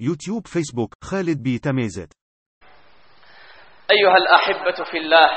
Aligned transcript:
يوتيوب 0.00 0.46
فيسبوك 0.46 0.90
خالد 1.04 1.42
بي 1.42 1.58
تميزت. 1.58 2.12
أيها 3.90 4.16
الأحبة 4.16 4.84
في 4.90 4.98
الله 4.98 5.28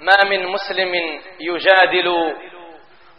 ما 0.00 0.30
من 0.30 0.46
مسلم 0.46 0.94
يجادل 1.40 2.08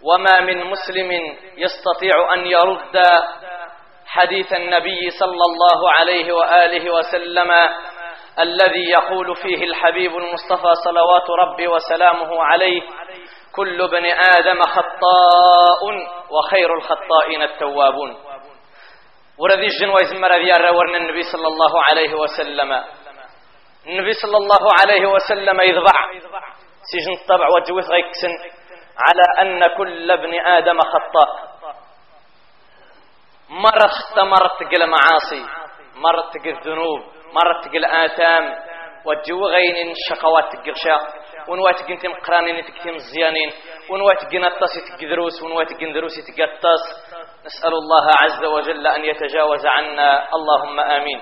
وما 0.03 0.39
من 0.39 0.57
مسلم 0.71 1.11
يستطيع 1.57 2.33
أن 2.33 2.45
يرد 2.45 2.97
حديث 4.05 4.53
النبي 4.53 5.09
صلى 5.19 5.43
الله 5.49 5.91
عليه 5.91 6.33
وآله 6.33 6.91
وسلم 6.93 7.51
الذي 8.39 8.89
يقول 8.89 9.35
فيه 9.35 9.63
الحبيب 9.63 10.11
المصطفى 10.11 10.73
صلوات 10.85 11.29
ربي 11.29 11.67
وسلامه 11.67 12.43
عليه 12.43 12.81
كل 13.55 13.81
ابن 13.81 14.05
آدم 14.05 14.61
خطاء 14.61 15.81
وخير 16.29 16.73
الخطائين 16.77 17.41
التوابون 17.41 18.26
ورذي 19.39 19.67
الجنوة 19.67 20.01
يزمر 20.01 20.31
ذي 20.31 20.51
ورنا 20.77 20.97
النبي 20.97 21.23
صلى 21.33 21.47
الله 21.47 21.73
عليه 21.83 22.13
وسلم. 22.13 22.71
النبي 23.87 24.13
صلى 24.13 24.37
الله 24.37 24.63
عليه 24.81 25.05
وسلم 25.09 25.61
يضبع 25.61 25.95
سجن 26.91 27.13
الطبع 27.21 27.47
وجوث 27.55 27.85
غيكسن 27.89 28.33
على 29.05 29.25
أن 29.41 29.67
كل 29.77 30.11
ابن 30.11 30.33
آدم 30.39 30.79
خطاء 30.79 31.29
مرة 33.49 34.23
مرت 34.23 34.51
تقل 34.59 34.89
معاصي 34.89 35.45
مرت 35.95 36.33
تقل 36.33 36.57
ذنوب 36.65 36.99
مرت 37.33 37.65
تقل 37.65 37.85
آثام 37.85 38.43
وجو 39.05 39.45
غين 39.47 39.91
الشقوات 39.91 40.43
تقرشا 40.53 40.95
ونوات 40.95 41.26
قنت 41.89 42.05
مقرانين 42.05 42.65
تكتم 42.65 42.95
مزيانين. 42.95 43.51
ونوات 43.89 44.21
قنطاس 44.31 44.73
تقدروس 44.89 45.43
ونوات 45.43 45.73
قندروس 45.81 46.15
تقطاس 46.27 46.83
نسأل 47.45 47.73
الله 47.73 48.05
عز 48.21 48.43
وجل 48.45 48.87
أن 48.87 49.05
يتجاوز 49.05 49.65
عنا. 49.65 50.27
اللهم 50.35 50.79
آمين. 50.79 51.21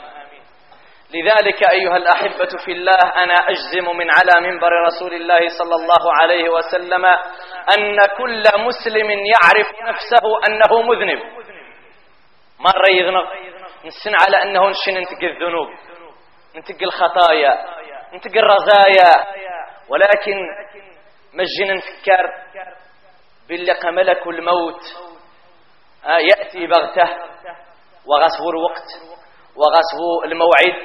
لذلك 1.14 1.72
أيها 1.72 1.98
الأحبة 1.98 2.50
في 2.66 2.72
الله 2.72 3.02
أنا 3.24 3.34
أجزم 3.34 3.98
من 3.98 4.08
على 4.18 4.48
منبر 4.48 4.72
رسول 4.88 5.14
الله 5.14 5.40
صلى 5.60 5.76
الله 5.76 6.04
عليه 6.22 6.50
وسلم 6.50 7.06
أن 7.78 7.98
كل 8.18 8.44
مسلم 8.58 9.10
يعرف 9.10 9.70
نفسه 9.90 10.26
أنه 10.48 10.82
مذنب. 10.82 11.20
مرة 12.60 12.90
يذنب 12.90 13.26
نسن 13.86 14.14
على 14.26 14.44
أنه 14.44 14.70
نشن 14.70 14.94
ننتقي 14.94 15.28
الذنوب. 15.28 15.68
ننتقي 16.56 16.86
الخطايا. 16.86 17.54
ننتقي 18.14 18.40
الرزايا. 18.40 19.12
ولكن 19.90 20.36
مجينا 21.34 21.74
نفكر 21.74 22.30
باللي 23.50 23.74
ملك 23.86 24.28
الموت 24.28 24.82
آه، 26.06 26.18
يأتي 26.18 26.68
بغتة 26.68 27.10
وغصب 28.06 28.44
الوقت 28.50 28.88
وغصب 29.56 30.26
الموعد 30.26 30.76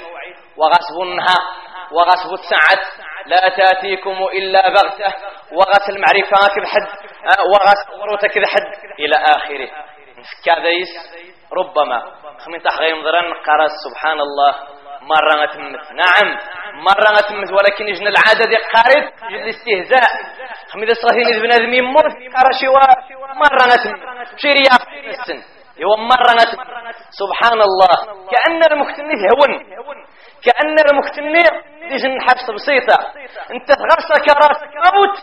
وغصب 0.56 1.00
النهار 1.02 1.60
وغصب 1.92 2.32
الساعة 2.32 3.10
لا 3.26 3.48
تأتيكم 3.48 4.10
إلا 4.32 4.68
بغتة 4.68 5.14
وغس 5.52 5.88
المعرفة 5.88 6.54
كذا 6.54 6.66
حد 6.66 6.88
آه، 7.24 7.42
وغس 7.52 8.00
وروتك 8.00 8.30
كذا 8.30 8.46
حد 8.46 8.90
إلى 8.98 9.16
آخره. 9.36 9.70
كذا 10.44 10.88
ربما. 11.52 12.12
خمين 12.38 12.62
تحغي 12.62 12.94
مضرن 12.94 13.32
قرأ 13.32 13.66
سبحان 13.84 14.20
الله. 14.20 14.54
مرة 15.12 15.46
تمت 15.52 15.84
نعم 16.02 16.28
مرة 16.88 17.20
تمت 17.28 17.50
ولكن 17.52 17.88
يجن 17.88 18.06
العادة 18.06 18.44
دي 18.50 18.56
قارب 18.74 19.04
يجن 19.30 19.42
الاستهزاء. 19.44 20.10
خمين 20.72 20.88
صغيرين 21.04 21.42
بنادم 21.42 21.72
يموت 21.80 22.12
قرأ 22.36 22.52
شوا 22.60 22.86
مرة 23.44 23.76
تمت 23.84 24.00
شيريا 24.42 24.74
في 24.84 25.10
السن 25.10 25.38
هو 25.84 25.96
مرة 25.96 26.32
تمت 26.50 26.66
سبحان 27.20 27.60
الله 27.68 27.96
كأن 28.32 28.60
المختنف 28.72 29.20
هون. 29.32 29.52
كأن 30.46 30.76
المختنف 30.90 31.50
يجن 31.92 32.20
حبس 32.20 32.50
بسيطة. 32.54 32.96
انت 33.54 33.68
غير 33.70 34.00
سكرات 34.12 34.58
موت. 34.94 35.16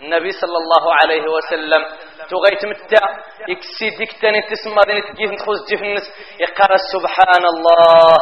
النبي 0.00 0.30
صلى 0.30 0.56
الله 0.62 0.94
عليه 1.02 1.22
وسلم 1.22 1.82
تغي 2.30 2.56
تمتع 2.60 3.04
يكسي 3.48 3.90
ديك 3.98 4.12
تاني 4.20 4.42
تسمى 4.42 4.82
دين 4.86 5.02
تجيف 5.02 5.30
جيف 5.70 5.82
الناس 5.82 6.06
يقرأ 6.40 6.76
سبحان 6.92 7.44
الله 7.54 8.16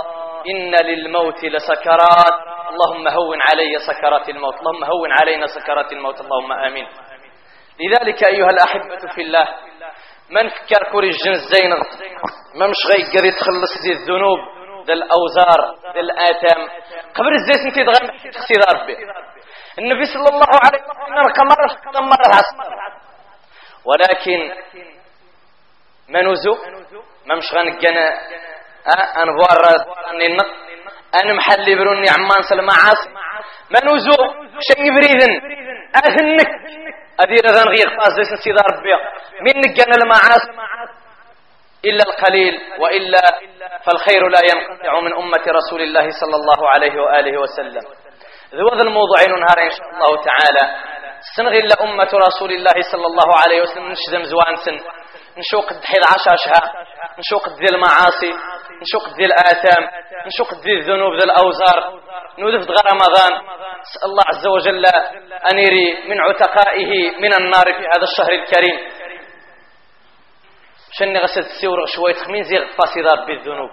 إن 0.47 0.87
للموت 0.87 1.45
لسكرات. 1.45 2.35
اللهم 2.71 3.09
هون 3.09 3.39
علي 3.51 3.79
سكرات 3.87 4.29
الموت. 4.29 4.55
اللهم 4.61 4.85
هون 4.85 5.13
علينا 5.21 5.47
سكرات 5.47 5.93
الموت. 5.93 6.21
اللهم 6.21 6.53
آمين. 6.53 6.87
لذلك 7.81 8.25
أيها 8.25 8.47
الأحبة 8.49 9.15
في 9.15 9.23
الله 9.23 9.47
من 10.31 10.49
فكر 10.49 10.91
كوري 10.93 11.09
الجنس 11.09 11.39
زين 11.55 11.71
ما 12.55 12.67
مش 12.67 12.77
غي 12.91 13.19
قري 13.19 13.31
تخلص 13.31 13.83
دي 13.83 13.93
الذنوب 13.93 14.39
دي 14.87 14.93
الأوزار 14.93 15.59
دي 15.95 16.01
الآثام. 16.01 16.69
قبل 17.15 17.33
الزيت 17.35 17.61
انت 17.67 17.75
تغير 17.75 18.11
اختيار 18.37 18.87
به 18.87 18.97
النبي 19.79 20.05
صلى 20.05 20.29
الله 20.35 20.47
عليه 20.65 20.83
وسلم 20.83 21.33
كمر 21.37 21.61
مرة 22.01 22.43
ولكن 23.85 24.53
منوزو 26.09 26.55
ما 27.27 27.35
مش 27.35 27.55
غنقنا 27.55 28.11
أه 28.87 29.23
أنبوار 29.23 29.61
أني 30.11 30.27
أنا 31.15 31.33
محلي 31.33 31.75
بروني 31.75 32.09
عمان 32.11 32.43
سلمى 32.51 32.73
عاص 32.85 33.03
منوزو 33.71 34.17
شن 34.61 34.95
بريدن 34.95 35.33
أهنك. 35.97 36.51
أدير 37.21 37.47
ذن 37.47 37.69
غير 37.69 37.89
قاس 37.99 38.19
ليس 38.19 38.33
سيدار 38.45 38.65
ربي 38.73 38.93
من 39.41 39.61
نقنا 39.61 39.95
المعاص 40.03 40.45
إلا 41.85 42.03
القليل 42.09 42.55
وإلا 42.79 43.21
فالخير 43.85 44.29
لا 44.29 44.41
ينقطع 44.51 45.01
من 45.01 45.13
أمة 45.15 45.45
رسول 45.59 45.83
الله 45.83 46.11
صلى 46.21 46.37
الله 46.37 46.71
عليه 46.71 47.01
وآله 47.03 47.41
وسلم. 47.41 47.85
ذو 48.55 48.69
الموضوع 48.69 49.21
نهار 49.23 49.59
إن 49.63 49.71
شاء 49.71 49.89
الله 49.95 50.23
تعالى. 50.29 50.65
سنغي 51.37 51.61
أمة 51.81 52.11
رسول 52.15 52.51
الله 52.53 52.77
صلى 52.93 53.07
الله 53.07 53.29
عليه 53.43 53.63
وسلم. 53.63 53.89
نشدم 53.89 54.23
زوان 54.25 54.57
سن 54.65 54.77
نشوق 55.39 55.73
الدحيل 55.73 56.03
عشاشها. 56.15 56.63
نشوق 57.19 57.49
ذي 57.49 57.69
المعاصي. 57.75 58.33
نشوق 58.83 59.09
ذي 59.17 59.25
الآثام 59.25 59.83
نشوق 60.27 60.55
ذي 60.65 60.73
الذنوب 60.73 61.15
ذي 61.15 61.25
الأوزار 61.25 62.01
نودف 62.39 62.71
غير 62.71 62.87
رمضان. 62.93 63.33
نسأل 63.81 64.11
الله 64.11 64.23
عز 64.27 64.47
وجل 64.47 64.87
أن 65.53 65.59
يري 65.59 66.09
من 66.09 66.21
عتقائه 66.21 67.11
من 67.19 67.33
النار 67.41 67.65
في 67.65 67.85
هذا 67.93 68.03
الشهر 68.03 68.33
الكريم. 68.33 68.77
شن 70.93 71.17
غسل 71.17 71.41
السور 71.41 71.87
شوية 71.87 72.15
خمين 72.15 72.43
زي 72.43 72.59
فاسدات 72.59 73.27
بالذنوب. 73.27 73.71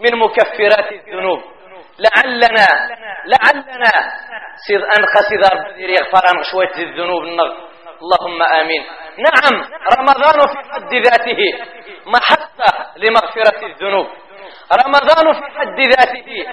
من 0.00 0.18
مكفرات 0.18 0.92
الذنوب. 0.92 1.40
لعلنا 1.98 2.66
لعلنا 3.26 3.92
سيد 4.66 4.82
أنقى 4.82 5.20
سيدار 5.28 5.78
يغفر 5.78 6.42
شوية 6.52 6.86
الذنوب 6.86 7.22
النغ. 7.22 7.67
اللهم 8.02 8.42
آمين. 8.42 8.82
نعم 9.18 9.54
رمضان 9.98 10.38
في 10.52 10.72
حد 10.72 10.94
ذاته 10.94 11.40
محطة 12.06 12.70
لمغفرة 12.96 13.66
الذنوب. 13.66 14.06
رمضان 14.84 15.32
في 15.32 15.58
حد 15.58 15.80
ذاته 15.80 16.46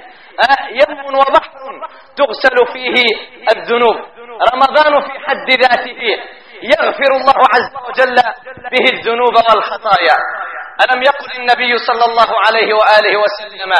آه، 0.50 0.66
يوم 0.68 1.16
وبحر 1.16 1.88
تغسل 2.18 2.74
فيه 2.74 3.04
الذنوب. 3.56 3.96
رمضان 4.54 5.02
في 5.02 5.20
حد 5.26 5.50
ذاته 5.52 6.02
يغفر 6.64 7.12
الله 7.20 7.40
عز 7.54 7.74
وجل 7.88 8.16
به 8.72 8.86
الذنوب 8.94 9.36
والخطايا. 9.50 10.18
ألم 10.84 11.04
يقل 11.04 11.40
النبي 11.40 11.78
صلى 11.78 12.06
الله 12.12 12.30
عليه 12.48 12.74
وآله 12.74 13.14
وسلم 13.24 13.72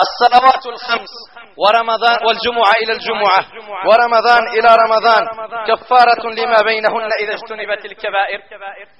الصلوات 0.00 0.66
الخمس 0.66 1.10
ورمضان 1.56 2.26
والجمعة 2.26 2.72
إلى 2.82 2.92
الجمعة 2.92 3.44
ورمضان 3.86 4.42
إلى 4.48 4.76
رمضان 4.84 5.22
كفارة 5.66 6.30
لما 6.30 6.62
بينهن 6.62 7.08
إذا 7.20 7.34
اجتنبت 7.34 7.84
الكبائر. 7.84 8.40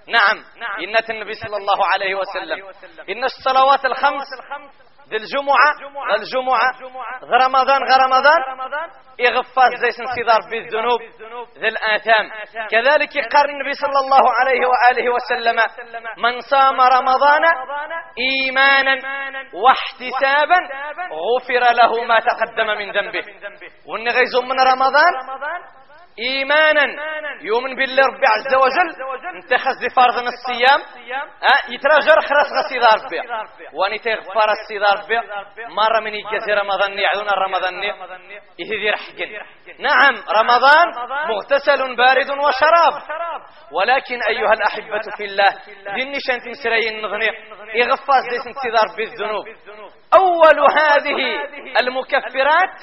نعم 0.09 0.37
إن 0.84 0.97
النبي 1.10 1.34
صلى 1.34 1.56
الله 1.56 1.87
عليه 1.87 2.15
وسلم 2.15 2.66
إن 3.10 3.25
الصلوات 3.25 3.84
الخمس 3.84 4.27
ذي 5.10 5.17
الجمعة 5.17 5.73
الجمعة 6.19 6.73
غرمضان 7.25 7.81
غرمضان 7.93 8.40
إغفاز 9.20 9.73
زي 9.75 9.90
انصدار 10.02 10.50
بالذنوب 10.50 11.00
ذي 11.58 11.69
الآثام. 11.69 12.31
كذلك 12.70 13.12
قال 13.34 13.50
النبي 13.50 13.73
صلى 13.73 13.99
الله 14.05 14.25
عليه 14.40 14.62
وآله 14.67 15.11
وسلم 15.14 15.56
من 16.19 16.40
صام 16.40 16.81
رمضان 16.81 17.44
إيمانا 18.19 18.94
واحتسابا 19.55 20.58
غفر 21.12 21.62
له 21.81 22.05
ما 22.05 22.19
تقدم 22.19 22.67
من 22.67 22.93
ذنبه. 22.93 23.25
وإن 23.88 24.08
غيزهم 24.08 24.49
من 24.49 24.61
رمضان 24.73 25.12
إيمانا 26.19 26.84
يؤمن 27.43 27.76
بالله 27.76 28.02
ربي 28.06 28.26
عز 28.26 28.55
وجل 28.55 28.88
انت 29.37 29.55
خز 29.55 29.94
فرض 29.96 30.26
الصيام 30.26 30.81
آه 31.43 31.72
يتراجر 31.72 32.20
خلاص 32.20 32.49
غسي 32.58 32.78
ربي. 32.78 33.20
واني 33.72 33.99
تغفر 33.99 34.50
السي 34.50 34.78
ربي. 34.78 35.19
مرة 35.69 36.00
من 36.00 36.14
يجي 36.14 36.52
رمضان 36.52 36.99
يعدون 36.99 37.28
رمضان 37.28 37.82
يهدي 38.58 38.90
رحقن 38.90 39.31
نعم 39.78 40.14
رمضان 40.38 40.87
مغتسل 41.28 41.96
بارد 41.96 42.31
وشراب. 42.31 43.02
ولكن 43.72 44.19
أيها 44.28 44.52
الأحبة 44.52 45.00
في 45.16 45.25
الله 45.25 45.50
ديني 45.94 46.19
شانت 46.28 46.49
مسرين 46.49 47.02
نغني 47.02 47.26
يغفاز 47.75 48.25
ليس 48.32 48.46
انتظار 48.46 48.96
بالذنوب 48.96 49.44
أول 50.14 50.58
هذه 50.78 51.19
المكفرات 51.81 52.75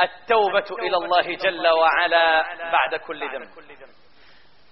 التوبة 0.00 0.64
إلى 0.78 0.96
الله 0.96 1.36
جل 1.36 1.68
وعلا 1.68 2.42
بعد 2.72 2.94
كل 2.94 3.20
ذنب. 3.20 3.48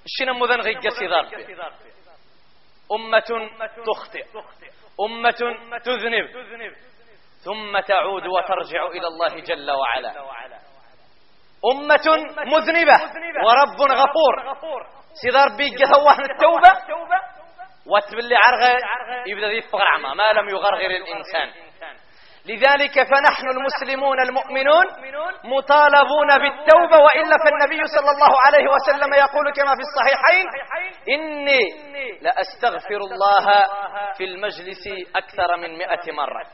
الشنا 0.05 0.33
مذن 0.33 0.61
غيق 0.61 0.89
سيدار 0.89 1.27
أمة 2.93 3.51
تخطئ. 3.87 4.25
أمة 5.01 5.41
تذنب. 5.85 6.27
ثم 7.45 7.81
تعود 7.81 8.27
وترجع 8.27 8.87
إلى 8.87 9.07
الله 9.07 9.41
جل 9.41 9.71
وعلا. 9.71 10.11
أمة 11.73 12.07
مذنبة. 12.47 12.97
ورب 13.47 13.81
غفور. 13.93 14.35
سيدار 15.23 15.49
بيق 15.57 15.79
ثواه 15.95 16.19
التوبة. 16.31 16.73
واتبلي 17.87 18.37
عرغة. 18.37 18.79
يبدأ 19.27 19.49
ذي 19.49 19.63
ما 20.15 20.33
لم 20.33 20.49
يغرغر 20.49 20.91
الإنسان. 20.91 21.70
لذلك 22.47 22.95
فنحن 23.11 23.47
المسلمون 23.57 24.21
المؤمنون 24.21 24.87
مطالبون 25.45 26.29
بالتوبة 26.43 26.99
وإلا 27.05 27.37
فالنبي 27.45 27.81
صلى 27.97 28.11
الله 28.11 28.33
عليه 28.47 28.67
وسلم 28.75 29.15
يقول 29.15 29.53
كما 29.57 29.75
في 29.75 29.83
الصحيحين 29.89 30.47
إني 31.09 31.61
لأستغفر 32.23 32.97
الله 32.97 33.47
في 34.17 34.25
المجلس 34.25 34.85
أكثر 35.17 35.57
من 35.57 35.79
مئة 35.79 36.13
مرة. 36.13 36.47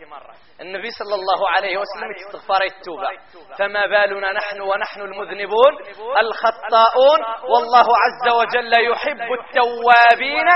النبي 0.60 0.90
صلى 0.90 1.14
الله 1.14 1.50
عليه 1.50 1.78
وسلم 1.78 2.10
استغفار 2.16 2.62
التوبة. 2.62 3.08
فما 3.58 3.86
بالنا 3.86 4.32
نحن 4.32 4.60
ونحن 4.60 5.00
المذنبون؟ 5.00 5.72
الخطاؤون. 6.20 7.20
والله 7.52 7.86
عز 8.04 8.26
وجل 8.40 8.72
يحب 8.90 9.32
التوابين 9.40 10.48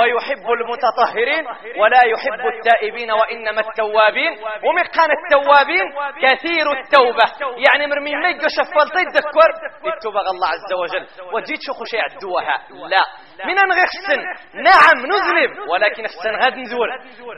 ويحب 0.00 0.50
المتطهرين 0.50 1.46
ولا 1.80 2.00
يحب 2.06 2.40
التائبين 2.54 3.10
وإنما 3.10 3.60
التوابين. 3.60 4.32
ومقان 4.64 5.10
التوابين 5.18 5.86
كثير 6.22 6.72
التوبة. 6.72 7.24
يعني 7.40 7.86
مرمي 7.86 8.16
ميجو 8.16 8.48
شفلت 8.48 8.96
يذكر 8.96 9.50
التوبة 9.94 10.20
الله 10.20 10.48
عز 10.48 10.72
وجل. 10.82 11.06
وجيت 11.34 11.60
شو 11.66 11.72
خشي 11.72 11.98
عدوها؟ 11.98 12.56
لا. 12.88 13.04
من 13.44 13.58
أن 13.58 13.72
غيخسن 13.72 14.20
نعم 14.54 15.06
نذنب 15.06 15.68
ولكن 15.68 16.04
أحسن 16.04 16.44
غاد 16.44 16.52
نزول. 16.58 16.88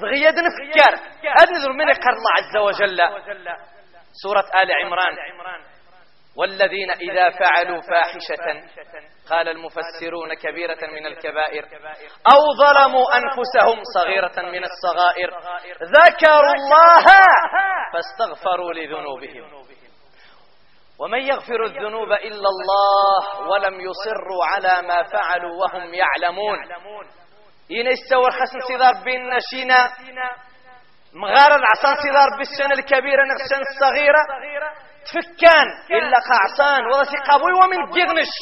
غياد 0.04 0.34
نفكر. 0.34 0.94
غاد 1.40 1.50
نزول 1.50 1.76
من 1.76 1.88
يقر 1.88 2.10
الله 2.10 2.32
عز 2.38 2.56
وجل. 2.56 2.98
سورة 4.22 4.62
آل 4.62 4.72
عمران. 4.84 5.16
والذين 6.36 6.90
إذا 6.90 7.30
فعلوا 7.30 7.80
فاحشة 7.80 8.62
قال 9.30 9.48
المفسرون 9.48 10.34
كبيرة 10.34 10.78
من 10.92 11.06
الكبائر 11.06 11.64
أو 12.32 12.40
ظلموا 12.58 13.04
أنفسهم 13.16 13.82
صغيرة 13.94 14.50
من 14.50 14.64
الصغائر 14.64 15.30
ذكروا 15.82 16.54
الله 16.54 17.04
فاستغفروا 17.92 18.72
لذنوبهم. 18.72 19.68
ومن 21.00 21.18
يغفر 21.18 21.64
الذنوب 21.64 22.12
إلا 22.12 22.48
الله 22.54 23.48
ولم 23.50 23.80
يصروا 23.80 24.44
على 24.44 24.88
ما 24.88 25.02
فعلوا 25.02 25.54
وهم 25.62 25.94
يعلمون. 25.94 26.58
ينستور 27.70 28.30
خسن 28.30 28.60
صدار 28.68 29.04
بين 29.04 29.20
نشينا 29.30 29.88
مغار 31.14 31.50
العصان 31.60 31.94
صدار 31.94 32.28
بالسنة 32.38 32.74
الكبيرة 32.78 33.22
نغسن 33.30 33.60
الصغيرة 33.70 34.22
تفكان 35.08 35.66
إلا 35.98 36.16
قعصان 36.30 36.86
وضع 36.86 37.22
قابوي 37.28 37.52
ومن 37.52 37.90
جغنش 37.90 38.32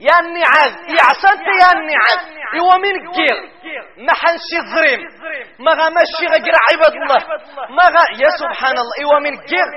يا 0.00 0.18
النعاز 0.20 0.72
يعصنت 0.98 1.46
يا 1.62 1.72
النعاز 1.76 2.20
إيوا 2.54 2.76
من 2.76 2.94
قيل. 3.16 3.38
ما 4.06 4.14
حنشي 4.20 4.56
الظريم 4.62 5.00
ما 5.58 5.72
غمشي 5.72 6.24
غير 6.32 6.54
عباد 6.68 6.94
الله. 7.02 7.20
ما 7.76 7.84
غا 7.94 8.04
يا 8.22 8.30
سبحان 8.40 8.76
الله 8.82 8.94
إيوا 8.98 9.18
من 9.26 9.34
قيل. 9.50 9.68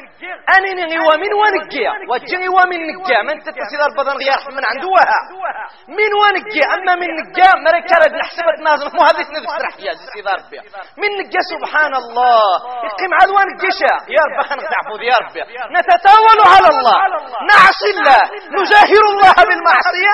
أني 0.55 0.93
إيوا 0.93 1.15
من 1.23 1.31
ونقيا 1.41 1.91
وجن 2.09 2.41
إيوا 2.41 2.65
من 2.71 2.79
نقيا 2.91 3.21
من 3.21 3.35
تتسيد 3.45 3.81
البضن 3.89 4.17
غير 4.21 4.41
من 4.57 4.63
عندوها 4.71 5.19
من 5.99 6.11
ونقيا 6.21 6.65
أما 6.75 6.93
من 7.01 7.09
نقيا 7.19 7.51
مريكا 7.65 7.95
رد 8.03 8.13
نحسبت 8.21 8.57
نازل. 8.65 8.87
مو 8.95 9.01
هذه 9.07 9.25
نذكر 9.35 9.61
رحيا 9.67 9.93
سيد 10.13 10.27
ربي. 10.37 10.59
من 11.01 11.09
نقيا 11.19 11.41
سبحان 11.53 11.93
الله. 12.01 12.51
يقيم 12.87 13.11
عاد 13.17 13.29
ونقيشا 13.29 13.93
يا 14.15 14.23
رب 14.27 14.39
تعفوذ 14.73 15.01
يا 15.11 15.17
ربي. 15.23 15.41
نتتاول 15.75 16.39
على 16.53 16.67
الله. 16.73 16.95
نعصي 17.51 17.89
الله. 17.95 18.21
نجاهر 18.57 19.03
الله 19.13 19.35
بالمعصية. 19.49 20.10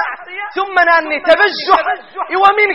ثم 0.56 0.76
ناني 0.90 1.20
تبجح 1.20 1.82
ومن 2.44 2.70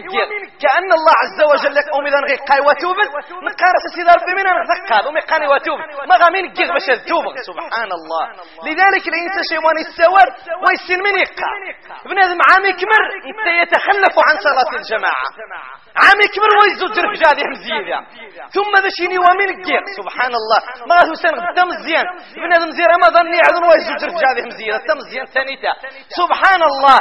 كأن 0.63 0.91
الله 0.99 1.15
عز 1.23 1.41
وجل 1.51 1.75
لك 1.75 1.85
أمي 1.99 2.11
ذن 2.11 2.25
غيقاي 2.31 2.61
وتوبل 2.61 3.09
نقارس 3.43 3.85
سيدار 3.95 4.19
بمن 4.27 4.45
نغذقاب 4.45 5.07
أمي 5.09 5.21
قاني 5.21 5.47
وتوب. 5.49 5.79
ما 6.09 6.17
غامين 6.17 6.53
قيغ 6.55 6.73
باش 6.73 6.87
توب. 6.87 7.25
سبحان 7.49 7.91
الله. 7.99 8.25
لذلك 8.67 9.05
الإنسان 9.09 9.43
شيوان 9.53 9.79
السواد 9.79 10.31
ويسن 10.63 11.03
من 11.07 11.15
يقع 11.25 11.51
بنادم 12.07 12.39
عامي 12.51 12.73
كمر 12.73 13.03
إنت 13.29 13.47
يتخلف 13.63 14.15
عن 14.29 14.37
صلاة 14.47 14.71
الجماعة. 14.81 15.27
عامي 15.97 16.27
كبر 16.35 16.51
ويزو 16.61 16.87
جرف 16.97 17.13
جادي 17.23 17.45
مزيدة 17.53 17.99
ثم 18.55 18.73
ذا 18.83 18.91
شيني 18.99 19.19
ومن 19.19 19.49
قيق 19.65 19.85
سبحان 19.99 20.33
الله 20.41 20.61
ما 20.89 20.95
غاثو 20.97 21.15
سنغ 21.15 21.39
الدم 21.51 21.69
مزيان. 21.69 22.07
ابن 22.37 22.69
مزيان 22.69 22.89
رمضان 22.97 23.27
يعذن 23.41 23.65
ويزو 23.71 23.95
جرف 24.03 24.15
جادي 24.23 24.43
مزيدة 24.49 24.77
الدم 24.77 24.97
مزيان 25.03 25.27
ثانيتا 25.27 25.73
سبحان 26.21 26.63
الله 26.71 26.99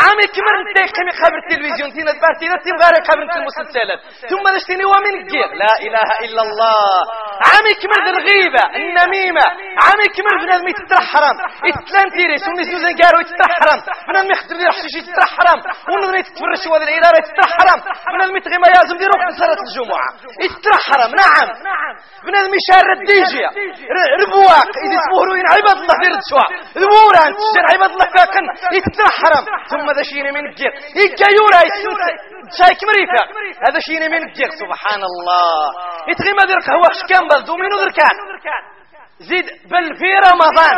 عامي 0.00 0.26
كبر 0.34 0.54
انت 0.60 0.78
يقيمي 0.86 1.12
خبر 1.22 1.38
التلفزيون. 1.42 1.88
تينا 1.94 2.12
دبارتي 2.16 2.46
لا 2.52 2.58
تبغاري 2.64 2.98
خبر 3.08 3.22
المسلسلات 3.40 4.00
ثم 4.30 4.44
ذا 4.54 4.60
شيني 4.66 4.84
ومن 4.92 5.14
قيق 5.30 5.50
لا 5.62 5.72
إله 5.86 6.08
إلا 6.24 6.42
الله. 6.46 7.00
عامي 7.48 7.72
كبر 7.82 8.02
الغيبة. 8.14 8.62
النميمة. 8.80 9.46
عامي 9.84 10.06
كبر 10.16 10.34
بنادم 10.42 10.68
يتترحرم 10.72 11.36
يتلان 11.68 12.08
تيريس 12.16 12.44
وني 12.48 12.64
سوزن 12.70 12.92
قارو 13.00 13.20
يتترحرم 13.24 13.78
بنادم 14.08 14.30
يخدم 14.34 14.56
لي 14.56 14.72
حشيش 14.72 14.94
يتترحرم 15.00 15.58
ونظري 15.90 16.18
يتفرش 16.18 16.62
وهذا 16.70 16.84
الإدارة 16.88 17.16
يتترحرم 17.22 17.78
المتغي 18.32 18.58
ما 18.62 18.68
يازم 18.76 18.96
ديرو 19.02 19.14
في 19.20 19.32
صلاة 19.42 19.60
الجمعة. 19.66 20.08
يترحرم 20.44 21.10
نعم. 21.22 21.48
بنادم 22.26 22.52
يشار 22.60 22.86
الديجيا 22.98 23.48
ربواق 24.22 24.68
إذا 24.86 24.96
اسمه 25.00 25.18
روين 25.28 25.46
عباد 25.56 25.76
الله 25.82 25.96
دير 26.02 26.14
تشوا 26.22 26.46
ذبوران 26.82 27.30
تشجر 27.38 27.64
عباد 27.72 27.90
الله 27.94 28.06
فاقن 28.14 28.44
يترحرم. 28.76 29.44
ثم 29.72 29.86
ذا 29.96 30.02
شيني 30.10 30.30
من 30.36 30.44
الجير 30.50 30.72
يجايورا 31.00 31.60
شايك 32.58 32.80
مريفا 32.90 33.22
هذا 33.66 33.78
شيني 33.86 34.08
من 34.14 34.20
الجير 34.26 34.50
سبحان 34.62 35.02
الله. 35.10 35.64
يتغي 36.10 36.32
ما 36.38 36.44
دير 36.48 36.58
قهوة 36.66 36.88
شكام 37.00 37.24
بلدو. 37.28 37.54
منو 37.56 37.76
ذركان 37.82 38.16
زيد 39.22 39.44
بل 39.44 39.84
في 39.96 40.10
رمضان. 40.28 40.74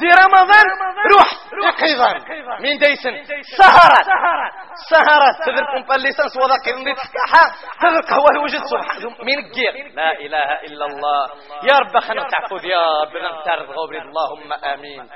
في 0.00 0.06
رمضان. 0.24 0.66
روح 1.12 1.28
يقظا 1.64 2.12
من 2.60 2.78
ديسن. 2.78 3.14
سهرت 3.58 4.06
سهرت 4.90 5.36
تذركم 5.46 5.82
بالليسانس 5.88 6.36
وذاك 6.36 6.68
اللي 6.68 6.94
تفتحها 6.94 7.44
تذرك 7.80 8.12
هو 8.12 8.44
وجد 8.44 8.62
سبحان 8.64 9.26
من 9.26 9.38
الجير 9.38 9.94
لا 9.94 10.12
إله 10.12 10.60
إلا 10.66 10.86
الله. 10.86 11.30
يا 11.62 11.78
رب 11.78 11.98
خنا 11.98 12.28
تعفوذ 12.28 12.64
يا 12.64 13.02
رب 13.02 13.16
نغترض 13.16 13.70
غوبري 13.70 13.98
اللهم 13.98 14.52
آمين. 14.52 15.08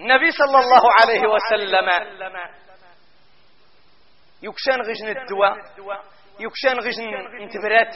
النبي 0.00 0.30
صلى 0.30 0.58
الله 0.58 0.82
عليه 1.00 1.26
وسلم. 1.28 1.88
يكشان 4.42 4.80
غجن 4.80 5.08
الدواء. 5.20 5.56
يكشان 6.40 6.78
غجن 6.80 7.14
انتبرات 7.42 7.94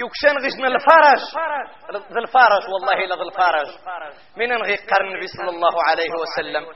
يكشان 0.00 0.36
غجن 0.44 0.64
الفرج 0.66 1.20
ذا 2.12 2.18
الفرج 2.20 2.62
والله 2.72 3.04
لذا 3.06 3.22
الفرج 3.22 3.68
من 4.36 4.52
انغي 4.52 4.76
قرن 4.76 5.06
النبي 5.06 5.26
صلى 5.26 5.50
الله 5.50 5.84
عليه 5.88 6.10
وسلم. 6.10 6.66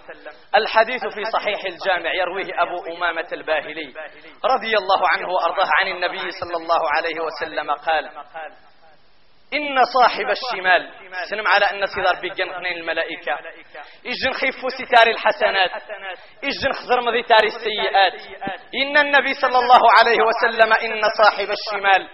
الحديث 0.57 1.01
في 1.07 1.25
صحيح 1.25 1.61
الجامع 1.67 2.15
يرويه 2.15 2.51
أبو 2.63 2.97
أمامة 2.97 3.29
الباهلي. 3.33 3.95
رضي 4.45 4.77
الله 4.77 5.09
عنه 5.09 5.29
وأرضاه 5.29 5.71
عن 5.81 5.89
النبي 5.89 6.31
صلى 6.31 6.57
الله 6.57 6.83
عليه 6.97 7.21
وسلم 7.21 7.71
قال 7.71 8.11
إن 9.53 9.85
صاحب 9.85 10.27
الشمال. 10.31 10.91
سنم 11.31 11.49
على 11.49 11.65
أن 11.71 11.87
سيدار 11.87 12.21
بيجن 12.21 12.51
اثنين 12.51 12.77
الملائكة. 12.77 13.39
إجن 14.07 14.33
خيفو 14.33 14.69
ستار 14.69 15.07
الحسنات. 15.07 15.71
إجن 16.45 16.73
خزر 16.73 17.01
مذي 17.01 17.23
تار 17.23 17.45
السيئات. 17.45 18.13
إن 18.75 18.99
النبي 18.99 19.35
صلى 19.35 19.59
الله 19.59 19.81
عليه 19.99 20.19
وسلم 20.25 20.73
إن 20.73 21.03
صاحب 21.23 21.49
الشمال. 21.51 22.09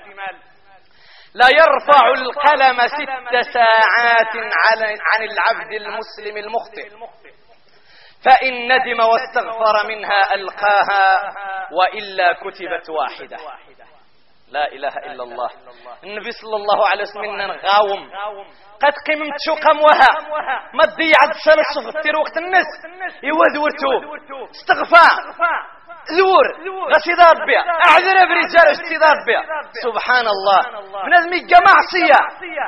لا 1.35 1.49
يرفع 1.49 2.09
القلم 2.09 2.89
ست 2.89 3.53
ساعات 3.53 4.37
عن 5.07 5.23
العبد 5.23 5.73
المسلم 5.73 6.37
المخطئ. 6.37 6.91
فإن 8.25 8.73
ندم 8.73 9.01
واستغفر 9.01 9.87
منها 9.89 10.35
ألقاها 10.35 11.33
وإلا 11.73 12.33
كتبت 12.33 12.91
واحدة. 12.91 13.37
لا 14.51 14.65
إله 14.73 14.95
إلا 15.07 15.23
الله. 15.23 15.51
النبي 16.05 16.31
صلى 16.31 16.57
الله 16.57 16.89
عليه 16.89 17.03
وسلم 17.03 17.51
غاوم 17.51 18.11
قد 18.83 18.95
قمت 19.07 19.37
شو 19.47 19.55
قموها. 19.55 20.11
ما 20.75 20.85
تضيع 20.87 21.19
السنة 21.31 22.03
في 22.03 22.11
وقت 22.19 22.37
الناس. 22.37 22.67
يوذورتو 23.23 23.93
استغفار. 24.51 25.21
زور 26.19 26.47
غسيدة 26.95 27.25
ربي 27.31 27.57
أعذر 27.89 28.17
برجال 28.29 28.67
غسيدة 28.71 29.07
ربي 29.07 29.37
سبحان 29.83 30.27
الله. 30.35 30.61
الميقى 31.19 31.59
معصية 31.71 32.21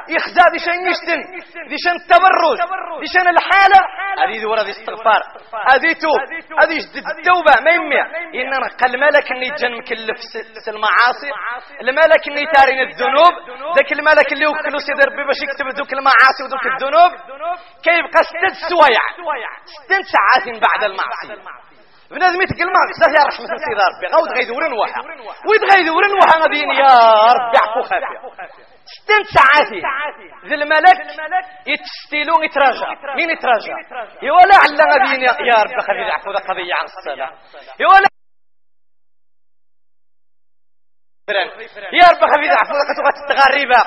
يخزى 0.09 0.45
دي 0.53 0.59
شان 0.59 0.87
يشتن. 0.91 1.21
دي 1.69 1.77
شان 1.85 1.97
التبرج 1.97 2.59
دي 3.01 3.07
شان 3.15 3.29
الحالة. 3.29 3.81
هذه 4.23 4.43
ذورة 4.43 4.61
هذه 4.61 4.71
استغفار. 4.71 5.23
هذه 5.73 5.93
توب 6.05 6.21
هذه 6.63 6.77
جدد 6.79 7.07
التوبة. 7.15 7.55
ما 7.65 7.71
يمي 7.71 8.01
إننا 8.41 8.69
قال 8.81 8.95
الملك 8.95 9.33
اللي 9.33 9.49
جن 9.61 9.73
مكلف 9.79 10.19
المعاصي. 10.69 11.31
الملك 11.81 12.29
اللي 12.29 12.45
تارين 12.55 12.81
الذنوب. 12.89 13.33
ذاك 13.77 13.93
الملك 13.93 14.33
اللي 14.33 14.47
وكلو 14.47 14.79
سيد 14.79 15.01
ربي 15.09 15.25
باش 15.29 15.41
يكتب 15.47 15.67
ذوك 15.79 15.93
المعاصي 15.93 16.41
وذوك 16.45 16.67
الذنوب. 16.73 17.13
كيبقى 17.85 18.21
ست 18.31 18.55
سوايع 18.71 19.03
ست 19.87 20.03
ساعات 20.15 20.45
بعد 20.67 20.91
المعصية 20.91 21.72
بنادم 22.15 22.43
يتكلم 22.43 22.73
بزاف 22.89 23.13
يا 23.19 23.25
رحمة 23.29 23.47
سيدي 23.47 23.75
ربي 23.89 24.07
غاود 24.15 24.29
غيدورن 24.39 24.73
وها 24.73 25.01
ويد 25.49 25.63
غيدورن 25.73 26.13
وها 26.19 26.43
غاديين 26.43 26.71
يا 26.71 26.95
ربي 27.39 27.59
عفو 27.65 27.83
خافية. 27.83 28.19
ستين 28.95 29.25
ساعاتي 29.37 29.81
ذي 30.49 30.55
الملك 30.55 30.99
يتستيلون 31.67 32.45
يتراجع. 32.45 32.89
مين 33.17 33.31
يتراجع؟ 33.31 33.75
يولا 34.23 34.57
علا 34.63 34.85
غاديين 34.93 35.23
يا 35.23 35.57
ربي 35.63 35.81
خافي 35.87 36.11
عفو 36.17 36.33
ذا 36.33 36.41
قضية 36.49 36.75
عن 36.75 36.85
الصلاة. 36.85 37.31
يولا 37.81 38.09
يا 41.31 42.07
رب 42.13 42.23
خفيد 42.33 42.51
احفظ 42.51 42.79
قد 42.89 43.15
تغربا 43.31 43.81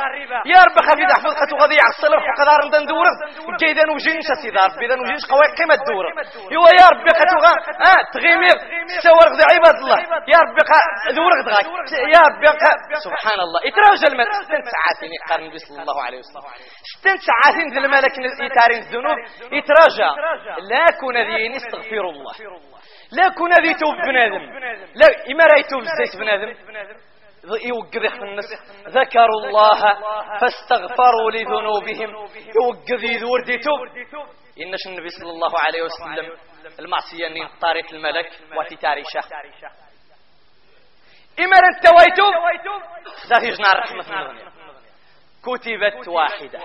يا 0.54 0.60
رب 0.68 0.78
خفيد 0.88 1.10
احفظ 1.16 1.34
قد 1.42 1.50
غادي 1.62 1.76
يعصل 1.82 2.12
وقدار 2.16 2.60
ندن 2.68 2.86
دور 2.86 3.06
كيدا 3.60 3.84
نوجينش 3.86 4.28
سيدي 4.42 4.58
ربي 4.58 4.86
اذا 4.86 4.96
نوجينش 4.96 5.26
قوي 5.32 5.48
قيمة 5.60 5.76
دور 5.90 6.06
ايوا 6.52 6.70
يا 6.82 6.88
ربي 6.94 7.12
قد 7.20 7.30
آه 7.90 8.02
تغيمير. 8.14 8.58
غدا 9.32 9.46
عباد 9.54 9.76
الله. 9.84 10.00
يا 10.34 10.40
ربي 10.46 10.62
دور 11.18 11.32
غدا 11.40 11.52
يا 12.16 12.22
ربي 12.28 12.48
سبحان 13.08 13.40
الله. 13.46 13.60
يتراجع 13.68 14.08
الملك 14.12 14.34
ست 14.34 14.66
ساعات 14.76 15.00
يقارن 15.18 15.44
النبي 15.44 15.58
صلى 15.58 15.82
الله 15.82 16.04
عليه 16.04 16.20
وسلم. 16.20 16.44
ست 17.02 17.20
ساعات 17.30 17.56
الملك 17.84 18.16
يتارين 18.48 18.80
الذنوب. 18.86 19.18
يتراجع 19.58 20.10
لا 20.72 20.86
كون 21.00 21.18
ذي 21.18 21.58
استغفر 21.58 22.06
الله. 22.14 22.34
لا 23.12 23.28
كون 23.38 23.52
ذي 23.54 23.74
توب 23.74 23.96
بنادم. 24.08 24.44
لا 24.96 25.08
إما 25.32 25.44
رأي 25.52 25.64
توب 25.64 25.82
الزيت 25.82 26.16
بنادم. 26.22 26.54
يوقذ 27.64 28.06
الناس. 28.24 28.46
ذكروا 28.88 29.46
الله 29.46 29.82
فاستغفروا 30.42 31.32
لذنوبهم. 31.32 32.16
يوقذ 32.62 33.04
يذور 33.04 33.44
ديتوب 33.44 33.80
إنش 34.62 34.88
النبي 34.88 35.10
صلى 35.10 35.30
الله 35.30 35.60
عليه 35.60 35.82
وسلم 35.82 36.38
المعصية 36.80 37.28
من 37.30 37.60
طارق 37.60 37.94
الملك 37.94 38.32
واتي 38.58 38.76
تاريشة. 38.76 39.20
إما 41.40 41.58
انتويتم 41.58 42.34
ذا 43.28 43.48
يجنى 43.48 43.68
الرحمة 43.68 44.04
كتبت 45.44 46.08
واحدة. 46.08 46.60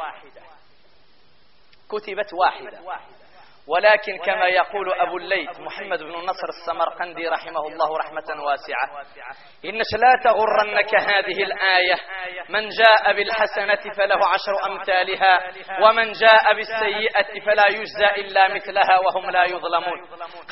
كتبت 1.89 2.35
واحدة. 2.35 2.81
ولكن 3.75 4.19
كما 4.19 4.47
يقول 4.47 4.93
أبو 4.93 5.17
الليث 5.17 5.61
محمد 5.61 5.99
بن 5.99 6.15
النصر 6.15 6.49
السمرقندي 6.49 7.29
رحمه 7.29 7.67
الله 7.67 7.99
رحمة 7.99 8.43
واسعة 8.45 8.87
إنش 9.65 9.91
لا 9.99 10.13
تغرنك 10.25 10.95
هذه 10.95 11.43
الآية 11.43 11.95
من 12.49 12.69
جاء 12.69 13.13
بالحسنة 13.13 13.93
فله 13.97 14.21
عشر 14.27 14.67
أمثالها 14.67 15.41
ومن 15.83 16.13
جاء 16.13 16.55
بالسيئة 16.55 17.41
فلا 17.47 17.67
يجزى 17.69 18.07
إلا 18.17 18.55
مثلها 18.55 18.99
وهم 19.05 19.31
لا 19.31 19.45
يظلمون. 19.45 20.01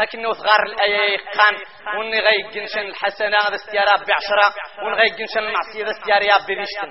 لكن 0.01 0.27
وثغار 0.27 0.63
الآية 0.63 1.19
قام 1.19 1.55
وني 1.99 2.21
غيقنشن 2.21 2.81
الحسنة 2.81 3.39
هذا 3.39 3.55
استيارا 3.55 3.97
بعشرة 3.97 4.55
وني 4.85 4.95
غيقنشن 4.95 5.39
المعصية 5.39 5.85
هذا 5.85 5.91
استيارا 5.91 6.39
بذيشتن 6.49 6.91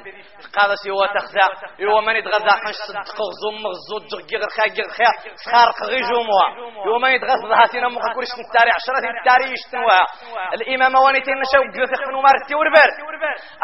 قال 0.59 0.79
سيوا 0.83 1.07
تخزى 1.07 1.69
يوا 1.79 2.01
من 2.01 2.15
يتغذى 2.15 2.49
قنش 2.49 2.75
صدق 2.87 3.15
غزوم 3.21 3.63
مغزود 3.63 4.07
جغي 4.29 4.37
غير 4.37 4.49
خاقي 4.49 4.81
غير 4.81 5.35
سخارق 5.45 5.83
غيجو 5.83 6.16
جموع 6.17 6.45
يوم 6.85 7.05
يتغث 7.05 7.41
ذهاتنا 7.51 7.87
مخا 7.89 8.09
كورش 8.13 8.31
نتاري 8.41 8.71
عشرة 8.77 8.97
نتاري 9.21 9.45
يشتنوا 9.53 9.91
الإمام 10.53 10.95
وانيتين 10.95 11.37
نشاو 11.41 11.61
قلت 11.63 11.75
يخفنوا 11.91 12.21
مارتي 12.21 12.55
وربر. 12.55 12.89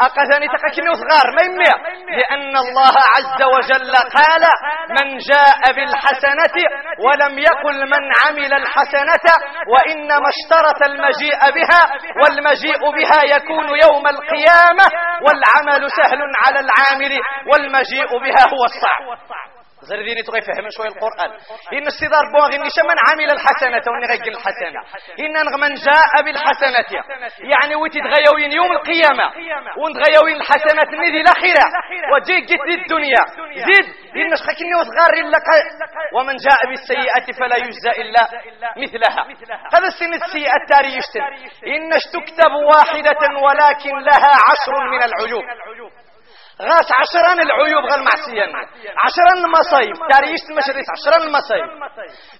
أقثاني 0.00 0.46
تقكني 0.54 0.88
وصغار 0.92 1.26
ما 1.36 1.42
يمي 1.48 1.70
لأن 2.18 2.54
الله 2.64 2.94
عز 3.14 3.40
وجل 3.54 3.92
قال 4.18 4.42
من 4.96 5.06
جاء 5.30 5.60
بالحسنة 5.76 6.56
ولم 7.04 7.38
يقل 7.38 7.78
من 7.94 8.02
عمل 8.22 8.52
الحسنة 8.62 9.26
وإنما 9.72 10.28
اشترط 10.34 10.80
المجيء 10.90 11.40
بها 11.56 11.82
والمجيء 12.22 12.80
بها 12.96 13.20
يكون 13.36 13.68
يوم 13.84 14.04
القيامة 14.14 14.86
والعمل 15.24 15.82
سهل 15.90 16.20
على 16.46 16.60
العامل 16.66 17.12
والمجيء 17.52 18.10
بها 18.24 18.42
هو 18.54 18.64
الصعب. 18.64 19.02
زرديني 19.90 20.22
تغي 20.22 20.40
فهم 20.40 20.66
شوي 20.76 20.86
القرآن. 20.86 21.30
إن 21.76 21.86
السيدار 21.86 22.24
بواغي 22.32 22.56
إني 22.56 22.68
من 22.90 22.98
عمل 23.08 23.30
الحسنة 23.36 23.84
وني 23.92 24.06
غيق 24.12 24.26
الحسنة. 24.34 24.80
إن 25.24 25.34
من 25.60 25.74
جاء 25.74 26.12
بالحسنة. 26.24 26.90
يعني 27.52 27.74
ويتي 27.74 28.00
تغيوين 28.00 28.52
يوم 28.52 28.72
القيامة. 28.72 29.26
ونتغيوين 29.80 30.36
الحسنة 30.36 30.88
نذي 31.04 31.20
الأخيرة. 31.20 31.66
وجي 32.12 32.40
جيت 32.40 32.60
الدنيا. 32.80 33.22
زيد 33.68 33.86
إن 34.16 34.36
شخكني 34.36 34.74
وصغار 34.74 35.14
لك. 35.34 35.48
ومن 36.14 36.36
جاء 36.36 36.60
بالسيئة 36.68 37.26
فلا 37.38 37.56
يجزى 37.56 37.92
إلا 38.02 38.22
مثلها. 38.82 39.22
هذا 39.74 39.86
السن 39.92 40.12
السيئة 40.14 40.56
التاري 40.62 40.96
يشتن. 40.98 41.22
إن 41.74 41.90
تكتب 42.16 42.52
واحدة 42.72 43.22
ولكن 43.46 43.98
لها 43.98 44.32
عشر 44.48 44.74
من 44.92 45.02
العيوب. 45.02 45.44
غاس 46.62 46.88
عشران 47.00 47.40
العيوب 47.40 47.84
غير 47.84 48.02
معصية. 48.02 48.46
عشران 49.04 49.44
المصايب 49.44 49.94
تاريخ 50.10 50.40
المشريس 50.50 50.86
عشران 50.96 51.22
المصايب. 51.26 51.64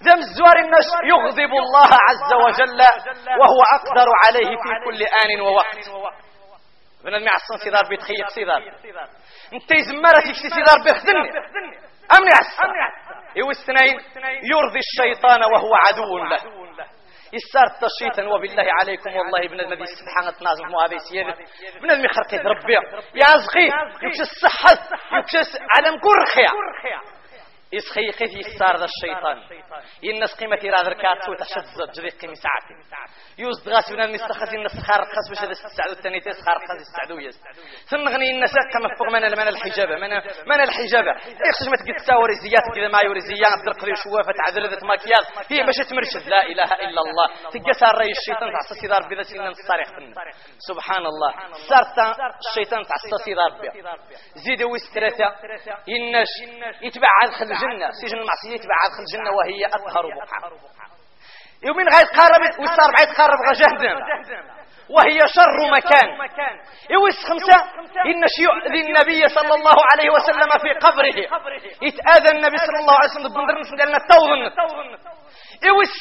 ذم 0.02 0.18
الزوار 0.18 0.56
الناس 0.58 0.86
يغضب 1.04 1.52
الله 1.64 1.90
عز 2.08 2.32
وجل 2.44 2.80
وهو 3.40 3.60
أقدر 3.78 4.08
عليه 4.24 4.56
في 4.56 4.70
كل 4.84 5.02
آن 5.02 5.40
ووقت. 5.40 5.88
بنا 7.04 7.16
المعصن 7.16 7.56
سيدار 7.64 7.82
بيتخيق 7.88 8.28
سيدار. 8.28 8.62
انت 9.52 9.70
يزمرك 9.70 10.26
يكسي 10.26 10.48
سيدار 10.50 10.78
بيخدني 10.84 11.30
أمني 12.16 12.30
يو 13.36 13.50
السنين 13.50 14.00
يرضي 14.52 14.80
الشيطان 14.86 15.40
وهو 15.42 15.74
عدو 15.74 16.18
له. 16.18 16.38
يسار 17.36 17.66
تشيطا 17.84 18.22
وبالله 18.28 18.66
عليكم 18.80 19.10
والله 19.16 19.40
ابن 19.46 19.60
المدي 19.60 19.84
سبحانه 20.00 20.30
تنازل 20.38 20.66
مو 20.72 20.80
هذا 20.80 20.98
سيادة 21.10 21.34
ابن 21.76 21.90
المي 21.90 22.08
خرقي 22.08 22.36
ربي 22.38 22.72
يا 23.14 23.30
زغي 23.44 23.66
يكش 24.02 24.20
الصحة 24.20 24.70
يكش 25.18 25.34
علم 25.76 25.94
كرخيا 26.04 26.50
يسخي 27.76 28.10
قيت 28.18 28.32
يسار 28.40 28.76
ذا 28.76 28.86
الشيطان. 28.92 29.38
ينس 30.02 30.34
قيمة 30.40 30.58
إرادة 30.64 30.88
ركات 30.88 31.18
سوى 31.26 31.36
تشد 31.36 31.90
جري 31.96 32.10
قيمة 32.20 32.34
ساعتين 32.34 32.78
يوز 33.38 33.62
دغاس 33.66 33.92
بنا 33.92 34.04
المستخز 34.04 34.54
الناس 34.54 34.72
خار 34.86 35.00
قص 35.14 35.26
باش 35.30 35.40
هذا 35.44 35.50
السعدو 35.50 35.92
الثاني 35.92 36.18
قص 36.18 36.38
السعدو 36.80 37.18
يز 37.18 37.36
ثم 37.90 38.08
غني 38.08 38.30
الناس 38.30 38.54
كما 38.72 38.88
فوق 38.98 39.08
من 39.08 39.22
من 39.40 39.48
الحجابة 39.48 39.96
من 39.96 40.10
من 40.50 40.60
الحجابة 40.66 41.12
يخرج 41.48 41.68
ما 41.70 41.76
تقد 41.76 41.94
تساور 41.98 42.30
زيات 42.44 42.66
كذا 42.74 42.88
ما 42.88 42.98
يوري 43.04 43.20
زيات 43.20 43.58
بدرق 43.62 43.84
لي 43.84 43.94
شوافة 44.04 44.32
تعذر 44.38 44.66
ذات 44.70 44.84
ماكياج 44.84 45.24
هي 45.50 45.62
باش 45.66 45.78
تمرشد. 45.90 46.28
لا 46.28 46.42
إله 46.42 46.70
إلا 46.84 47.00
الله. 47.04 47.26
صار 47.80 47.98
ري 47.98 48.10
الشيطان 48.10 48.48
تعصى 48.52 48.74
سيدار 48.80 49.02
بذا 49.08 49.22
سنن 49.22 49.46
الصارخ 49.46 49.88
سبحان 50.68 51.06
الله. 51.06 51.30
صارت 51.68 51.98
الشيطان 52.46 52.82
تعصى 52.90 53.24
سيدار 53.24 53.50
بها 53.60 53.96
زيد 54.44 54.62
ويسترثا 54.62 55.28
ينش 55.88 56.32
يتبع 56.82 57.08
خل 57.38 57.54
الجنة 57.64 57.90
سجن 58.02 58.18
المعصية 58.18 58.54
يتبع 58.54 58.74
خل 58.96 59.02
الجنة 59.02 59.30
وهي 59.30 59.66
أطهر 59.66 60.06
بقعة 60.06 60.50
يومين 61.62 61.86
غيتقرب 61.88 62.42
ويصار 62.60 62.90
غيتقرب 62.98 63.38
غا 63.46 63.52
جهنم. 63.52 63.96
وهي 64.90 65.18
شر 65.36 65.58
مكان. 65.76 66.08
يوس 66.90 67.18
خمسة؟ 67.28 67.58
إن 68.06 68.24
يؤذي 68.38 68.80
النبي 68.86 69.28
صلى 69.28 69.54
الله 69.54 69.76
عليه 69.92 70.10
وسلم 70.10 70.50
في 70.62 70.72
قبره. 70.86 71.16
يتآذى 71.82 72.30
النبي 72.30 72.56
صلى 72.56 72.78
الله 72.80 72.94
عليه 72.94 73.10
وسلم 73.10 73.34
بندر 73.34 73.60
نسل 73.60 73.88
لنا 73.88 73.96
التوضن 73.96 74.42
يوس 75.62 75.94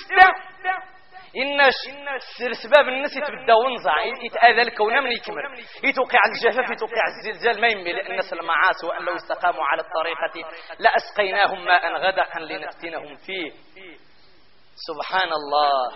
سر 2.38 2.54
سباب 2.54 2.88
الناس 2.88 3.12
يتبدا 3.18 3.54
ونزع 3.54 3.96
يتآذى 4.26 4.62
الكون 4.62 5.04
من 5.04 5.12
يكمل. 5.12 5.44
يتوقع 5.84 6.20
الجفاف 6.28 6.72
يتوقع 6.72 7.04
الزلزال 7.08 7.62
ما 7.62 7.68
يمي 7.68 7.94
لأن 7.94 8.20
المعاصي 8.34 8.88
وأن 8.88 9.06
لو 9.06 9.16
استقاموا 9.16 9.64
على 9.64 9.82
الطريقة 9.82 10.50
لأسقيناهم 10.80 11.66
ماء 11.66 11.94
غدقا 11.96 12.40
لنفتنهم 12.40 13.16
فيه. 13.16 13.52
سبحان 14.76 15.30
الله. 15.34 15.92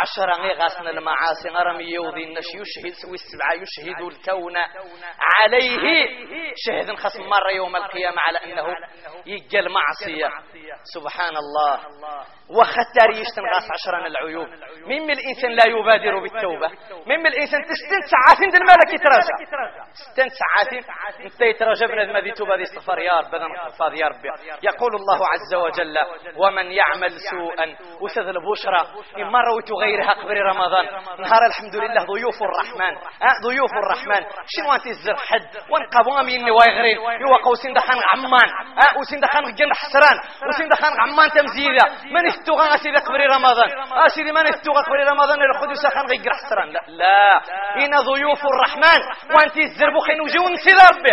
عشرة 0.00 0.52
غاسنا 0.62 0.90
المعاصي 0.90 1.48
غرم 1.48 1.80
يوضي 1.80 2.24
النش 2.24 2.46
يشهد 2.54 2.92
سوي 2.92 3.14
السبعة 3.14 3.52
يشهد 3.52 4.02
الكون 4.02 4.56
عليه. 5.20 6.08
شهد 6.66 6.94
خص 6.94 7.16
مرة 7.16 7.50
يوم 7.56 7.76
القيامة 7.76 8.16
على 8.20 8.38
أنه 8.38 8.74
يجل 9.26 9.68
معصية. 9.68 10.28
سبحان 10.94 11.36
الله. 11.36 11.80
وختار 12.50 13.10
يشتن 13.10 13.42
غاس 13.54 13.68
عشرة 13.70 14.06
العيوب. 14.06 14.48
من 14.86 15.10
الإنسان 15.10 15.50
لا 15.50 15.64
يبادر 15.66 16.18
بالتوبة. 16.18 16.68
من 17.06 17.26
الإنسان 17.26 17.60
تستن 17.62 18.00
ساعات 18.10 18.54
الملك 18.54 18.94
يتراجع 18.94 19.34
ستن 19.92 20.28
ساعات 20.28 20.84
انت 21.20 21.40
يتراجع 21.40 21.86
بنا 21.86 22.12
ما 22.12 22.20
ذي 22.20 22.30
توبة 22.32 22.56
ذي 22.56 22.62
استغفار 22.62 22.98
يا 22.98 23.20
رب 23.20 23.34
يا 23.94 24.06
رب 24.06 24.24
يقول 24.62 24.94
الله 24.94 25.18
عز 25.28 25.54
وجل 25.54 25.96
ومن 26.36 26.72
يعمل 26.72 27.10
سوءا 27.30 27.76
وسذل 28.00 28.34
بشرى 28.52 29.04
إما 29.22 29.38
رويت 29.40 29.70
غيرها 29.80 30.12
قبل 30.22 30.36
رمضان. 30.52 30.84
نهار 31.24 31.42
الحمد 31.50 31.76
لله 31.82 32.02
ضيوف 32.14 32.38
الرحمن. 32.48 32.94
أه 32.96 33.34
ضيوف 33.46 33.72
الرحمن. 33.82 34.22
شنو 34.52 34.72
أنت 34.74 34.86
الزر 34.86 35.16
حد؟ 35.16 35.50
وانقبوا 35.70 36.22
مني 36.22 36.50
وايغرين 36.50 36.96
يوا 36.96 37.38
قوسين 37.44 37.72
دخان 37.72 37.98
عمان. 38.12 38.48
أه 38.82 38.98
وسين 39.00 39.20
دخان 39.20 39.44
جن 39.58 39.72
حسران. 39.80 40.16
وسين 40.48 40.68
دخان 40.68 40.92
عمان 41.00 41.28
تمزيدا 41.30 41.86
من 42.14 42.26
استوغا 42.26 42.76
سيدي 42.76 42.98
قبل 42.98 43.20
رمضان؟ 43.36 43.70
آه 43.92 44.08
سيدي 44.14 44.32
من 44.32 44.46
استوغا 44.46 44.82
قبل 44.82 45.00
رمضان؟ 45.12 45.38
الخدو 45.42 45.74
سخان 45.74 46.06
غير 46.06 46.32
حسران. 46.38 46.68
لا 46.72 46.80
لا. 46.88 47.40
هنا 47.76 47.98
ضيوف 48.00 48.42
الرحمن. 48.52 49.00
وانت 49.34 49.56
الزر 49.56 49.90
بخين 49.96 50.20
وجون 50.20 50.56
سيد 50.64 50.78
ربي 50.90 51.10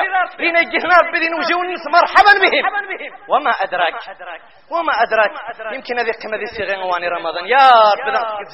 هنا 0.49 0.59
يجينا 0.59 0.95
ربي 1.01 1.19
دين 1.19 1.33
وجون 1.39 1.67
مرحبا 1.97 2.33
بهم. 2.43 2.63
وما 3.29 3.51
أدراك؟ 3.51 3.93
وما 4.71 4.93
أدراك؟ 5.03 5.31
يمكن 5.75 5.99
هذه 5.99 6.11
قيمه 6.21 6.37
ذي 6.99 7.07
رمضان. 7.07 7.45
يا 7.45 7.69
رب 7.99 8.07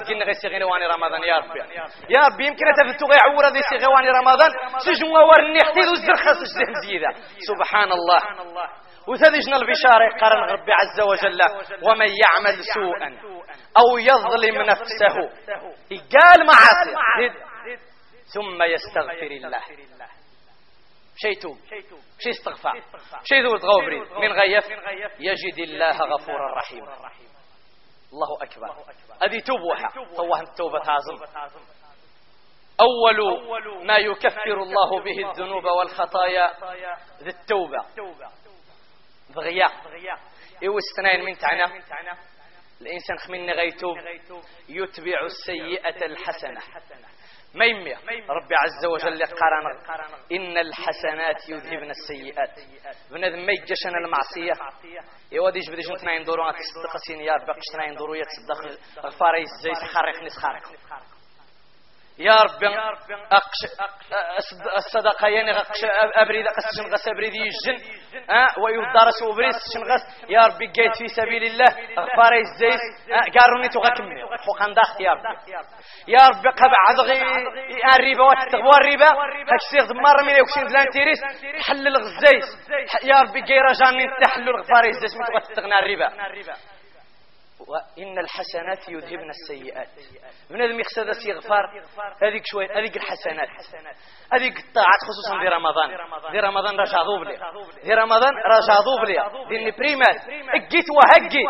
تجينا 0.03 0.25
غير 0.25 0.33
صيغه 0.33 0.65
واني 0.65 0.87
رمضان 0.87 1.23
يا 1.23 1.37
ربي. 1.37 1.59
يا 2.09 2.21
ربي 2.27 2.45
يمكن 2.47 2.65
تفتو 2.77 3.05
غير 3.11 3.19
عورة 3.27 3.47
ذي 3.47 3.61
صيغه 3.69 3.89
واني 3.93 4.09
رمضان. 4.09 4.51
سجن 4.85 5.07
ورني 5.07 5.59
احتيد 5.61 5.87
الزرخه 5.97 6.33
سجن 6.33 6.73
زيده 6.87 7.11
سبحان 7.49 7.91
الله 7.91 8.21
وتذجنا 9.07 9.55
البشارة 9.57 10.07
قرن 10.21 10.41
ربي 10.55 10.71
عز 10.73 11.01
وجل. 11.01 11.41
ومن 11.87 12.09
يعمل 12.23 12.55
سوءا 12.73 13.09
أو 13.77 13.97
يظلم 13.97 14.61
نفسه. 14.61 15.15
قال 16.13 16.39
معاصي. 16.45 16.93
ثم 18.33 18.63
يستغفر 18.63 19.31
الله. 19.31 19.61
شيء 21.15 21.41
توب. 21.41 21.57
شيء 22.19 22.31
استغفار. 22.31 22.73
شيء 23.23 23.43
ذو 23.43 23.57
تغوبري 23.57 23.99
من 23.99 24.31
غيف 24.31 24.65
يجد 25.19 25.59
الله 25.59 25.97
غفورا 25.97 26.55
رحيما 26.57 26.97
الله 28.13 28.37
أكبر. 28.41 28.93
هذه 29.23 29.39
توبوحة 29.39 30.15
طوها 30.15 30.41
التوبة 30.41 30.79
هازم. 30.79 31.17
أول 32.81 33.47
ما 33.85 33.97
يكفر 33.97 34.63
الله 34.63 34.99
به 35.03 35.29
الذنوب 35.29 35.65
والخطايا 35.65 36.53
ذي 37.23 37.29
التوبة. 37.29 37.85
ضغياء. 39.31 39.71
إيو 40.63 40.77
استنين 40.77 41.25
من 41.25 41.37
تعنى. 41.37 41.63
الإنسان 42.81 43.17
خمين 43.27 43.49
غيتوب. 43.49 43.97
يتبع 44.69 45.25
السيئة 45.25 46.05
الحسنة. 46.05 46.61
ما 47.53 47.65
يمي 47.65 47.93
ربي 48.29 48.55
عز 48.55 48.85
وجل 48.85 49.25
قرن 49.25 49.65
إن 50.31 50.57
الحسنات 50.57 51.49
يذهبن 51.49 51.89
السيئات. 51.89 52.59
بنادم 53.11 53.45
ما 53.45 53.51
يجشن 53.51 53.95
المعصية. 53.95 54.53
يودي 55.31 55.59
جبدي 55.59 55.81
جنتنا 55.81 56.13
يندورو 56.13 56.51
تصدق 56.51 56.97
سينيار 57.07 57.37
بقشتنا 57.37 57.85
يندورو 57.85 58.13
يتصدق 58.13 58.79
غفاري 59.05 59.41
الزيت 59.41 59.91
خارق 59.93 60.23
نس 60.23 60.37
خارق 60.37 60.63
يا 62.17 62.35
رب 62.35 62.63
أقش 63.31 63.59
الصدقة 64.77 65.27
يعني 65.27 65.51
غقش 65.51 65.79
أبريد 66.15 66.45
قسشن 66.47 66.93
غس 66.93 67.07
أبريد 67.07 67.33
يجن 67.35 67.77
أه 68.29 68.47
ويدرس 68.59 69.21
وبريس 69.23 69.55
شن 69.73 69.79
غس. 69.83 70.29
يا 70.29 70.41
رب 70.41 70.57
جيت 70.57 70.95
في 70.97 71.07
سبيل 71.07 71.43
الله 71.43 71.69
غفاري 71.99 72.39
الزيس 72.41 72.81
أه 73.11 73.39
قاروني 73.39 73.69
تغكمني 73.69 74.21
داخت 74.75 74.99
يا 75.01 75.11
رب 75.11 75.23
يا 76.07 76.27
رب 76.27 76.47
قبع 76.47 76.77
عضغي 76.89 77.21
الربا 77.95 78.23
وتتغوى 78.23 78.77
الربا 78.81 79.09
هكسيغ 79.53 79.85
دمار 79.93 80.23
من 80.23 80.35
يوكسين 80.37 80.67
دلان 80.67 80.85
تيريس 80.93 81.19
حل 81.67 81.87
الغزيس 81.87 82.45
يا 83.03 83.21
رب 83.21 83.33
جي 83.37 83.59
رجاني 83.59 84.05
تحل 84.21 84.49
الغفاري 84.49 84.89
الزيس 84.89 85.15
من 85.17 85.25
تغتغنى 85.25 85.79
الربا 85.79 86.07
وإن 87.67 88.19
الحسنات 88.19 88.89
يذهبن 88.89 89.29
السيئات. 89.29 89.87
من 90.49 90.61
هذا 90.61 90.73
مقصد 90.73 91.07
استغفار 91.09 91.83
هذيك 92.23 92.43
شوية 92.45 92.79
هذيك 92.79 92.97
الحسنات. 92.97 93.49
هذيك 94.35 94.57
الطاعات 94.59 94.99
خصوصا 95.07 95.39
في 95.39 95.47
رمضان. 95.47 95.89
في 96.31 96.39
رمضان 96.39 96.79
رجع 96.79 97.03
ضوبلي 97.03 97.37
في 97.83 97.93
رمضان 97.93 98.33
رجع 98.55 98.75
ضوبلي 98.89 99.17
ديني 99.49 99.71
بريمات 99.71 100.17
اجيت 100.55 100.85
وهجي 100.97 101.43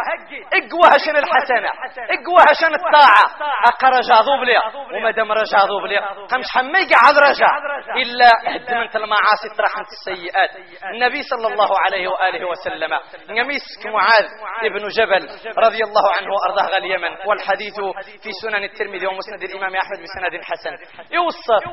إقوى 0.60 1.00
شن 1.06 1.18
الحسنة. 1.24 1.70
إقوى 2.16 2.46
شن 2.62 2.74
الطاعة. 2.76 3.26
أقا 3.66 3.90
رجع 3.90 4.22
ضوبلي 4.22 4.58
وما 4.94 5.12
دام 5.12 5.32
رجع 5.32 5.66
ضوبلي 5.66 5.98
قمش 6.32 6.46
حمي 6.54 6.84
قعد 6.94 7.18
رجع 7.18 7.48
إلا 7.96 8.30
هدمنت 8.56 8.96
المعاصي 8.96 9.48
طرحت 9.58 9.88
السيئات. 9.98 10.50
النبي 10.94 11.24
صلى 11.24 11.48
الله 11.48 11.80
عليه 11.80 12.08
وآله 12.08 12.50
وسلم. 12.50 12.92
يمسك 13.30 13.86
معاذ 13.86 14.28
ابن 14.64 14.88
جبل 14.88 15.24
رضي 15.58 15.84
الله 15.84 16.06
عنه 16.16 16.30
وأرضاه 16.34 16.74
غالي 16.74 16.84
اليمن 16.84 17.18
والحديث 17.28 17.76
في 18.24 18.32
سنن 18.42 18.64
الترمذي 18.64 19.08
ومسند 19.08 19.44
الإمام 19.44 19.76
أحمد 19.76 20.00
بسند 20.04 20.44
حسن. 20.44 20.74
يوصف 21.12 21.64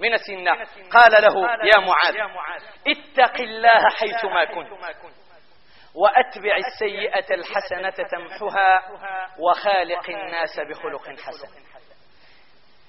من 0.00 0.16
سن 0.16 0.37
الجنة 0.38 0.64
قال 0.90 1.12
له 1.22 1.50
يا 1.64 1.78
معاذ 1.78 2.14
اتق 2.86 3.40
الله 3.40 3.88
حيثما 3.98 4.44
كنت. 4.44 4.72
وأتبع 5.94 6.56
السيئة 6.56 7.34
الحسنة 7.34 8.06
تمحها 8.08 8.82
وخالق 9.38 10.10
الناس 10.10 10.60
بخلق 10.60 11.20
حسن. 11.20 11.68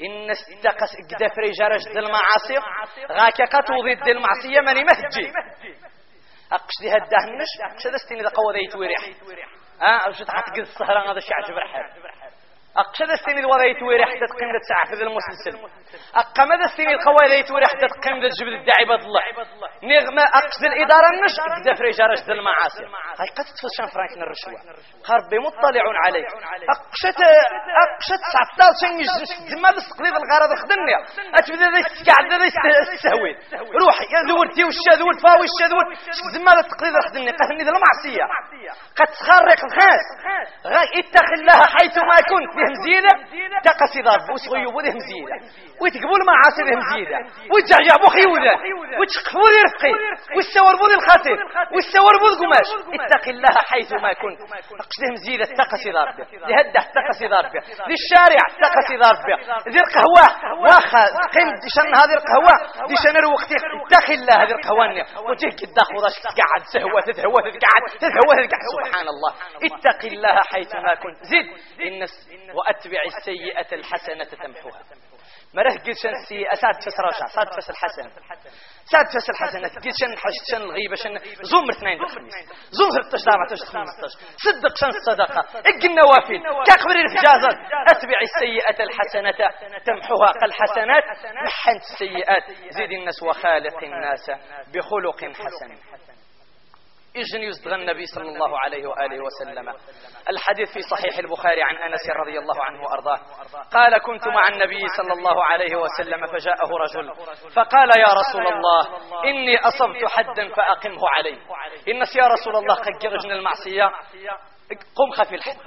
إن 0.01 0.31
استقس 0.31 0.95
قدفري 1.11 1.51
جرج 1.59 1.79
ذي 1.93 1.99
المعاصي 1.99 2.57
غاك 3.11 3.41
قطو 3.41 3.81
ضد 3.81 4.07
المعصية 4.07 4.59
من 4.61 4.85
مهجي 4.85 5.31
أقشدي 6.51 6.89
هدهنش 6.89 7.51
شدستني 7.83 8.21
ذا 8.21 8.29
قوة 8.29 8.53
ذي 8.53 8.67
تويريح 8.71 8.99
أه 9.81 10.09
أشد 10.09 10.29
عتقد 10.29 10.57
السهران 10.57 11.07
هذا 11.07 11.17
الشيء 11.17 11.33
عجب 11.33 11.53
رحب 12.79 12.87
أقشد 12.87 13.09
السنين 13.11 13.45
وضيت 13.45 13.83
وري 13.83 14.05
حتى 14.05 14.25
تقيم 14.31 14.49
في 14.97 15.03
المسلسل. 15.03 15.53
أقمد 16.15 16.61
السنين 16.63 16.89
القوى 16.89 17.23
ذيت 17.29 17.51
وري 17.51 17.65
حتى 17.65 17.87
تقيم 17.87 18.21
ذات 18.21 18.31
جبل 18.39 18.53
الداعي 18.59 18.83
الله 18.83 19.21
نغمة 19.83 20.23
أقشد 20.39 20.63
الإدارة 20.71 21.07
النش 21.13 21.35
أقشد 21.39 21.77
في 21.77 21.83
رجال 21.83 22.09
ذا 22.27 22.33
المعاصي. 22.33 22.83
هاي 23.19 23.29
قد 23.37 23.45
تفشان 23.57 23.87
فرانك 23.93 24.11
الرشوة. 24.25 24.59
خربي 25.07 25.37
مطلع 25.39 25.83
عليك. 26.05 26.27
أقشد 26.75 27.19
أقشد 27.85 28.21
سعطال 28.33 28.71
شن 28.81 28.97
زما 29.51 29.69
تقليد 29.71 30.13
الغرض 30.21 30.51
خدني 30.61 30.93
أتبدأ 31.39 31.67
ذي 31.73 31.81
استقعد 31.87 32.33
ذي 32.41 32.47
السهوي. 32.95 33.33
روح 33.81 33.97
يا 34.13 34.19
ذورتي 34.29 34.63
والشاذور 34.67 35.13
فاوي 35.23 35.45
الشاذور 35.51 35.85
زما 36.35 36.51
تقليد 36.71 36.93
خدني 37.05 37.31
قهني 37.39 37.63
ذا 37.67 37.71
المعصية 37.75 38.25
قد 38.99 39.07
تخرق 39.19 39.59
الخاس 39.67 40.05
اتق 40.99 41.29
الله 41.39 41.59
حيثما 41.75 42.17
كنت. 42.31 42.68
ذهم 42.69 42.83
زيادة 42.85 43.11
تقصي 43.69 44.01
ضرب 44.01 44.29
وصغي 44.33 44.65
وذهم 44.65 44.99
زيادة 45.09 45.37
ويتقبل 45.81 46.21
مع 46.27 46.35
عاصي 46.43 46.61
ذهم 46.67 46.81
زيادة 46.93 47.19
ويتجعجع 47.51 47.95
بخيودة 48.03 48.53
وتشقفوا 48.99 49.49
ذي 49.53 49.59
رفقي. 49.67 49.93
والسور 50.35 50.73
بوذي 50.79 50.95
الخطير 50.99 51.37
والسور 51.73 52.13
بوذ 52.21 52.33
قماش. 52.41 52.69
اتق 52.95 53.25
الله 53.29 53.55
حيث 53.71 53.91
ما 53.93 54.11
كنت. 54.21 54.39
اقصدهم 54.83 55.15
زيادة 55.25 55.45
تقصي 55.63 55.89
ضرب 55.97 56.17
لهده 56.49 56.81
تقصي 56.99 57.25
ضرب 57.33 57.51
ذي 57.89 57.95
الشارع 58.01 58.43
تقصي 58.65 58.95
ضرب 59.03 59.25
ذي 59.73 59.79
القهوة. 59.85 60.25
واخا 60.63 61.03
قيم 61.35 61.49
ديشان 61.65 61.87
هذه 62.01 62.15
القهوة. 62.19 62.53
ديشان 62.91 63.15
الوقت 63.23 63.51
اتق 63.51 64.09
الله 64.17 64.35
هذه 64.43 64.53
القهوة 64.59 64.85
وتهك 65.29 65.59
الدخل 65.69 65.95
تقعد 66.29 66.61
سهوة 66.73 66.99
تتهوى 67.07 67.39
تتقعد. 67.47 67.83
تتهوى 68.03 68.33
تتقعد. 68.41 68.69
سبحان 68.77 69.07
الله. 69.13 69.31
اتق 69.67 70.01
الله 70.11 70.35
حيث 70.51 70.75
ما 70.75 70.93
كنت. 71.03 71.19
زد. 71.31 71.47
إن 71.87 72.05
وأتبع 72.55 73.01
السيئة 73.05 73.75
الحسنة 73.75 74.23
تمحوها. 74.23 74.83
مرة 75.53 75.69
قلت 75.69 75.97
شن 76.03 76.09
السيئة 76.09 76.55
ساد 76.55 76.75
فس 76.75 76.99
رشا 76.99 77.25
ساد 77.35 77.47
فس 77.57 77.69
الحسنة 77.69 78.11
ساد 78.91 79.05
فس 79.05 79.29
الحسنة. 79.29 79.67
قلت 79.67 79.95
شن 80.01 80.17
حشت 80.17 80.43
شن 80.51 80.61
الغيبة 80.61 80.95
شن 80.95 81.19
زوم 81.41 81.69
اثنين 81.69 82.01
الخميس 82.01 82.33
زوم 82.71 82.89
13 82.89 83.31
14 83.31 83.65
15 83.65 84.19
صدق 84.45 84.73
شن 84.81 84.87
الصدقة 84.87 85.39
اق 85.59 85.83
النوافل 85.85 86.41
كاخبر 86.67 86.95
الفجازات 87.05 87.57
أتبع 87.93 88.19
السيئة 88.21 88.83
الحسنة 88.83 89.49
تمحوها. 89.85 90.31
الحسنات 90.43 91.03
محنت 91.45 91.83
السيئات. 91.91 92.43
زيد 92.69 92.91
الناس 92.91 93.23
وخالق 93.23 93.83
الناس 93.83 94.31
بخلق 94.73 95.19
حسن. 95.25 95.69
إجن 97.15 97.43
يزدغ 97.43 97.75
النبي 97.75 98.05
صلى 98.05 98.29
الله 98.29 98.59
عليه 98.59 98.87
وآله 98.87 99.23
وسلم؟ 99.23 99.73
الحديث 100.29 100.73
في 100.73 100.81
صحيح 100.81 101.17
البخاري 101.17 101.63
عن 101.63 101.75
أنس 101.75 102.09
رضي 102.09 102.39
الله 102.39 102.63
عنه 102.63 102.83
وأرضاه. 102.83 103.19
قال 103.73 103.97
كنت 103.97 104.27
مع 104.27 104.47
النبي 104.47 104.87
صلى 104.97 105.13
الله 105.13 105.43
عليه 105.43 105.75
وسلم 105.75 106.25
فجاءه 106.27 106.69
رجل 106.69 107.13
فقال 107.55 107.89
يا 107.99 108.07
رسول 108.07 108.47
الله 108.47 108.87
إني 109.25 109.57
أصبت 109.57 110.05
حدا 110.05 110.53
فأقمه 110.53 111.09
علي. 111.09 111.41
إنس 111.87 112.15
يا 112.15 112.27
رسول 112.27 112.55
الله 112.55 112.75
قد 112.75 112.97
جرجن 113.01 113.31
المعصية. 113.31 113.91
قم 114.95 115.11
خفي 115.11 115.35
الحد. 115.35 115.57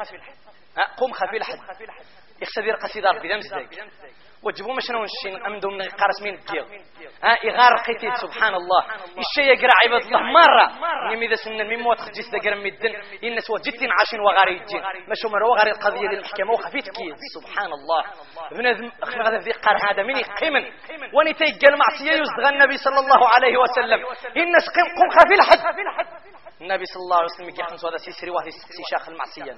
قم 0.97 1.13
خفي 1.13 1.37
الحد. 1.37 1.59
يخسر 2.43 2.73
قصيدة 2.73 3.11
ربي 3.11 3.29
وجبوا 4.43 4.75
مشنا 4.75 4.99
ونشين 4.99 5.47
أمدو 5.47 5.71
من 5.71 5.89
قارس 5.89 6.23
مين 6.23 6.35
الجيغ 6.35 6.65
ها 7.23 7.33
إغار 7.51 7.77
قيتيت 7.87 8.15
سبحان 8.15 8.55
الله. 8.55 8.83
الشيء 9.19 9.45
يقرأ 9.45 9.73
عباد 9.83 10.03
الله 10.03 10.21
مرة. 10.21 10.67
نمي 11.13 11.29
ذا 11.29 11.35
سنة 11.35 11.65
من 11.65 11.79
موت 11.79 11.99
خجيس 12.01 12.31
ذا 12.33 12.39
قرم 12.39 12.67
الدن 12.67 12.95
إنس 13.25 13.51
وجدتين 13.51 13.91
عاشين 13.99 14.21
وغاري 14.21 14.59
الجين 14.61 14.83
مشو 15.09 15.29
مرة 15.29 15.47
وغاري 15.47 15.71
القضية 15.71 16.09
دي 16.09 16.17
المحكمة 16.17 16.53
وخفيت 16.53 16.85
كيد 16.97 17.17
سبحان 17.37 17.73
الله. 17.73 18.03
ابن 18.53 18.91
أخنا 19.03 19.23
غذا 19.25 19.39
ذي 19.39 19.53
قار 19.53 19.77
هذا 19.91 20.03
من 20.03 20.15
قيمن 20.41 20.65
وني 21.15 21.33
تيقل 21.35 21.77
معصية 21.79 22.13
يزدغ 22.21 22.49
النبي 22.49 22.77
صلى 22.77 22.99
الله 23.01 23.29
عليه 23.29 23.57
وسلم. 23.57 24.01
إنس 24.37 24.65
قم 24.75 24.89
قم 24.99 25.09
خفي 25.17 25.35
الحد. 25.35 25.61
النبي 26.61 26.85
صلى 26.85 27.03
الله 27.05 27.17
عليه 27.17 27.31
وسلم 27.33 27.67
خمس 27.67 27.85
هذا 27.85 27.97
سيسري 27.97 28.31
واحد 28.31 28.51
شاخ 28.91 29.09
المعصية. 29.09 29.57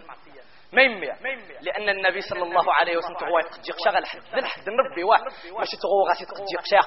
ما 0.74 0.82
يمية 0.82 1.12
لأن 1.60 1.88
النبي 1.88 2.20
صلى 2.20 2.42
الله 2.42 2.74
عليه 2.74 2.96
وسلم 2.96 3.16
تغوى 3.16 3.40
يتقجيق 3.40 3.76
شغل 3.84 4.06
حد. 4.06 4.18
ذل 4.34 4.46
حد 4.46 4.68
النبي 4.68 5.04
واحد. 5.04 5.22
ماشي 5.58 5.76
تغوى 5.76 6.02
غاسي 6.08 6.24
تقجيق 6.26 6.62
شاخ 6.70 6.87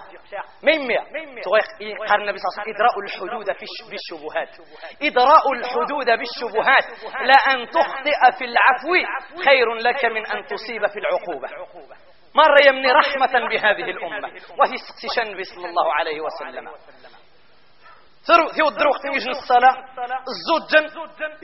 ما 0.63 0.71
يمية 0.71 0.99
تغوى 1.41 1.59
قال 2.09 2.21
النبي 2.21 2.37
صلى 2.37 2.47
الله 2.47 2.57
عليه 2.57 2.61
وسلم 2.61 2.75
إدراء 2.75 2.99
الحدود 2.99 3.45
بالشبهات 3.89 4.51
إدراء 5.01 5.51
الحدود 5.53 6.09
بالشبهات 6.19 6.85
لأن 7.21 7.69
تخطئ 7.69 8.37
في 8.37 8.45
العفو 8.45 8.93
خير 9.45 9.73
لك 9.73 10.05
من 10.05 10.25
أن 10.27 10.45
تصيب 10.45 10.87
في 10.87 10.99
العقوبة. 10.99 11.47
مر 12.35 12.67
يمني 12.67 12.91
رحمة 12.91 13.47
بهذه 13.49 13.89
الأمة. 13.89 14.27
وهي 14.59 14.75
النبي 15.21 15.43
صلى 15.43 15.65
الله 15.69 15.93
عليه 15.93 16.21
وسلم. 16.21 16.67
ثرو 18.27 18.47
ثيو 18.55 18.67
الدروخ 18.67 18.97
تيجن 19.01 19.29
الصلاة 19.29 19.75
الزوجا 20.31 20.81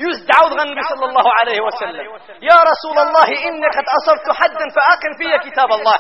يزدعو 0.06 0.48
النبي 0.48 0.84
صلى 0.92 1.06
الله 1.06 1.28
عليه 1.40 1.62
وسلم. 1.62 2.06
يا 2.50 2.58
رسول 2.72 2.98
الله 3.06 3.28
إني 3.48 3.68
قد 3.78 3.86
أصبت 3.98 4.28
حدا 4.40 4.66
فأقم 4.76 5.14
في 5.20 5.50
كتاب 5.50 5.72
الله. 5.72 5.96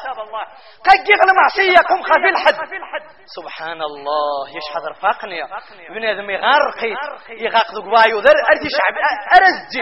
معصية 1.41 1.80
قم 1.89 2.02
خفي 2.04 2.30
الحد. 2.30 2.56
سبحان 3.38 3.82
الله 3.82 4.50
يش 4.58 4.67
حضر 4.76 4.93
فاقني. 4.93 5.43
ابن 5.89 6.06
هذا 6.06 6.22
يغرقي 6.32 6.91
يغاق 7.30 7.67
ذو 7.76 7.82
قبايو 7.82 8.19
ذر 8.19 8.38
أرتي 8.52 8.69
شعب 8.78 8.96
أرزجي. 9.36 9.82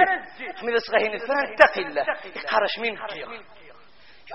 حمد 0.59 0.77
صغيرين 0.77 1.13
الفران 1.13 1.55
تقي 1.55 1.81
الله. 1.81 2.05
يقارش 2.35 2.79
مين 2.79 2.95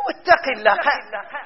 واتق 0.04 0.44
الله. 0.56 0.76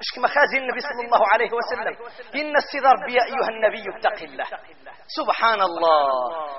اش 0.02 0.08
كما 0.16 0.28
خازي 0.28 0.58
النبي 0.58 0.80
صلى 0.80 1.04
الله 1.06 1.22
عليه 1.32 1.50
وسلم؟ 1.58 1.94
إن 2.34 2.56
السيدار 2.56 2.96
بي 3.06 3.14
أيها 3.14 3.48
النبي 3.50 3.84
اتق 3.98 4.22
الله. 4.22 4.46
سبحان 5.18 5.60
الله. 5.60 6.08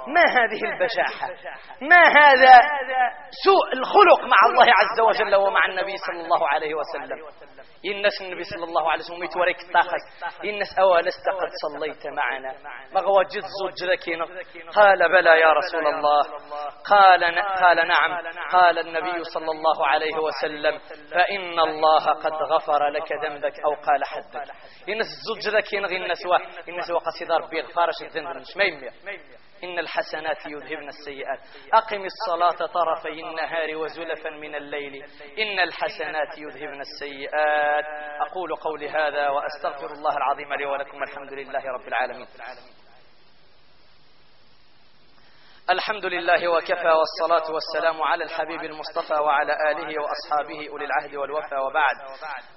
ما 0.08 0.26
هذه 0.38 0.62
البجاحة 0.72 1.28
ما 1.82 2.04
هذا 2.20 2.62
سوء 3.46 3.74
الخلق 3.74 4.22
مع 4.34 4.40
الله 4.50 4.74
عز 4.80 5.00
وجل 5.00 5.36
ومع 5.36 5.62
النبي 5.70 5.98
صلى 5.98 6.22
الله 6.24 6.48
عليه 6.48 6.74
وسلم. 6.76 7.20
الناس 7.86 8.22
النبي 8.22 8.44
صلى 8.44 8.64
الله 8.64 8.92
عليه 8.92 9.04
وسلم 9.04 9.24
يتوريك 9.24 9.58
الطاخس 9.68 10.04
الناس 10.44 10.80
أولست 10.80 11.26
قد 11.42 11.50
صليت 11.64 12.08
معنا. 12.08 12.52
ما 12.94 13.02
جد 13.24 13.44
زوج 13.60 13.92
ذكينا 13.92 14.26
قال 14.76 15.10
بلى 15.10 15.40
يا 15.40 15.54
رسول 15.54 15.88
الله. 15.88 16.24
قال 16.90 17.24
قال 17.62 17.88
نعم. 17.88 18.12
قال 18.52 18.80
النبي 18.80 19.24
صلى 19.24 19.52
الله 19.52 19.88
عليه 19.88 20.16
وسلم 20.16 20.80
فإن 21.12 21.60
الله 21.60 21.81
قد 22.08 22.34
غفر 22.34 22.88
لك 22.88 23.12
ذنبك 23.12 23.60
أو 23.60 23.74
قال 23.74 24.06
حدك. 24.06 24.54
الناس 24.90 25.08
الزوج 25.08 25.56
ذكينا 25.56 25.88
غير 25.88 26.04
الناس 26.04 26.20
الناس 26.68 26.92
وقصيد 26.92 27.32
ربي 27.32 27.62
غفارش 27.62 28.02
الذنب 28.02 28.38
مش 28.38 28.58
ما 28.58 28.64
إن 29.64 29.80
الحسنات 29.80 30.46
يذهبن 30.46 30.88
السيئات. 30.88 31.40
أقم 31.74 32.06
الصلاة 32.06 32.68
طرفي 32.68 33.10
النهار 33.10 33.76
وزلفا 33.76 34.30
من 34.30 34.56
الليل. 34.56 35.04
إن 35.40 35.60
الحسنات 35.60 36.38
يذهبن 36.38 36.82
السيئات. 36.82 37.86
أقول 38.22 38.56
قولي 38.56 38.90
هذا 38.90 39.30
وأستغفر 39.30 39.94
الله 39.94 40.18
العظيم 40.18 40.54
لي 40.54 40.66
ولكم 40.66 41.04
الحمد 41.04 41.34
لله 41.34 41.64
رب 41.66 41.88
العالمين. 41.88 42.28
الحمد 45.70 46.06
لله 46.06 46.48
وكفى 46.52 46.88
والصلاة 47.00 47.54
والسلام 47.54 48.02
على 48.02 48.24
الحبيب 48.24 48.64
المصطفى 48.64 49.14
وعلى 49.14 49.54
آله 49.72 49.96
وأصحابه 50.02 50.70
أولي 50.70 50.86
العهد 50.86 51.16
والوفى 51.16 51.56
وبعد. 51.56 51.96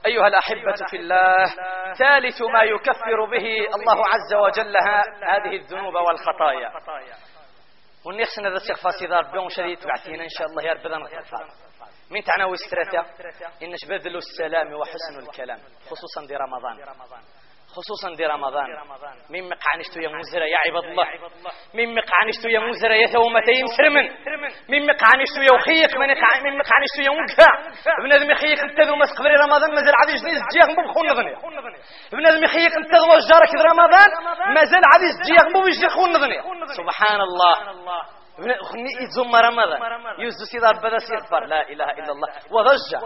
أيها 0.07 0.27
الأحبة 0.29 0.75
في 0.91 0.97
الله 0.97 1.45
ثالث 1.99 2.43
ما 2.43 2.63
يكفر 2.63 3.25
به 3.31 3.47
الله 3.77 4.05
عز 4.07 4.35
وجل 4.35 4.77
هذه 5.33 5.57
الذنوب 5.57 5.95
والخطايا. 5.95 6.71
ونخسنا 8.07 8.49
ذا 8.51 8.57
استغفار 8.57 8.93
سيدار 9.01 9.23
بيوم 9.33 9.49
شديد 9.49 9.79
بعثينا 9.87 10.25
إن 10.25 10.29
شاء 10.29 10.47
الله 10.47 10.63
يا 10.63 10.73
رب 10.73 10.87
نغفر 10.87 11.49
من 12.11 12.23
تعنى 12.25 12.45
وسترته 12.45 13.01
إنش 13.63 13.85
بذل 13.89 14.17
السلام 14.17 14.73
وحسن 14.75 15.19
الكلام 15.29 15.59
خصوصا 15.91 16.27
دي 16.29 16.37
رمضان 16.37 16.77
خصوصا 17.77 18.15
دي 18.17 18.27
رمضان. 18.27 18.67
من 19.31 19.43
مقعنشتو 19.49 20.01
يا 20.01 20.09
مزرة 20.09 20.45
يا 20.45 20.59
عباد 20.59 20.85
الله؟ 20.85 21.07
من 21.75 21.95
مقعنشتو 21.95 22.49
يا 22.49 22.61
مزرة 22.61 22.95
يا 22.95 23.07
ثومتين 23.07 23.67
سرمن 23.77 24.07
من 24.73 24.81
مقعنشتو 24.87 25.41
يا 25.49 25.53
وخيك 25.57 25.93
من 26.45 26.53
مقعنشتو 26.61 27.01
يا 27.07 27.11
وقفا 27.19 27.51
ابن 28.01 28.13
آدم 28.13 28.31
يخيك 28.31 28.61
انت 28.67 28.81
ذو 28.81 28.97
مسقبر 28.97 29.31
رمضان 29.45 29.71
مازال 29.75 29.95
عادي 30.01 30.15
جنيز 30.23 30.41
جيغ 30.55 30.69
مو 30.77 30.83
بخون 30.89 31.07
نغني 31.07 31.35
ابن 32.13 32.27
آدم 32.27 32.45
يخيك 32.45 32.73
انت 32.81 32.95
ذو 32.95 33.13
جارك 33.31 33.53
رمضان 33.71 34.09
مازال 34.55 34.83
عادي 34.93 35.09
جيغ 35.29 35.47
مو 35.53 35.65
بيجي 35.65 35.89
خون 35.89 36.13
نغني 36.13 36.39
سبحان 36.77 37.21
الله. 37.21 37.55
خني 38.71 38.91
يزم 39.03 39.37
رمضان. 39.37 39.81
يوزو 40.19 40.45
سيدار 40.53 40.75
بدا 40.83 40.99
سيغفر 40.99 41.45
لا 41.45 41.61
إله 41.69 41.91
إلا 41.91 42.13
الله. 42.13 42.29
وضجة. 42.51 42.99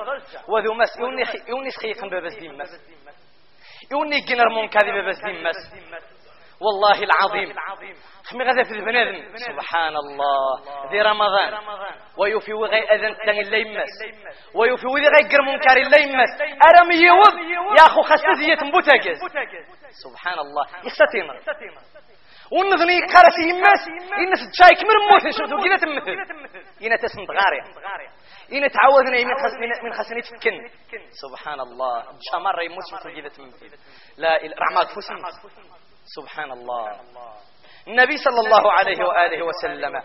وذو 0.49 0.75
مس 0.75 0.97
يوني 1.49 1.71
خيق 1.71 2.11
بابس 2.11 2.35
ديمس 2.35 2.71
يوني 3.93 4.21
جنر 4.21 4.49
من 4.49 4.69
كذب 4.69 5.09
بس 5.09 5.21
دمس 5.21 5.89
والله 6.61 7.03
العظيم. 7.03 7.55
خمي 8.25 8.45
غدا 8.45 8.63
في 8.63 8.71
البنادم 8.71 9.37
سبحان 9.37 9.97
الله 9.97 10.61
ذي 10.93 11.03
رمضان. 11.03 11.55
ويوفي 12.17 12.53
وغي 12.53 12.83
أذن 12.95 13.17
تنغي 13.17 13.41
اللي 13.41 13.61
يمس. 13.61 13.95
ويوفي 14.55 14.87
وذي 14.87 15.09
غي 15.09 15.29
قر 15.29 15.43
منكر 15.43 15.77
اللي 15.77 16.03
يمس. 16.03 16.33
أرمي 16.41 16.95
يوض. 16.95 17.35
يا 17.79 17.87
أخو 17.87 18.03
خستزية 18.03 18.71
بوتاجز 18.73 19.19
سبحان 20.05 20.39
الله 20.39 20.67
يختتمر 20.85 21.37
ونظني 22.53 23.01
كارتي 23.01 23.43
يمس. 23.51 23.83
إنس 24.19 24.41
تشايك 24.53 24.81
من 24.83 24.99
موت. 25.11 25.35
شفتو 25.35 25.57
كذا 25.65 25.77
تمثل. 25.77 26.17
إنا 26.83 26.97
تسند 26.97 27.31
غاري 27.31 27.61
إن 28.53 28.71
تعوذنا 28.71 29.19
من 29.19 29.85
من 29.85 29.93
خسنة 29.93 30.39
كن 30.39 30.69
سبحان 31.11 31.61
الله 31.61 32.05
شمر 32.33 32.63
يموت 32.63 33.03
في 33.03 33.15
جيدة 33.15 33.33
من 33.39 33.53
لا 34.17 34.31
رعمات 34.61 34.89
فسن 34.91 35.17
سبحان 36.17 36.53
الله 36.53 37.01
النبي 37.89 38.17
صلى 38.17 38.41
الله 38.45 38.73
عليه 38.73 39.05
وآله 39.05 39.43
وسلم. 39.43 39.97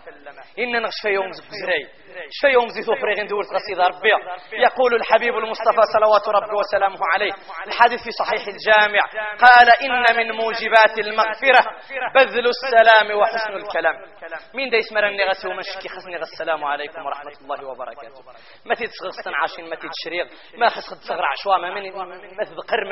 إن 0.58 0.82
نغشف 0.82 1.04
يوم 1.04 1.30
زبزري 1.32 1.88
شفى 2.30 2.52
يوم 2.52 2.68
زي 2.68 2.82
ثوفري 2.82 3.14
غندور 3.20 3.42
قصيدة 3.54 3.86
ربي 3.86 4.08
يقول 4.52 4.94
الحبيب 4.94 5.34
المصطفى 5.38 5.82
صلوات 5.94 6.28
ربي 6.28 6.54
وسلامه 6.60 6.98
عليه. 7.14 7.32
الحديث 7.66 8.00
في 8.04 8.10
صحيح 8.10 8.42
الجامع. 8.54 9.00
قال 9.46 9.68
إن 9.84 10.16
من 10.16 10.32
موجبات 10.32 10.98
المغفرة 10.98 11.62
بذل 12.14 12.46
السلام 12.48 13.18
وحسن 13.18 13.52
الكلام. 13.52 13.94
مين 14.54 14.70
دا 14.70 14.76
يسمر 14.76 15.08
أني 15.08 15.24
غسي 15.24 15.48
ومشكي 15.48 15.88
خسني 15.88 16.16
السلام 16.16 16.64
عليكم 16.64 17.06
ورحمة 17.06 17.32
الله 17.40 17.68
وبركاته. 17.68 18.22
ما 18.66 18.74
تتصغر 18.74 19.34
عاشين 19.34 19.70
ما 19.70 19.76
تتشريغ 19.76 20.26
ما 20.58 20.68
خس 20.68 20.88
خد 20.90 20.96
صغر 20.96 21.24
عشوامة 21.24 21.68
ما 22.38 22.44
تذكر 22.44 22.84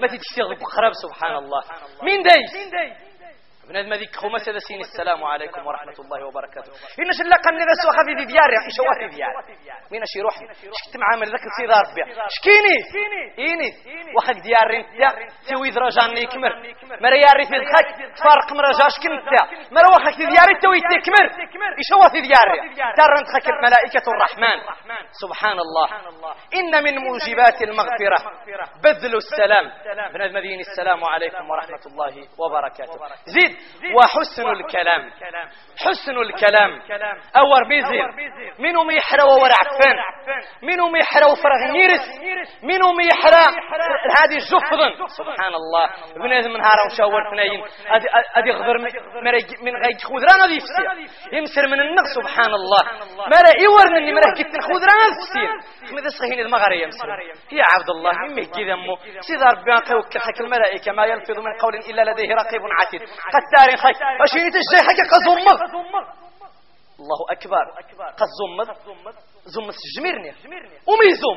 ما 0.00 0.06
تتشتغل 0.06 0.54
بقرب 0.60 0.92
سبحان 1.02 1.36
الله. 1.36 1.62
مين 2.02 2.22
دايس 2.22 2.52
بنادم 3.70 3.92
هذيك 3.92 4.16
خمسة 4.16 4.58
سين 4.58 4.80
السلام 4.80 5.24
عليكم 5.24 5.66
ورحمة 5.66 5.98
الله 5.98 6.26
وبركاته. 6.26 6.72
إن 7.00 7.10
شلا 7.18 7.36
قن 7.44 7.58
ذا 7.58 7.74
سوخ 7.82 7.96
في 8.06 8.14
ديار 8.24 8.50
يعني 8.56 8.70
شوات 8.78 9.00
ديار 9.14 9.34
مين 9.92 10.02
شي 10.12 10.20
روح 10.20 10.34
شكت 10.78 10.94
معامل 11.02 11.26
ذاك 11.32 11.44
تصير 11.50 11.70
ربي 11.80 12.02
شكيني 12.36 12.76
إيني؟ 13.38 13.70
وخك 14.16 14.38
ديار 14.46 14.70
انت 14.76 15.22
توي 15.48 15.70
درجاني 15.70 16.26
كمر 16.26 16.52
مرا 17.02 17.16
ياري 17.24 17.44
في 17.50 17.56
الخك 17.56 17.88
فرق 18.24 18.48
مرا 18.58 18.70
جاش 18.80 18.94
كنت 19.02 19.32
مرا 19.76 19.88
وخك 19.94 20.18
دياري 20.18 20.54
توي 20.62 20.80
تكمر 20.92 21.26
يشوات 21.82 22.14
ديار 22.26 22.48
ترى 22.98 23.14
انت 23.20 23.28
خك 23.34 23.48
ملائكة 23.66 24.06
الرحمن. 24.12 24.58
سبحان 25.22 25.58
الله 25.58 25.88
إن 26.58 26.84
من 26.84 26.94
موجبات 26.98 27.62
المغفرة. 27.62 28.18
بذل 28.82 29.16
السلام. 29.16 29.66
بنادم 30.12 30.36
السلام. 30.36 31.04
عليكم 31.04 31.50
ورحمة 31.50 31.84
الله 31.86 32.28
وبركاته. 32.38 32.98
زيد. 33.26 33.56
وحسن 33.96 34.48
الكلام. 34.48 35.10
حسن 35.84 36.18
الكلام. 36.18 36.70
اور 37.36 37.68
بيزير 37.68 38.06
منهم 38.58 38.90
يحرى 38.90 39.22
وورع 39.22 39.54
عفان 39.66 39.96
منهم 40.62 40.96
يحرى 40.96 41.24
وفرغ 41.24 41.72
نيرس؟ 41.72 42.06
منهم 42.62 42.96
يحرى 43.00 43.44
هذه 44.20 44.38
جفضا 44.52 45.06
سبحان 45.06 45.54
الله. 45.54 45.86
بنادم 46.16 46.56
نهار 46.56 46.78
وشاور 46.86 47.30
ثنين 47.30 47.62
ادي 48.36 48.50
غدر 48.50 48.78
من 49.62 49.74
غير 49.82 49.96
خضران 50.02 50.40
هذه 50.40 50.56
يفسير 50.56 50.86
يمسر 51.32 51.66
من 51.66 51.80
النغ 51.80 52.04
سبحان 52.16 52.52
الله. 52.54 52.82
ما 53.32 53.38
لا 53.44 53.52
يورنني 53.62 54.12
مراه 54.12 54.34
كنت 54.38 54.54
خضران 54.68 55.10
تفسير 55.20 55.50
ماذا 55.94 56.08
صحيح 56.08 56.38
المغرب 56.38 56.78
يمسر 56.84 57.08
يا 57.52 57.64
عبد 57.74 57.90
الله 57.90 58.12
مما 58.12 58.40
يجي 58.40 58.64
ذمه 58.70 58.96
سيدي 59.20 59.44
ربي 59.44 59.70
وكل 59.98 60.18
حك 60.20 60.40
الملائكة 60.40 60.92
ما 60.92 61.04
يلفظ 61.04 61.38
من 61.38 61.52
قول 61.62 61.74
إلا 61.74 62.02
لديه 62.10 62.34
رقيب 62.34 62.62
عتيد. 62.80 63.00
قد 63.34 63.44
خير 63.76 63.94
وشيني 64.22 64.50
تجي 64.50 64.78
حكا 64.86 65.04
قزمغ 65.12 65.58
الله 67.00 67.20
أكبر. 67.30 67.64
قد 68.20 68.28
زمض 68.40 68.68
زمت. 69.44 69.78
جميرني 69.96 70.30
وميزوم 70.88 71.36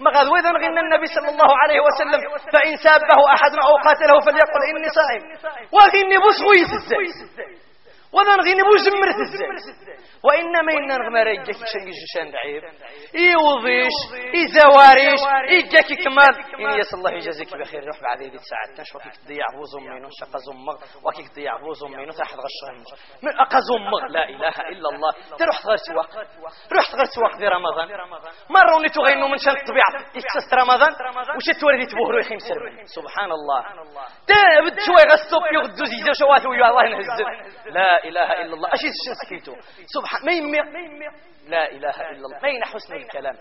ما 0.00 0.10
غاد 0.10 0.26
وإذا 0.28 0.50
غنى 0.52 0.80
النبي 0.80 1.06
صلى 1.06 1.28
الله 1.28 1.50
عليه 1.62 1.80
وسلم. 1.80 2.20
فإن 2.52 2.76
سابه 2.76 3.20
أحد 3.34 3.52
أو 3.66 3.76
قاتله 3.86 4.20
فليقل 4.26 4.62
إني 4.70 4.88
صائم. 4.98 5.22
وغني 5.72 6.16
بوس 6.24 6.40
الزي 6.72 7.06
وذا 8.12 8.36
نغيني 8.36 8.62
بو 8.62 8.76
جمرت 8.76 9.18
الزين. 9.20 9.76
وإنما 10.24 10.72
إن 10.72 10.86
نغمى 10.86 11.22
ريجاك 11.22 11.56
شنجي 11.72 11.92
شان 12.14 12.30
دعيب 12.30 12.62
يوضيش 13.14 13.96
يزواريش 14.34 15.20
يجاك 15.50 15.86
كمال. 16.04 16.34
إن 16.60 16.78
يس 16.80 16.94
الله 16.94 17.10
يجازيك 17.10 17.56
بخير. 17.56 17.84
روح 17.86 18.02
بعد 18.02 18.20
يدي 18.20 18.38
ساعة 18.38 18.76
تنش 18.76 18.94
وكيك 18.94 19.16
تضيع 19.24 19.46
بو 19.56 19.64
زمينو 19.64 20.08
شقا 20.20 20.38
زمغ. 20.38 20.76
وكيك 21.04 21.28
تضيع 21.28 21.56
بو 21.56 21.72
زمينو 21.72 22.12
تحت 22.12 22.36
غشرين 22.44 22.84
من 23.22 23.32
أقا 23.40 23.60
زمغ. 23.68 24.06
لا 24.06 24.28
إله 24.28 24.56
إلا 24.72 24.88
الله. 24.92 25.12
تروح 25.38 25.62
تغير 25.62 25.76
سواق 25.76 26.10
روح 26.72 26.84
تغير 26.92 27.04
سواق 27.16 27.36
في 27.38 27.48
رمضان. 27.48 27.88
مرة 28.50 28.76
وني 28.76 28.88
تغينو 28.88 29.28
من 29.28 29.38
شان 29.38 29.56
الطبيعة. 29.56 29.92
يكسست 30.16 30.54
رمضان؟ 30.54 30.92
وش 31.36 31.60
تولدي 31.60 31.86
تبوهرو 31.86 32.18
يخيم 32.18 32.38
سلمي 32.38 32.86
سبحان 32.86 33.30
الله. 33.32 33.62
تابد 34.26 34.76
شوي 34.86 35.02
غسوب 35.12 35.42
يغدو 35.54 35.84
زيزو 35.84 36.12
شواتي 36.12 36.48
ويا 36.48 36.70
الله 36.70 36.84
ينهزل 36.84 37.26
لا 37.66 38.01
إله 38.04 38.28
إلا 38.42 38.54
الله. 38.54 38.68
أشي 38.74 38.88
سكيتو 39.24 39.54
سبحان 39.86 40.22
ما 40.26 40.32
يمي 40.32 41.08
لا 41.48 41.70
إله 41.70 41.96
إلا 42.10 42.26
الله. 42.26 42.38
مين 42.42 42.64
حسن 42.64 42.94
الكلام؟ 42.94 43.34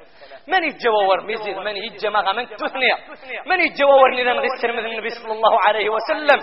من 0.47 0.63
يتجوور 0.63 1.21
ميزيد 1.21 1.57
من 1.57 1.75
يتجمع 1.77 2.31
من 2.31 2.47
تثنية. 2.55 2.95
من 3.45 3.59
يتجوور 3.59 4.09
لنا 4.13 4.33
من 4.33 4.85
النبي 4.85 5.09
صلى 5.09 5.31
الله 5.31 5.59
عليه 5.67 5.89
وسلم. 5.89 6.39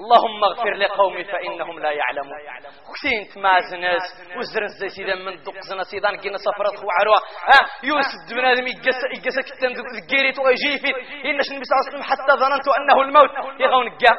اللهم 0.00 0.44
اغفر 0.44 0.74
لقومي 0.74 1.24
فإنهم 1.24 1.78
لا 1.78 1.90
يعلمون. 1.90 2.38
كسين 2.92 3.34
تمازنس 3.34 4.02
وزرن 4.36 4.68
زي 4.68 4.88
سيدا 4.88 5.14
من 5.14 5.42
دق 5.42 5.60
زنا 5.60 5.82
سيدان 5.82 6.16
كينا 6.16 6.38
سفرت 6.38 6.84
وعروة 6.84 7.20
ها 7.50 7.58
يوسد 7.84 8.34
من 8.36 8.44
هذا 8.44 8.60
يقس 8.60 9.38
كتن 9.48 9.66
النبي 9.66 11.64
صلى 11.64 11.74
الله 11.74 11.84
عليه 11.84 11.92
وسلم 11.92 12.02
حتى 12.02 12.32
ظننت 12.42 12.68
أنه 12.78 13.02
الموت. 13.02 13.30
يغون 13.60 13.88
قا. 13.88 14.12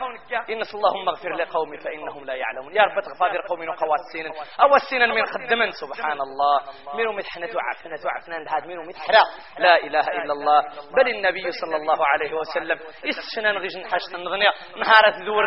إنس 0.49 0.75
اللهم 0.75 1.09
اغفر 1.09 1.33
لقومي 1.35 1.77
فإنهم 1.77 2.25
لا 2.25 2.33
يعلمون. 2.33 2.75
يا 2.75 2.83
رب 2.83 2.99
تغفر 3.01 3.41
قومي 3.49 3.67
وقوات 3.67 3.99
سينا 4.13 4.29
أو 4.61 4.75
السينا 4.75 5.05
من 5.05 5.25
خدمن 5.25 5.71
سبحان 5.71 6.21
الله. 6.21 6.62
منو 6.93 7.11
متحنة 7.11 7.49
وعفنة 7.55 7.99
وعفنة 8.05 8.35
هذا 8.57 8.65
منو 8.67 8.81
متحرى 8.83 9.17
لا. 9.59 9.75
إله 9.83 9.99
إلا 10.07 10.33
الله. 10.33 10.61
بل 10.97 11.07
النبي 11.09 11.51
صلى 11.51 11.75
الله 11.75 12.05
عليه 12.07 12.33
وسلم 12.33 12.79
إسشنا 13.05 13.51
نغيش 13.51 13.75
نحشت 13.77 14.15
النغنية 14.15 14.49
نهارة 14.77 15.23
ذور 15.25 15.43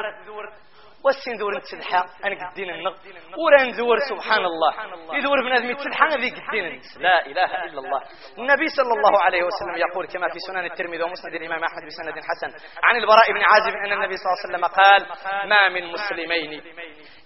والسين 1.04 1.34
ذور 1.36 1.56
نتسلحى 1.56 2.04
أنا 2.24 2.50
قدين 2.50 2.70
النغ 2.70 2.94
ولا 3.38 3.62
نذور 3.62 3.98
سبحان 4.10 4.44
الله. 4.44 4.72
يذور 5.16 5.44
بنادم 5.44 5.70
يتسلحى 5.70 6.06
ذي 6.16 6.30
قدين 6.30 6.80
لا 6.98 7.26
إله 7.26 7.64
إلا 7.64 7.80
الله. 7.80 8.02
النبي 8.38 8.68
صلى 8.68 8.92
الله 8.96 9.22
عليه 9.22 9.42
وسلم 9.42 9.76
يقول 9.76 10.06
كما 10.06 10.28
في 10.28 10.38
سنن 10.46 10.64
الترمذي 10.64 11.02
ومسند 11.02 11.34
الإمام 11.34 11.64
أحمد 11.64 11.82
بسند 11.86 12.14
حسن 12.30 12.50
عن 12.84 12.96
البراء 12.96 13.32
بن 13.32 13.42
عازب 13.42 13.76
أن 13.76 13.92
النبي 13.92 14.16
صلى 14.16 14.26
الله 14.26 14.38
عليه 14.38 14.48
وسلم 14.48 14.64
قال 14.64 15.06
ما 15.48 15.68
من 15.68 15.92
مسلمين 15.92 16.62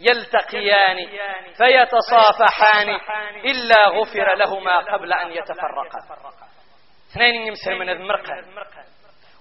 يلتقيان 0.01 0.97
فيتصافحان 1.59 2.89
إلا 3.45 3.89
غفر 3.89 4.35
لهما 4.35 4.79
قبل 4.79 5.13
أن 5.13 5.31
يتفرقا. 5.31 6.01
اثنين 7.13 7.35
يمسر 7.35 7.75
من 7.75 7.89
المرقة 7.89 8.35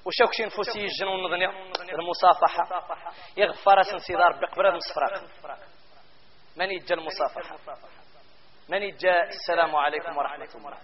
وشوك 0.06 0.34
شي 0.34 0.46
نفوسي 0.46 0.80
الجنون 0.80 1.24
نظني 1.24 1.46
المصافحة 1.94 2.84
يغفر 3.38 3.82
سنسيدار 3.82 4.40
بقبرة 4.42 4.76
مصفراق 4.76 5.24
من 6.56 6.72
يجا 6.72 6.96
المصافحة 6.96 7.58
من 8.70 8.84
يجا 8.84 9.24
السلام 9.24 9.76
عليكم 9.76 10.18
ورحمة 10.18 10.50
الله 10.56 10.78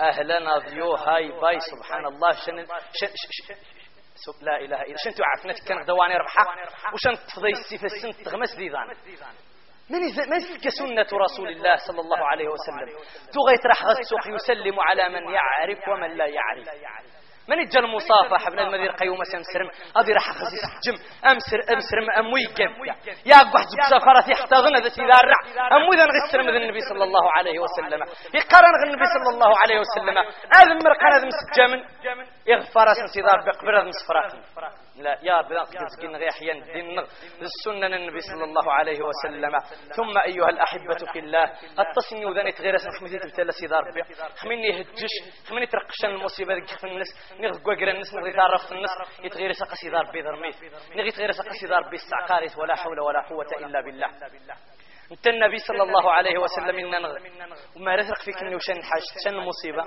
أهلنا 0.00 0.58
ضيو 0.58 0.94
هاي 0.94 1.28
باي 1.40 1.60
سبحان 1.60 2.06
الله 2.06 2.32
شن 2.32 2.66
شن 2.92 3.14
شن 3.30 3.54
لا 4.42 4.56
اله 4.56 4.82
الا 4.82 4.96
شنتو 4.96 5.22
عفنتك 5.24 5.68
كان 5.68 5.84
دواني 5.84 6.14
ربحه 6.14 6.46
وشنت 6.94 7.18
تفضي 7.18 7.50
السيف 7.50 7.84
السن 7.84 8.24
تغمس 8.24 8.56
ذيذان 8.56 8.86
من 9.90 10.00
من 10.30 10.40
سنة 10.78 11.18
رسول 11.24 11.48
الله 11.48 11.76
صلى 11.76 12.00
الله 12.00 12.18
عليه 12.26 12.48
وسلم 12.48 12.88
تغيت 13.32 13.66
راح 13.66 13.82
السوق 13.82 14.34
يسلم 14.34 14.80
على 14.80 15.08
من 15.08 15.34
يعرف 15.34 15.88
ومن 15.88 16.16
لا 16.16 16.26
يعرف 16.26 16.68
من 17.48 17.58
الجل 17.60 17.84
المصافحة 17.84 18.48
ابن 18.48 18.58
المدير 18.58 18.90
قيوم 18.90 19.24
سمسرم 19.24 19.70
أدي 19.96 20.12
راح 20.12 20.32
خزيس 20.32 20.64
جم 20.84 20.96
أمسر 21.30 21.58
أمسرم 21.74 22.10
أموي 22.18 22.44
جم 22.58 22.72
يا 23.26 23.36
قحت 23.36 23.68
بسفرة 23.78 24.30
يحتضن 24.30 24.76
ذا 24.76 24.88
سيدار 24.88 25.24
رع 25.24 25.40
أموي 25.76 25.96
ذا 25.96 26.06
نغسر 26.06 26.42
من 26.42 26.56
النبي 26.56 26.80
صلى 26.80 27.04
الله 27.04 27.32
عليه 27.36 27.58
وسلم. 27.58 28.00
يقرن 28.34 28.74
النبي 28.86 29.06
صلى 29.16 29.34
الله 29.34 29.52
عليه 29.58 29.80
وسلم. 29.80 30.18
هذا 30.56 30.74
مرقان 30.84 31.12
هذا 31.12 31.26
مسجمن 31.32 31.84
يغفر 32.46 32.86
سيدار 33.14 33.38
بقبر 33.46 33.84
مسفرات 33.84 34.32
لا 34.96 35.18
يا 35.22 35.42
بلاق 35.42 35.68
تزكين 35.70 36.16
غي 36.16 36.28
أحيان 36.28 36.60
دين 36.64 36.98
السنة 37.42 37.86
النبي 37.86 38.20
صلى 38.20 38.44
الله 38.44 38.72
عليه 38.72 39.00
وسلم. 39.02 39.58
ثم 39.96 40.18
أيها 40.18 40.48
الأحبة 40.48 41.12
في 41.12 41.18
الله 41.18 41.44
التصني 41.78 42.24
وذني 42.24 42.52
تغير 42.52 42.74
اسم 42.74 42.90
خمسي 42.90 43.18
تبتلا 43.18 43.52
سيدار 43.52 43.82
بي 43.94 44.02
خميني 44.36 44.80
هجش 44.80 45.14
خميني 45.48 45.66
ترقشن 45.66 46.08
المصيبة 46.08 46.54
ذيك 46.54 46.66
في 46.80 46.86
النس 46.86 47.06
نغي 47.40 47.62
قوقر 47.64 47.88
النس 47.88 48.14
نغي 48.14 48.32
تعرف 48.32 48.72
النس 48.72 48.90
يتغير 49.22 49.52
سقا 49.52 49.74
سيدار 49.74 50.10
بي 50.12 50.20
ذرميت 50.20 50.56
نغي 50.96 51.10
تغير 51.10 51.30
سقا 51.32 51.52
سيدار 51.60 51.90
بي 51.90 51.96
السعقاريت 51.96 52.58
ولا 52.58 52.74
حول 52.74 53.00
ولا 53.00 53.20
قوة 53.28 53.46
إلا 53.66 53.80
بالله. 53.80 54.08
انت 55.12 55.26
النبي 55.26 55.58
صلى 55.58 55.82
الله 55.82 56.12
عليه 56.12 56.38
وسلم 56.38 56.78
إن 56.78 56.94
وما 57.76 57.94
رزق 57.94 58.18
فيك 58.24 58.38
انه 58.42 58.58
شن 58.58 58.82
حاج 58.82 59.02
شن 59.24 59.36
مصيبة 59.36 59.82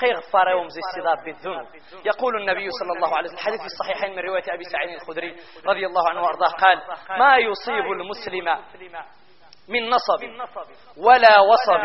قي 0.00 0.12
غفار 0.12 0.48
يوم 0.48 0.68
زي 0.68 0.80
السضاب 0.80 1.24
بالذنوب. 1.24 1.66
يقول 2.04 2.36
النبي 2.40 2.68
صلى 2.70 2.92
الله 2.96 3.16
عليه 3.16 3.28
وسلم 3.28 3.38
الحديث 3.38 3.60
في 3.60 3.66
الصحيحين 3.66 4.12
من 4.16 4.18
رواية 4.18 4.42
أبي 4.54 4.64
سعيد 4.64 4.90
الخدري 5.00 5.36
رضي 5.66 5.86
الله 5.86 6.08
عنه 6.10 6.22
وأرضاه 6.22 6.48
قال 6.48 6.78
ما 7.18 7.36
يصيب 7.36 7.92
المسلم 7.92 8.48
من 9.68 9.88
نصب 9.90 10.22
ولا 10.96 11.40
وصب 11.40 11.84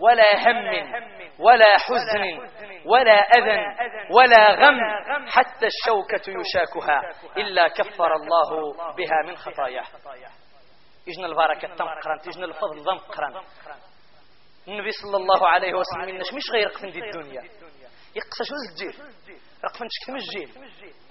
ولا 0.00 0.50
هم 0.50 0.92
ولا 1.38 1.78
حزن 1.78 2.48
ولا 2.86 3.12
أذى 3.12 3.64
ولا 4.16 4.54
غم 4.54 4.78
حتى 5.28 5.66
الشوكة 5.66 6.30
يشاكها 6.40 7.00
إلا 7.36 7.68
كفر 7.68 8.14
الله 8.14 8.72
بها 8.96 9.22
من 9.26 9.36
خطاياه. 9.36 9.84
يجنا 11.10 11.26
البركة 11.26 11.68
تنقران 11.74 12.18
تجنا 12.24 12.44
الفضل 12.46 12.82
ضمقران 12.84 13.34
النبي 14.68 14.90
صلى 15.02 15.16
الله 15.16 15.48
عليه 15.48 15.72
وسلم 15.74 16.16
مش 16.36 16.50
غير 16.52 16.68
قفن 16.68 16.90
دي 16.90 16.98
الدنيا. 16.98 17.42
يقصى 18.16 18.44
شو 18.44 18.54
الجيل. 18.70 18.96
رقم 19.64 19.86
تشكتم 19.88 20.16
الجيل. 20.16 20.50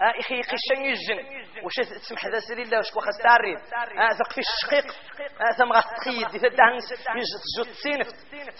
آه 0.02 0.20
أخي 0.20 0.36
يقشن 0.36 0.86
يجن 0.86 1.20
واش 1.64 1.76
تسمح 1.76 2.26
ذا 2.26 2.40
سيري 2.40 2.62
الله؟ 2.64 2.78
واش 2.78 2.96
واخا 2.96 3.12
ستعريض 3.20 3.60
آه 4.00 4.10
ثق 4.20 4.32
في 4.34 4.42
الشقيق. 4.48 4.96
آه 5.42 5.58
ثم 5.58 5.72
غتقيد 5.74 6.28
دي 6.32 6.40
تدهن 6.40 6.80
جو 7.58 7.64
تسينف 7.64 8.08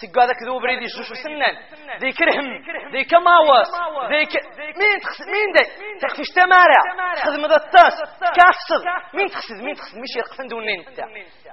تيقا 0.00 0.26
ذاك 0.26 0.42
ذو 0.46 0.60
بريدي 0.60 0.86
جوج 0.86 1.12
سنان. 1.24 1.54
ذيك 2.00 2.20
رهم. 2.22 2.48
ذيك 2.92 3.14
ماواس 3.14 3.68
ذيك 4.10 4.32
مين 4.80 5.00
تخص 5.02 5.20
مين 5.20 5.48
دي 5.56 5.64
تخفي 6.00 6.22
التمارع 6.22 6.80
تخدم 7.16 7.46
ذا 7.46 7.56
الطاس. 7.56 7.96
كافصد 8.20 8.82
مين 9.14 9.28
تخصد 9.28 9.54
مين 9.54 9.74
تخصد 9.74 9.98
مش 9.98 10.16
يرقفن 10.16 10.46
دونين 10.48 10.88
انت 10.88 10.98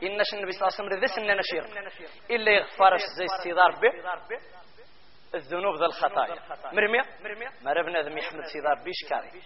إنش 0.03 0.33
النبي 0.33 0.51
صلى 0.51 0.67
الله 0.67 0.73
عليه 0.73 0.79
وسلم 0.79 0.99
ذا 0.99 1.07
سنان 1.15 1.41
شير 1.41 1.63
إلا 2.31 2.51
يغفرش 2.51 3.01
زي 3.17 3.25
السيدار 3.25 3.71
به. 3.71 3.91
الذنوب 5.35 5.75
ذا 5.75 5.85
الخطايا. 5.85 6.35
مرمية؟ 6.73 7.01
ما 7.61 7.73
ربنا 7.73 8.01
ذم 8.01 8.17
يحمد 8.17 8.43
سيدار 8.53 8.83
بيشكاري 8.83 9.41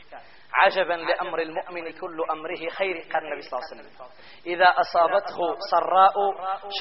عجبا 0.53 0.93
لأمر 0.93 1.41
المؤمن 1.41 1.91
كل 1.91 2.25
أمره 2.31 2.69
خير 2.69 2.95
قال 3.13 3.23
النبي 3.25 3.41
صلى 3.41 3.59
الله 3.59 3.69
عليه 3.71 3.81
وسلم. 3.81 4.07
إذا 4.45 4.65
أصابته 4.65 5.55
سراء 5.71 6.13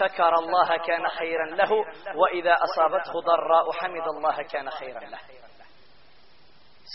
شكر 0.01 0.35
الله 0.35 0.77
كان 0.77 1.09
خيرا 1.09 1.47
له 1.47 1.73
وإذا 2.17 2.55
أصابته 2.55 3.13
ضراء 3.13 3.73
حمد 3.73 4.09
الله 4.09 4.43
كان 4.43 4.71
خيرا 4.71 5.01
له. 5.01 5.19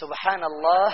سبحان 0.01 0.43
الله 0.43 0.93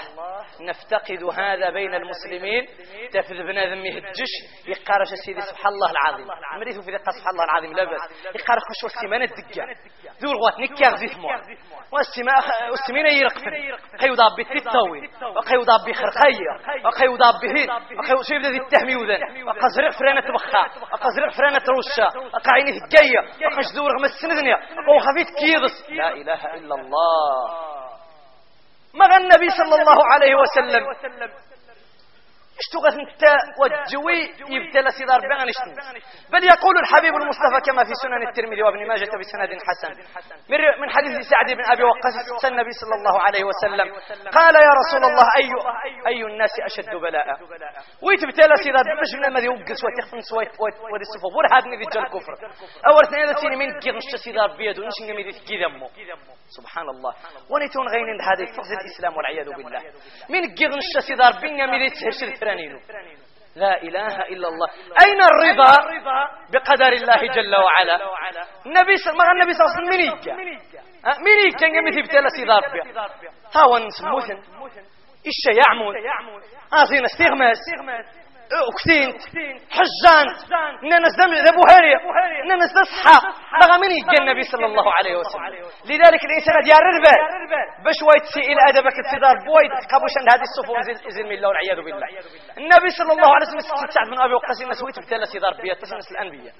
نفتقد 0.62 1.24
هذا 1.24 1.70
بين 1.70 1.94
المسلمين. 1.94 2.68
تفذ 3.14 3.36
بنادم 3.36 3.86
يهجش 3.86 4.34
يقارش 4.68 5.08
سيدي 5.26 5.42
سبحان 5.42 5.74
الله 5.74 5.92
العظيم. 5.92 6.28
مريث 6.60 6.80
في 6.80 6.92
ذكر 6.92 7.12
سبحان 7.12 7.34
الله 7.34 7.44
العظيم 7.44 7.74
لا 7.74 7.84
بس 7.84 8.02
يقارش 8.36 8.62
خشوا 8.70 8.90
السيمانة 8.90 9.26
الدقة 9.26 9.66
ذو 10.22 10.32
الغوات 10.32 10.60
نكا 10.60 10.90
غزيت 10.90 11.18
مو 11.18 11.30
والسمين 12.72 13.06
يرقفن 13.06 13.54
قيو 14.02 14.14
ضاب 14.14 14.36
بالتطوين 14.38 15.10
وقيو 15.36 15.62
ضاب 15.64 15.80
بخرقية 15.88 16.52
وقيو 16.86 17.16
ضاب 17.16 17.34
بهين 17.42 17.70
وقيو 17.98 18.22
شيء 18.22 18.40
ذي 18.42 18.58
التهمي 18.58 18.96
وذن. 18.96 19.48
وقزرع 19.48 19.90
فرانة 20.00 20.34
بخا 20.34 20.64
وقزرع 20.82 21.30
فرانة 21.38 21.62
روشة 21.70 22.08
وقعيني 22.34 22.72
ثقية 22.80 23.20
وقش 23.46 23.66
ذو 23.76 23.88
رغم 23.88 24.06
السندنيا 24.06 24.56
وقو 24.56 25.00
خفيت 25.00 25.28
كيضس. 25.40 25.90
لا 25.90 26.10
إله 26.14 26.54
إلا 26.54 26.76
الله. 26.76 27.72
مع 28.94 29.18
النبي 29.18 29.50
صلى 29.50 29.76
الله 29.82 30.00
عليه 30.14 30.36
وسلم. 30.36 30.84
اشتغل 32.72 33.00
انت 33.00 33.24
والجوي 33.60 34.20
يبتلى 34.56 34.92
سيدار 34.92 35.20
بغن 35.20 35.50
بل 36.32 36.44
يقول 36.44 36.76
الحبيب 36.78 37.14
المصطفى 37.22 37.60
كما 37.66 37.84
في 37.84 37.94
سنن 38.04 38.28
الترمذي 38.28 38.64
وابن 38.64 38.88
ماجه 38.88 39.12
بسند 39.20 39.50
حسن. 39.68 39.92
من 40.82 40.90
حديث 40.90 41.12
سعد 41.32 41.58
بن 41.58 41.64
أبي 41.72 41.84
وقاص 41.84 42.46
النبي 42.46 42.72
صلى 42.72 42.96
الله 43.00 43.22
عليه 43.22 43.44
وسلم. 43.44 43.88
قال 44.38 44.56
يا 44.56 44.74
رسول 44.82 45.04
الله 45.10 45.28
اي 45.38 45.50
أي 46.08 46.24
الناس 46.24 46.50
أشد 46.66 46.96
بلاء؟ 46.96 47.28
ويتبتلى 48.04 48.56
سيدار 48.64 48.84
باش 48.84 49.12
من 49.16 49.34
ماذا 49.34 49.46
يوقس 49.46 49.82
وتخفنس 49.84 50.34
ودي 50.34 51.04
الصفو 51.08 51.30
بور 51.34 51.46
هذا 51.54 51.68
نبي 51.68 51.86
جل 51.94 52.00
الكفر 52.00 52.34
أول 52.88 53.04
اثنين 53.08 53.34
سيني 53.42 53.56
من 53.56 53.80
كي 53.80 53.92
غش 53.92 54.12
سيدار 54.24 54.58
بيدو 54.58 54.84
نش 54.88 54.98
نمي 55.10 55.24
كي 55.48 55.58
دمو 55.62 55.88
سبحان 56.58 56.90
الله. 56.90 57.14
ونيتون 57.52 57.88
غين 57.88 58.22
هذه 58.30 58.46
فقد 58.56 58.72
الإسلام 58.82 59.18
والعياذ 59.18 59.48
بالله. 59.58 59.82
من 60.30 60.56
كي 60.56 60.66
غش 60.68 60.94
سيدار 61.08 61.34
بين 61.42 61.72
مي 61.72 61.90
تهشل 62.70 63.22
لا 63.56 63.82
إله 63.82 64.16
إلا 64.22 64.48
الله. 64.48 64.68
أين 65.06 65.22
الرضا 65.22 65.72
بقدر 66.54 66.94
الله 66.94 67.34
جل 67.36 67.56
وعلا؟ 67.56 67.96
النبي 68.66 68.96
ما 69.18 69.32
النبي 69.32 69.54
صلى 69.54 69.66
الله 69.66 69.76
عليه 69.76 69.82
وسلم 69.82 69.90
منيكا 69.90 70.34
منيكا 71.26 71.68
مثل 71.82 72.02
بتلا 72.02 72.30
سيدار 72.30 72.62
بيا. 72.72 72.84
ها 73.56 73.80
نسموثن 73.80 74.36
إيش 75.26 75.42
يعمل 75.58 75.96
أزين 76.74 77.06
استغماس 77.06 77.58
أكتين 78.72 79.10
حجان 79.70 80.28
ننس 80.84 81.14
دم 81.20 81.34
ذبو 81.48 81.64
هاريا 81.72 82.00
ننس 82.52 82.74
من 83.82 83.92
يجي 83.92 84.18
النبي 84.22 84.44
صلى 84.44 84.66
الله 84.66 84.94
عليه 84.98 85.16
وسلم؟ 85.16 85.44
لذلك 85.86 86.22
الإنسان 86.30 86.56
ديار 86.64 86.84
الربا. 86.90 87.16
باش 87.86 88.00
وايت 88.08 88.24
سئل 88.36 88.58
أدبك 88.70 88.96
التدار 89.04 89.36
بويت 89.46 89.72
قبوش 89.94 90.14
عند 90.20 90.30
هذه 90.34 90.46
الصفوف 90.50 90.78
زين 91.16 91.26
من 91.26 91.32
الله 91.32 91.48
والعياذ 91.48 91.80
بالله. 91.86 92.08
النبي 92.58 92.90
صلى 93.00 93.12
الله 93.16 93.30
عليه 93.36 93.46
وسلم 93.48 93.60
سعد 93.96 94.08
من 94.08 94.20
أبي 94.22 94.34
وقاس 94.34 94.62
الناس 94.62 94.84
ويت 94.84 95.00
بتلا 95.00 95.26
سيدار 95.26 95.54
بيات 95.62 95.78
تسنس 95.82 96.12
الأنبياء. 96.12 96.54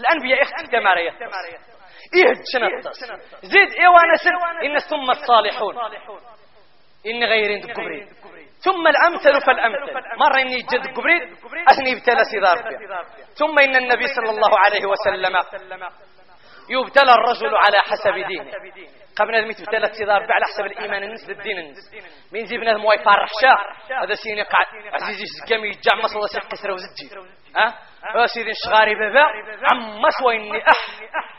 الأنبياء 0.00 0.42
إخت 0.42 0.70
كمارية 0.72 1.10
إيه 2.14 2.32
شنطس 2.52 3.04
زيد 3.42 3.70
إيوانا 3.80 4.16
سن 4.16 4.34
إن 4.64 4.78
ثم 4.78 5.10
الصالحون. 5.10 5.74
إن 7.06 7.24
غيرين 7.24 7.60
دكبرين 7.60 8.08
ثم 8.66 8.84
الأمثل 8.86 9.34
فالأمثل. 9.46 9.92
مرة 10.18 10.38
إني 10.40 10.58
جد 10.70 10.86
قبريد 10.96 11.22
أثني 11.70 11.92
ابتلى 11.92 12.22
سيدار 12.30 12.58
ثم 13.40 13.58
إن 13.58 13.76
النبي 13.76 14.06
صلى 14.16 14.30
الله 14.30 14.52
عليه 14.58 14.84
وسلم 14.86 15.34
يبتلى 16.70 17.12
الرجل 17.18 17.52
على 17.64 17.78
حسب 17.78 18.14
دينه. 18.28 18.50
قبل 19.18 19.34
أن 19.34 19.50
يبتلى 19.50 19.88
سيدار 19.98 20.20
على 20.32 20.44
حسب 20.44 20.64
الإيمان 20.64 21.02
النس 21.02 21.28
للدين 21.28 21.58
النس 21.58 21.90
من 22.32 22.46
زي 22.46 22.56
بنادم 22.58 22.84
وايفار 22.84 23.26
هذا 24.02 24.14
سيني 24.14 24.42
قاعد 24.42 24.66
عزيزي 24.92 25.24
سكامي 25.40 25.68
يجع 25.68 25.92
سيق 26.32 26.44
كسر 26.48 26.70
وزجي. 26.70 27.08
ها؟ 27.56 27.74
سيدي 28.26 28.52
شغاري 28.64 28.94
بابا 28.94 29.24
عم 29.70 30.00
مسوى 30.00 30.36
إني 30.36 30.62
أح 30.70 30.86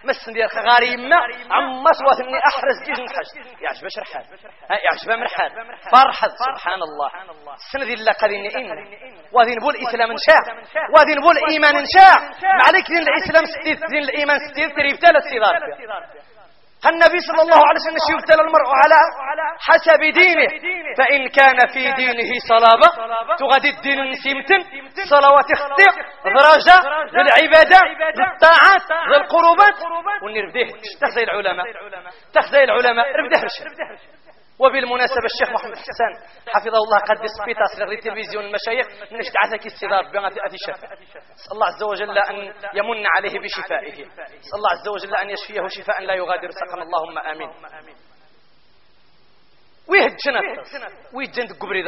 مس 0.04 0.30
ندير 0.30 0.48
غاري 0.48 0.98
ما 0.98 1.16
عم 1.52 1.84
مسوى 1.84 2.28
إني 2.28 2.40
أحرز 2.48 2.84
جيج 2.86 3.00
نحش 3.00 3.30
يعجب 3.62 3.88
شرحان 3.88 4.24
يعجب 4.70 5.20
مرحان 5.20 5.50
فرحة 5.92 6.28
سبحان 6.28 6.82
الله. 6.82 7.10
السنة 7.56 7.84
ذي 7.86 7.94
اللي 7.94 8.12
قد 8.12 8.32
إن 8.32 8.70
وهذه 9.32 9.54
نقول 9.56 9.76
إسلام 9.76 10.12
نشاء 10.12 10.44
وهذه 10.96 11.14
نقول 11.20 11.36
إيمان 11.50 11.74
نشاء 11.76 12.20
ما 12.58 12.64
عليك 12.68 12.88
دين 12.88 12.98
الإسلام 13.08 13.46
ستيت 13.46 13.80
دين 13.90 14.04
الإيمان 14.04 14.38
ستيت 14.52 14.76
تريب 14.76 14.96
ثلاث 14.96 15.24
سيدار 15.24 15.56
النبي 16.86 17.20
صلى 17.20 17.42
الله 17.42 17.62
عليه 17.68 17.80
وسلم 17.82 18.18
يبتلى 18.18 18.42
المرء 18.42 18.70
على 18.82 19.00
حسب 19.60 20.00
دينه. 20.00 20.48
فإن 20.98 21.28
كان 21.28 21.58
في 21.74 21.92
دينه 21.92 22.32
صلابة 22.50 22.88
تغدي 23.40 23.70
الدين 23.70 24.12
نسيمتن 24.12 24.60
صلوات 25.10 25.52
اختيق 25.52 25.96
درجة 26.26 26.78
للعبادة 27.14 27.80
للطاعات 28.20 29.08
للقربات. 29.08 29.76
ونير 30.24 30.50
بديه 30.50 30.66
تخزي 31.02 31.24
العلماء 31.24 31.66
تخزي 32.34 32.64
العلماء 32.64 33.06
ربده 33.16 33.38
رشد 33.44 33.68
وبالمناسبة 34.60 35.26
الشيخ 35.26 35.50
محمد 35.54 35.78
حسان 35.78 36.14
حفظه 36.48 36.78
الله 36.78 37.00
قد 37.10 37.26
سبيت 37.42 37.58
أصغر 37.58 37.92
التلفزيون 37.92 38.46
المشايخ 38.46 38.88
من 39.12 39.20
اشتعاثك 39.20 39.66
السدار 39.66 40.04
بغة 40.14 40.28
أتي 40.48 40.58
شفاء 40.68 40.90
صلى 41.36 41.54
الله 41.54 41.66
عز 41.68 41.84
وجل 41.84 42.18
أن 42.18 42.36
يمن 42.74 43.08
عليه 43.08 43.40
بشفائه. 43.40 43.96
صلى 44.50 44.58
الله 44.58 44.72
عز 44.72 44.88
وجل 44.88 45.16
أن 45.16 45.30
يشفيه 45.30 45.68
شفاء 45.68 46.02
لا 46.02 46.14
يغادر 46.14 46.50
سقم 46.50 46.82
اللهم 46.82 47.18
آمين. 47.18 47.50
ويهجنت 49.90 50.46
ويجند 51.14 51.52
قبري 51.62 51.84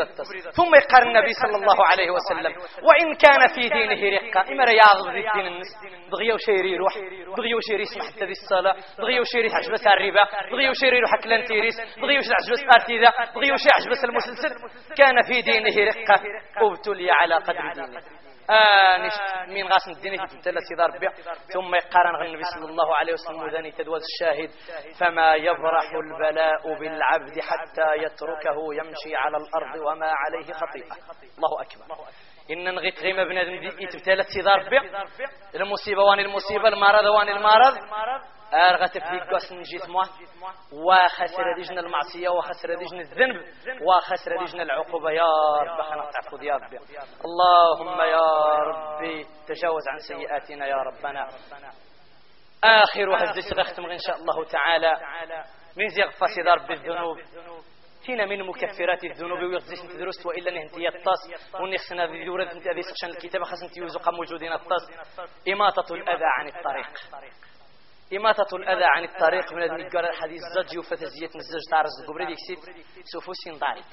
ثم 0.51 0.75
يقال 0.75 1.07
النبي 1.07 1.33
صلى 1.33 1.55
الله 1.55 1.85
عليه 1.85 2.11
وسلم. 2.11 2.53
وإن 2.87 3.15
كان 3.15 3.47
في 3.55 3.69
دينه 3.69 4.17
رقة 4.17 4.51
إما 4.51 4.63
رياض 4.63 4.97
ذي 5.13 5.27
الدين 5.27 5.47
النس. 5.47 5.67
دغيا 6.11 6.33
وشيري 6.33 6.71
يروح 6.71 6.93
دغيا 7.37 7.55
وشيري 7.55 7.83
يسمح 7.83 8.05
حتى 8.07 8.25
الصلاة. 8.25 8.75
دغيا 8.97 9.21
وشيري 9.21 9.49
حجبس 9.49 9.87
الربا. 9.87 10.23
دغيا 10.51 10.69
وشيري 10.69 10.97
يروح 10.97 11.15
كلان 11.23 11.43
تيريس 11.43 11.75
دغيا 11.97 12.19
وشيري 12.19 12.35
حجبس 12.35 12.61
ارتيدا 12.75 13.11
دغيا 13.35 13.53
وشيري 13.53 13.73
حجبس 13.73 14.03
المسلسل. 14.03 14.51
كان 14.97 15.21
في 15.27 15.41
دينه 15.41 15.91
رقة 15.91 16.21
أبتلي 16.57 17.11
على 17.11 17.35
قدر 17.35 17.73
دينه. 17.73 18.18
آنش 18.49 19.13
من 19.47 19.63
غاس 19.67 19.87
الدين 19.97 20.27
في 20.27 20.37
تلا 20.37 20.59
سيدار 20.69 20.99
بيع. 20.99 21.11
ثم 21.53 21.75
يقارن 21.75 22.25
النبي 22.25 22.43
صلى 22.43 22.65
الله 22.65 22.95
عليه 22.95 23.13
وسلم 23.13 23.49
ذاني 23.49 23.71
تدوز 23.71 24.01
الشاهد. 24.13 24.49
فما 24.99 25.35
يبرح 25.35 25.91
البلاء 26.03 26.79
بالعبد 26.79 27.39
حتى 27.39 27.95
يتركه 27.95 28.73
يمشي 28.73 29.15
على 29.15 29.37
الأرض 29.37 29.75
وما 29.87 30.11
عليه 30.11 30.53
خطيئة. 30.53 30.95
الله 31.37 31.61
أكبر. 31.61 32.05
إن 32.51 32.75
نغيت 32.75 32.99
غيمة 32.99 33.23
بنادم 33.23 33.59
دي 33.59 33.87
تبتالت 33.87 34.27
سيدار 34.35 34.69
بيع. 34.69 34.81
المصيبة 35.55 36.03
وان 36.03 36.19
المصيبة 36.19 36.67
المرض 36.67 37.05
وان 37.05 37.29
المرض. 37.29 37.77
أرغت 38.53 38.97
في 38.97 39.19
قص 39.19 39.51
نجيت 39.51 39.89
موا 39.89 40.03
وخسر 40.71 41.55
ديجنا 41.55 41.81
المعصية 41.81 42.29
وخسر 42.29 42.75
ديجنا 42.75 43.01
الذنب 43.01 43.41
وخسر 43.81 44.37
ديجنا 44.39 44.63
العقوبة. 44.63 45.11
يا 45.11 45.23
رب 45.61 45.81
خنا 45.81 46.11
تعفو 46.11 46.37
يا 46.37 46.55
ربي. 46.55 46.79
اللهم 47.25 48.01
يا 48.01 48.55
ربي 48.55 49.27
تجاوز 49.47 49.87
عن 49.87 49.97
سيئاتنا 49.97 50.65
يا 50.67 50.75
ربنا. 50.75 51.27
آخر 52.63 53.23
هزيت 53.23 53.53
غختم 53.53 53.85
إن 53.85 53.97
شاء 54.07 54.15
الله 54.15 54.45
تعالى. 54.45 54.97
من 55.77 55.87
زيغ 55.87 56.09
فاسد 56.09 56.47
رب 56.47 56.71
الذنوب. 56.71 57.17
فينا 58.05 58.25
من 58.25 58.47
مكفرات 58.47 59.03
الذنوب 59.03 59.39
ويغزيش 59.39 59.79
انت 59.79 59.91
درست 59.91 60.25
وإلا 60.25 60.51
نهنتي 60.51 60.87
الطاس. 60.87 61.51
ونخسنا 61.61 62.05
ذورة 62.05 62.51
انت 62.51 62.67
ذي 62.67 62.81
سخشن 62.81 63.07
الكتاب 63.07 63.43
خاص 63.43 63.63
انت 63.63 63.77
يوزق 63.77 64.09
موجودين 64.09 64.53
الطاس. 64.53 64.81
إماطة 65.49 65.93
الأذى 65.93 66.25
عن 66.37 66.47
الطريق. 66.47 66.89
إماتة 68.17 68.55
الأذى 68.57 68.83
عن 68.83 69.03
الطريق 69.03 69.53
من 69.53 69.63
النقار 69.63 70.09
الحديث 70.09 70.41
زج 70.55 70.77
وفتزية 70.77 71.29
نزج 71.35 71.69
تعرز 71.71 71.89
قبري 72.07 72.25
ديكسيت 72.25 72.75
سوفوسين 73.03 73.53
ضاري 73.53 73.83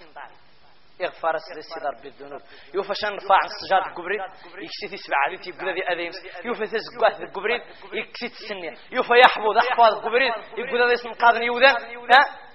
إغفار 1.03 1.35
السيدار 1.35 1.95
بالذنوب 2.03 2.41
يوفشان 2.75 3.15
رفع 3.15 3.39
السجار 3.45 3.95
قبري 3.95 4.17
يكسيت 4.65 4.93
يسبع 4.93 5.17
عليه 5.17 5.39
يبقى 5.47 5.75
ذي 5.75 5.89
أذيمس 5.93 6.15
يوفى 6.45 6.67
تزقات 6.67 7.35
قبري 7.37 7.63
يكسيت 7.93 8.33
السنية 8.33 8.75
يوفى 8.93 9.15
يحفظ 9.25 9.57
أحفظ 9.59 10.05
قبري 10.05 10.29
يقول 10.59 10.89
ذي 10.89 10.95
اسم 10.95 11.13
قادن 11.13 11.43
يوذا. 11.43 11.69
ها؟ 11.69 12.46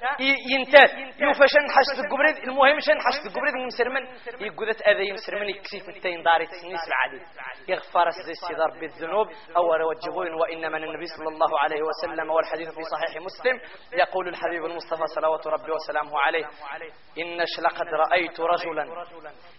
ينتات 0.52 0.92
يوفشان 1.20 1.66
حشت 1.76 2.00
القبريد 2.06 2.36
المهم 2.48 2.80
شان 2.80 3.02
حشت 3.02 3.26
القبريد 3.26 3.56
مسرمن. 3.56 4.08
يقودت 4.42 4.82
أذى 4.82 5.12
مسرمن 5.14 5.50
يكسيت 5.50 5.90
التين 5.90 6.24
داري 6.24 6.46
تسنيس 6.48 6.80
العديد 6.88 7.22
يغفر 7.68 8.10
زي 8.10 8.32
السيدار 8.32 8.80
بالذنوب. 8.80 9.28
أو 9.58 9.74
روجبون 9.74 10.34
وإنما 10.34 10.78
النبي 10.78 11.06
صلى 11.06 11.28
الله 11.28 11.60
عليه 11.60 11.82
وسلم 11.82 12.30
والحديث 12.30 12.70
في 12.70 12.84
صحيح 12.84 13.24
مسلم. 13.24 13.60
يقول 13.94 14.28
الحبيب 14.28 14.66
المصطفى 14.66 15.04
صلوات 15.16 15.48
ربي 15.48 15.72
وسلامه 15.72 16.20
عليه. 16.20 16.46
إن 17.20 17.38
لقد 17.62 17.88
رأيت 17.88 18.40
رجلا 18.40 19.06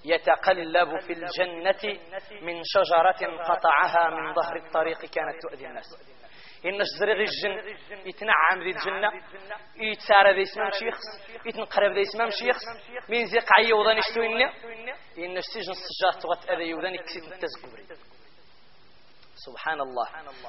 يتقلب 0.05 0.99
في 1.01 1.12
الجنة 1.12 2.01
من 2.43 2.61
شجرة 2.64 3.43
قطعها 3.45 4.11
من 4.11 4.34
ظهر 4.34 4.57
الطريق 4.57 4.99
كانت 4.99 5.43
تؤذي 5.43 5.66
الناس. 5.66 5.84
إن 6.66 6.80
الزريغ 6.80 7.16
الجن 7.20 7.76
يتنعم 8.06 8.62
ذي 8.62 8.70
الجنة 8.70 9.10
يتسارى 9.76 10.34
ذي 10.34 10.42
إسمام 10.42 10.70
شيخ 10.70 10.94
يتنقرب 11.46 11.92
ذي 11.92 12.02
إسمام 12.02 12.30
شيخ 12.30 12.56
مين 13.08 13.26
زي 13.26 13.38
قعي 13.38 13.72
وضان 13.72 13.98
يشتو 13.98 14.22
إن 14.22 14.42
إن 15.18 15.36
السجن 15.36 15.72
السجات 15.72 16.22
تغط 16.22 16.50
أذي 16.50 16.74
وضان 16.74 16.94
يكسيت 16.94 17.24
التزقبري. 17.32 18.11
سبحان 19.47 19.80
الله. 19.80 20.07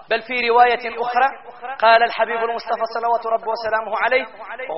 بل 0.10 0.22
في 0.22 0.50
رواية 0.50 1.02
أخرى 1.02 1.28
قال 1.80 2.04
الحبيب 2.04 2.38
المصطفى 2.38 2.86
صلوات 2.96 3.26
ربه 3.26 3.52
وسلامه 3.52 3.94
عليه 4.04 4.26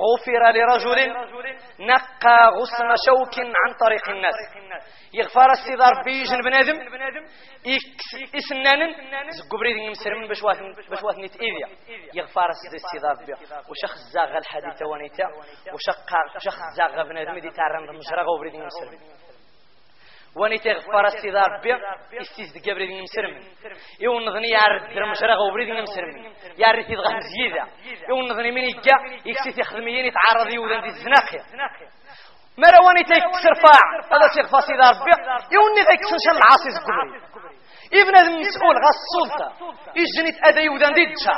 غفر 0.04 0.42
لرجل 0.56 0.98
نقى 1.80 2.38
غصن 2.58 2.88
شوك 3.06 3.34
عن 3.38 3.74
طريق 3.84 4.08
الناس. 4.08 4.34
يغفر 5.12 5.50
السيدار 5.50 6.02
بيجن 6.04 6.40
بنادم 6.40 6.78
إسنان 8.34 8.80
زقبري 9.30 9.90
مسرمن 9.90 10.28
باش 10.28 10.42
واث 11.02 11.16
نيت 11.18 11.36
إيديا 11.40 11.68
يغفر 12.14 12.50
السيدار 12.50 13.14
بيا. 13.26 13.36
وشخ 13.70 13.94
زاغ 14.14 14.36
الحديث 14.38 14.82
ونيتا 14.82 15.26
وشخ 15.74 16.56
زاغ 16.76 17.02
بنادم 17.08 17.38
دي 17.38 17.50
تعرم 17.50 17.96
مجرى 17.96 18.22
غوبري 18.22 18.50
مسرمن 18.66 18.98
واني 20.36 20.58
تغفر 20.58 21.06
السيدار 21.06 21.60
بيا 21.62 21.76
استيز 22.20 22.48
دقابري 22.56 22.86
دي 22.86 23.02
مسرمن 23.02 23.42
يو 24.00 24.20
نظني 24.20 24.48
يعرف 24.48 24.82
درم 24.94 25.14
شرغ 25.14 25.38
وبري 25.46 25.64
دي 25.64 25.82
مسرمن 25.82 26.32
يعرف 26.58 26.90
يضغح 26.90 27.12
مزيدة 27.16 27.64
يو 28.08 28.16
نظني 28.16 28.50
من 28.50 28.62
يجا 28.62 28.96
يكسي 29.26 29.60
يخدميين 29.60 30.04
يتعرض 30.04 30.54
يوذن 30.54 30.80
دي 30.80 30.86
الزناقية 30.86 31.42
مرة 32.58 32.80
واني 32.86 33.02
تكسر 33.02 33.54
فاع 33.62 33.82
هذا 34.12 34.26
تغفر 34.34 34.58
السيدار 34.58 34.94
بيا 35.04 35.16
يو 35.54 35.62
ني 35.74 35.82
تكسر 35.90 36.18
شان 36.24 36.36
العاصي 36.40 36.70
زقبري 36.76 37.36
ابن 38.00 38.16
المسؤول 38.24 38.74
غا 38.84 38.90
السلطة 38.96 39.48
يجني 40.00 40.32
تأذى 40.32 40.62
يودان 40.64 40.92
ديدشا 40.94 41.34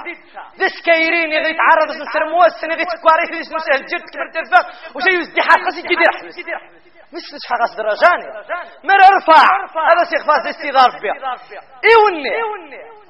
ذا 0.58 0.68
سكايرين 0.76 1.32
يغي 1.32 1.50
يتعرض 1.54 1.88
سنسر 1.98 2.22
موسن 2.32 2.70
يغي 2.72 2.84
تكواري 2.92 3.24
في 3.30 3.38
سنسر 3.50 3.78
جرت 3.90 4.06
كبر 4.14 4.64
وشي 4.94 5.10
يزدي 5.18 5.40
خاص 5.48 5.76
يجي 5.78 5.96
يحبس 7.12 7.34
مثل 7.34 7.46
حق 7.50 7.76
درجاني 7.76 8.26
مر 8.84 9.00
ارفع. 9.12 9.42
هذا 9.90 10.02
شيخ 10.10 10.22
فاز 10.26 10.46
استضاف 10.46 11.02
بها 11.02 11.16
إيوني. 11.90 12.32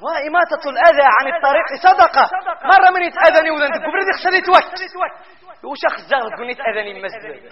وإماتة 0.04 0.64
الأذى 0.72 1.08
عن 1.16 1.26
الطريق. 1.34 1.66
صدقة 1.82 2.24
مرة 2.64 2.90
من 2.96 3.02
يتأذني 3.02 3.50
وذن 3.50 3.70
تقبل 3.72 4.00
ذي 4.06 4.12
خسري 4.18 4.40
توك 4.40 4.66
وشخص 5.64 6.00
زغل؟ 6.10 6.36
كون 6.36 6.50
يتأذني 6.50 6.90
المسجد 6.98 7.50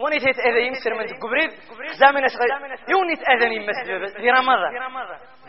وني 0.00 0.18
تيتأذى 0.18 0.60
يمسر 0.66 0.94
من 0.94 1.06
تقبريد 1.06 1.50
زامن 2.00 2.24
أشغل 2.24 2.50
يوني 2.88 3.16
تأذني 3.16 3.56
المسجد 3.56 4.20
في 4.20 4.30
رمضان. 4.30 4.72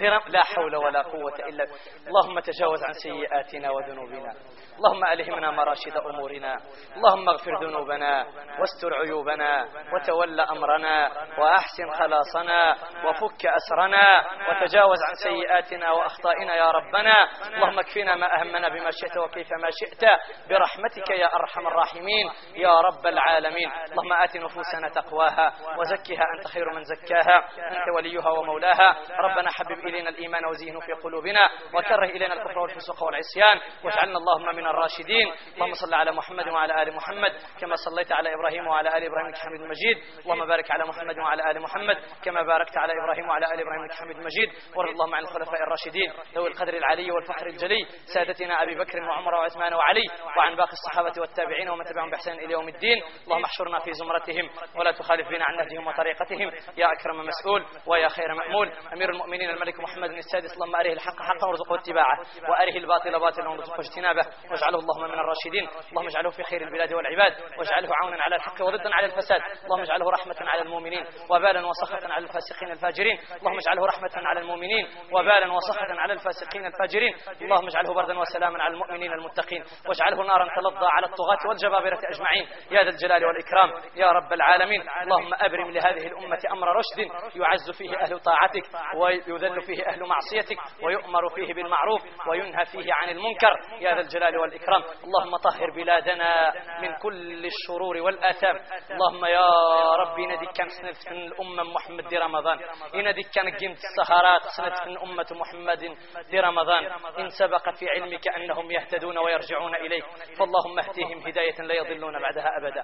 لا 0.09 0.43
حول 0.43 0.75
ولا 0.75 1.01
قوة 1.01 1.35
إلا 1.39 1.67
اللهم 2.07 2.39
تجاوز 2.39 2.83
عن 2.83 2.93
سيئاتنا 2.93 3.71
وذنوبنا. 3.71 4.33
اللهم 4.77 5.05
ألهمنا 5.05 5.51
مراشد 5.51 5.97
أمورنا. 5.97 6.61
اللهم 6.95 7.29
اغفر 7.29 7.65
ذنوبنا 7.65 8.25
واستر 8.59 8.93
عيوبنا 8.93 9.67
وتول 9.93 10.39
أمرنا 10.39 11.11
وأحسن 11.37 11.89
خلاصنا 11.99 12.75
وفك 13.05 13.45
أسرنا 13.45 14.25
وتجاوز 14.49 14.97
عن 15.07 15.13
سيئاتنا 15.23 15.91
وأخطائنا 15.91 16.55
يا 16.55 16.71
ربنا. 16.71 17.15
اللهم 17.55 17.79
اكفنا 17.79 18.15
ما 18.15 18.39
أهمنا 18.39 18.69
بما 18.69 18.91
شئت 18.91 19.17
وكيف 19.17 19.47
ما 19.61 19.69
شئت. 19.71 20.03
برحمتك 20.49 21.09
يا 21.09 21.35
أرحم 21.35 21.67
الراحمين 21.67 22.29
يا 22.55 22.79
رب 22.79 23.07
العالمين. 23.07 23.71
اللهم 23.91 24.13
آت 24.13 24.37
نفوسنا 24.37 24.89
تقواها 24.95 25.53
وزكها 25.77 26.25
أنت 26.37 26.47
خير 26.47 26.65
من 26.75 26.83
زكاها. 26.83 27.37
أنت 27.57 27.95
وليها 27.95 28.29
ومولاها. 28.29 28.95
ربنا 29.19 29.51
حبب 29.51 29.85
إلينا 29.91 30.09
الإيمان 30.09 30.45
وزينه 30.45 30.79
في 30.79 30.93
قلوبنا 31.03 31.49
وكره 31.73 32.05
إلينا 32.05 32.33
الكفر 32.33 32.59
والفسوق 32.59 33.03
والعصيان 33.03 33.57
واجعلنا 33.83 34.17
اللهم 34.17 34.55
من 34.55 34.67
الراشدين. 34.67 35.27
اللهم 35.53 35.73
صل 35.73 35.93
على 35.93 36.11
محمد 36.11 36.47
وعلى 36.47 36.83
آل 36.83 36.95
محمد 36.95 37.31
كما 37.61 37.75
صليت 37.75 38.11
على 38.11 38.33
إبراهيم 38.33 38.67
وعلى 38.67 38.89
آل 38.97 39.03
إبراهيم 39.03 39.33
حميد 39.35 39.61
مجيد. 39.61 39.97
اللهم 40.23 40.45
بارك 40.45 40.71
على 40.71 40.83
محمد 40.85 41.17
وعلى 41.17 41.51
آل 41.51 41.61
محمد 41.61 41.97
كما 42.23 42.41
باركت 42.41 42.77
على 42.77 42.93
إبراهيم 42.93 43.29
وعلى 43.29 43.45
آل 43.45 43.59
إبراهيم 43.59 43.91
حميد 43.91 44.17
مجيد. 44.17 44.49
وارض 44.75 44.89
اللهم 44.89 45.15
عن 45.15 45.23
الخلفاء 45.23 45.63
الراشدين 45.63 46.13
ذوي 46.35 46.47
القدر 46.47 46.73
العلي 46.73 47.11
والفخر 47.11 47.47
الجلي 47.47 47.87
سادتنا 48.13 48.63
أبي 48.63 48.75
بكر 48.75 48.99
وعمر 48.99 49.33
وعثمان 49.33 49.73
وعلي 49.73 50.05
وعن 50.37 50.55
باقي 50.55 50.71
الصحابة 50.71 51.21
والتابعين 51.21 51.69
ومن 51.69 51.85
تبعهم 51.85 52.09
بإحسان 52.09 52.39
إلى 52.39 52.53
يوم 52.53 52.67
الدين. 52.67 53.03
اللهم 53.23 53.43
احشرنا 53.43 53.79
في 53.79 53.93
زمرتهم 53.93 54.49
ولا 54.75 54.91
تخالف 54.91 55.27
بنا 55.27 55.45
عن 55.45 55.55
نهجهم 55.55 55.87
وطريقتهم. 55.87 56.51
يا 56.77 56.87
أكرم 56.91 57.25
مسؤول 57.25 57.65
ويا 57.87 58.07
خير 58.07 58.33
مأمول. 58.33 58.71
أمير 58.93 59.09
المؤمنين 59.09 59.49
الملك 59.49 59.79
محمد 59.81 60.09
السادس 60.09 60.53
اللهم 60.53 60.75
أره 60.75 60.93
الحق 60.93 61.19
حقا 61.21 61.47
وارزقه 61.47 61.75
اتباعه 61.75 62.17
وأره 62.49 62.77
الباطل 62.77 63.19
باطلا 63.19 63.49
وارزقه 63.49 63.79
اجتنابه 63.79 64.21
واجعله 64.51 64.79
اللهم 64.79 65.03
من 65.03 65.19
الراشدين 65.19 65.67
اللهم 65.91 66.07
اجعله 66.07 66.29
في 66.29 66.43
خير 66.43 66.61
البلاد 66.61 66.93
والعباد 66.93 67.33
واجعله 67.59 67.89
عونا 68.01 68.23
على 68.23 68.35
الحق 68.35 68.61
وضدا 68.61 68.95
على 68.95 69.05
الفساد 69.05 69.41
اللهم 69.65 69.81
اجعله 69.81 70.09
رحمة 70.11 70.35
على 70.41 70.61
المؤمنين 70.61 71.05
ووبالا 71.29 71.67
وسخطا 71.67 72.13
على 72.13 72.23
الفاسقين 72.23 72.71
الفاجرين 72.71 73.19
اللهم 73.39 73.57
اجعله 73.57 73.85
رحمة 73.85 74.11
على 74.15 74.39
المؤمنين 74.39 74.87
ووبالا 75.13 75.53
وسخطا 75.53 75.95
على 76.01 76.13
الفاسقين 76.13 76.65
الفاجرين 76.65 77.13
اللهم 77.41 77.67
اجعله 77.67 77.93
بردا 77.93 78.19
وسلاما 78.19 78.63
على 78.63 78.73
المؤمنين 78.73 79.13
المتقين 79.13 79.63
واجعله 79.89 80.17
نارا 80.23 80.47
تلظى 80.55 80.85
على 80.85 81.05
الطغاة 81.05 81.47
والجبابرة 81.49 81.99
أجمعين. 82.13 82.47
يا 82.71 82.83
ذا 82.83 82.89
الجلال 82.89 83.25
والإكرام 83.25 83.69
يا 83.95 84.07
رب 84.11 84.33
العالمين 84.33 84.81
اللهم 85.01 85.33
أبرم 85.33 85.71
لهذه 85.71 86.07
الأمة 86.07 86.39
أمر 86.51 86.67
رشد 86.67 87.11
يعز 87.35 87.71
فيه 87.77 87.97
أهل 88.01 88.19
طاعتك 88.19 88.63
ويذل 88.97 89.60
فيه 89.61 89.87
أهل 89.87 90.03
معصيتك 90.05 90.57
ويؤمر 90.83 91.29
فيه 91.29 91.53
بالمعروف 91.53 92.01
وينهى 92.27 92.65
فيه 92.65 92.93
عن 92.93 93.09
المنكر. 93.09 93.53
يا 93.79 93.95
ذا 93.95 94.01
الجلال 94.01 94.37
والإكرام. 94.37 94.83
اللهم 95.03 95.37
طهر 95.37 95.71
بلادنا 95.75 96.53
من 96.81 96.95
كل 97.01 97.45
الشرور 97.45 97.97
والآثام. 97.97 98.55
اللهم 98.91 99.25
يا 99.25 99.49
ربي 99.95 100.25
نديك 100.25 100.51
كان 100.51 100.67
سنة 100.69 101.11
الأمة 101.11 101.63
محمد 101.63 102.07
دي 102.07 102.17
رمضان. 102.17 102.59
إنديك 102.95 103.27
كان 103.35 103.57
قيمة 103.57 103.77
السهرات 103.89 104.41
سنة 104.57 105.03
أمة 105.03 105.27
محمد 105.31 105.97
دي 106.31 106.39
رمضان. 106.39 106.85
إن 107.19 107.29
سبق 107.29 107.69
في 107.79 107.89
علمك 107.89 108.27
أنهم 108.27 108.71
يهتدون 108.71 109.17
ويرجعون 109.17 109.75
إليك. 109.75 110.05
فاللهم 110.39 110.79
اهدهم 110.79 111.27
هداية 111.27 111.61
لا 111.61 111.73
يضلون 111.75 112.21
بعدها 112.21 112.49
أبدا. 112.57 112.83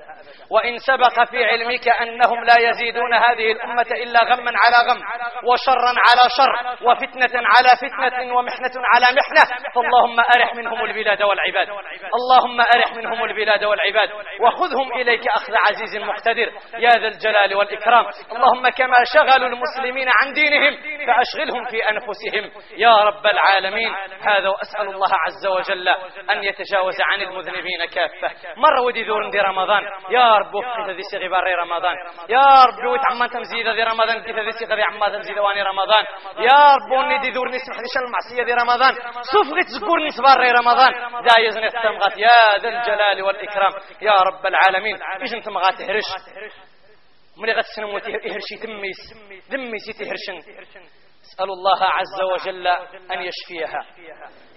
وإن 0.51 0.77
سبق 0.77 1.29
في 1.31 1.45
علمك 1.45 1.87
أنهم 1.87 2.43
لا 2.43 2.69
يزيدون 2.69 3.13
هذه 3.13 3.51
الأمة 3.51 3.87
إلا 3.91 4.19
غما 4.23 4.51
على 4.55 4.89
غم 4.89 5.01
وشرا 5.51 5.93
على 6.07 6.29
شر. 6.37 6.66
وفتنة 6.81 7.33
على 7.53 7.69
فتنة 7.81 8.35
ومحنة 8.35 8.75
على 8.93 9.05
محنة. 9.19 9.45
فاللهم 9.75 10.19
أرح 10.35 10.55
منهم 10.55 10.85
البلاد 10.85 11.23
والعباد. 11.23 11.67
اللهم 12.19 12.61
أرح 12.61 12.93
منهم 12.93 13.23
البلاد 13.23 13.63
والعباد. 13.63 14.09
وخذهم 14.41 14.93
إليك 14.93 15.27
أخذ 15.27 15.53
عزيز 15.55 15.97
مقتدر. 15.97 16.51
يا 16.79 16.89
ذا 16.89 17.07
الجلال 17.07 17.55
والإكرام. 17.55 18.05
اللهم 18.31 18.69
كما 18.69 18.97
شغلوا 19.13 19.47
المسلمين 19.47 20.07
عن 20.21 20.33
دينهم 20.33 20.77
فأشغلهم 21.07 21.63
في 21.71 21.79
أنفسهم. 21.91 22.51
يا 22.77 22.95
رب 22.95 23.25
العالمين. 23.25 23.95
هذا 24.21 24.49
وأسأل 24.49 24.87
الله 24.87 25.09
عز 25.25 25.47
وجل 25.47 25.87
أن 26.31 26.43
يتجاوز 26.43 26.95
عن 27.01 27.21
المذنبين 27.21 27.85
كافة. 27.85 28.35
مرة 28.57 28.81
ودي 28.81 29.03
ذور 29.03 29.29
دي 29.29 29.39
رمضان. 29.39 29.83
يا 30.09 30.37
رب 30.37 30.55
وفقت 30.55 30.89
ذي 30.89 31.03
سغبار 31.11 31.43
رمضان. 31.59 31.95
يا 32.29 32.63
رب 32.67 32.91
ويتعمان 32.91 33.29
تمزيد 33.29 33.67
ذي 33.67 33.83
رمضان. 33.83 34.23
كيف 34.23 34.35
ذي 34.35 34.51
سغبي 34.51 34.83
عما 34.83 35.09
تمزيد 35.09 35.39
واني 35.39 35.61
رمضان. 35.61 36.03
يا 36.39 36.56
رب 36.75 36.91
وني 36.91 37.19
دي 37.21 37.29
ذور 37.31 37.49
نسمح 37.49 37.77
لشان 37.79 38.03
المعصية 38.03 38.43
ذي 38.43 38.53
رمضان. 38.53 38.93
سفغت 39.21 39.67
زكور 39.67 40.07
نسبار 40.07 40.37
رمضان. 40.59 40.91
دا 41.23 41.39
يزني 41.39 41.69
تمغات 41.69 42.17
يا 42.17 42.57
ذا 42.61 42.69
الجلال 42.69 43.21
والإكرام. 43.23 43.73
يا 44.01 44.11
رب 44.11 44.45
العالمين 44.45 44.97
إيش 45.21 45.33
انت 45.33 45.49
مغات 45.49 45.81
هرش. 45.81 46.09
ملي 47.37 47.53
غتسنم 47.53 47.89
وتهرشي 47.93 48.55
دميس 48.63 49.13
دميس 49.49 49.85
تهرشن. 49.99 50.37
أسأل 51.27 51.49
الله 51.49 51.83
عز 51.83 52.21
وجل 52.33 52.67
أن 53.11 53.19
يشفيها. 53.21 53.85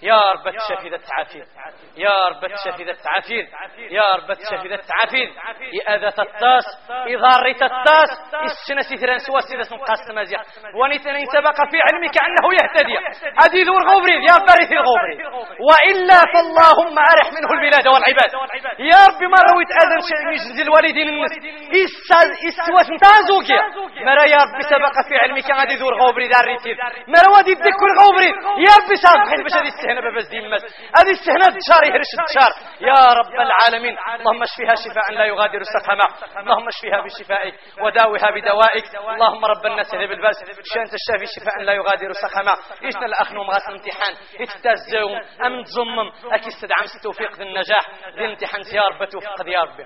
يا 0.01 0.31
رب 0.31 0.45
تشفي 0.57 0.89
ذا 0.89 0.95
التعافير 0.95 1.45
يا 1.97 2.27
رب 2.27 2.41
تشفي 2.53 2.83
ذا 2.83 2.91
التعافير 2.91 3.45
يا 3.91 4.13
رب 4.15 4.33
تشفي 4.33 4.67
ذا 4.67 4.75
التعافير 4.75 5.27
إذا 5.89 6.07
التاس 6.07 6.65
إذا 7.07 7.31
ريت 7.45 7.61
التاس 7.63 8.09
السنة 8.43 8.81
ستران 8.81 9.19
سوى 9.19 9.41
سيدة 9.41 9.63
سنقاس 9.63 9.99
تمازيا 10.07 10.39
ونثنين 10.79 11.25
سبق 11.35 11.57
في 11.71 11.77
علمك 11.87 12.15
أنه 12.27 12.45
يهتدي. 12.59 12.95
أدي 13.45 13.63
ذو 13.63 13.77
الغوبري 13.77 14.15
يا 14.29 14.37
فرث 14.47 14.71
الغوبري 14.71 15.15
وإلا 15.69 16.19
فاللهم 16.33 16.93
أرح 17.13 17.27
منه 17.37 17.49
البلاد 17.57 17.87
والعباد. 17.87 18.31
يا 18.91 18.99
رب 19.09 19.21
ما 19.33 19.39
رويت 19.51 19.71
أذن 19.81 19.99
شيء 20.09 20.61
الوالدين 20.65 21.07
النس 21.09 21.31
إسوى 22.49 22.81
سنتازوكيا 22.89 23.61
مرا 24.07 24.25
يا 24.33 24.39
رب 24.45 24.61
سبق 24.73 24.95
في 25.07 25.15
علمك 25.23 25.51
أدي 25.51 25.75
ذو 25.75 25.89
الغوبري 25.89 26.27
دار 26.65 26.91
ريتير 26.93 27.05
ما 27.07 27.19
روادي 27.27 27.51
يدك 27.51 27.81
غوبري 27.99 28.31
يا 28.65 28.73
ربي 28.79 28.95
حيت 29.29 29.41
باش 29.41 29.53
هذه 29.53 29.67
السهنة 29.67 30.01
باباس 30.01 30.33
الماس. 30.33 30.63
هذه 30.99 31.11
السهنة 31.17 31.45
الدشار 31.47 31.81
يهرش 31.89 32.11
الدشار 32.19 32.51
يا 32.81 33.13
رب 33.19 33.33
العالمين. 33.47 33.97
اللهم 34.19 34.43
اشفيها 34.43 34.75
شفاء 34.75 35.13
لا 35.13 35.25
يغادر 35.25 35.61
سقما 35.75 36.07
اللهم 36.41 36.67
اشفيها 36.67 37.01
بشفائك 37.01 37.55
وداوها 37.83 38.31
بدوائك. 38.35 38.85
اللهم 38.95 39.45
رب 39.45 39.65
الناس 39.65 39.93
اذهب 39.93 40.11
الباس 40.11 40.35
شانت 40.73 40.93
الشافي 40.99 41.25
شفاء 41.35 41.61
لا 41.61 41.73
يغادر 41.73 42.11
سقما 42.25 42.53
ايشنا 42.83 43.05
الاخنوم 43.05 43.51
غاس 43.51 43.69
الامتحان؟ 43.69 44.13
يتتازاوم 44.39 45.21
أم 45.45 45.63
تزمم. 45.63 46.11
أكي 46.31 46.47
استدعم 46.47 46.85
التوفيق 46.95 47.41
للنجاح 47.41 47.83
للامتحان 48.15 48.61
يا 48.73 48.81
رب 48.81 49.05
توفق 49.09 49.47
يا 49.47 49.61
ربي. 49.61 49.83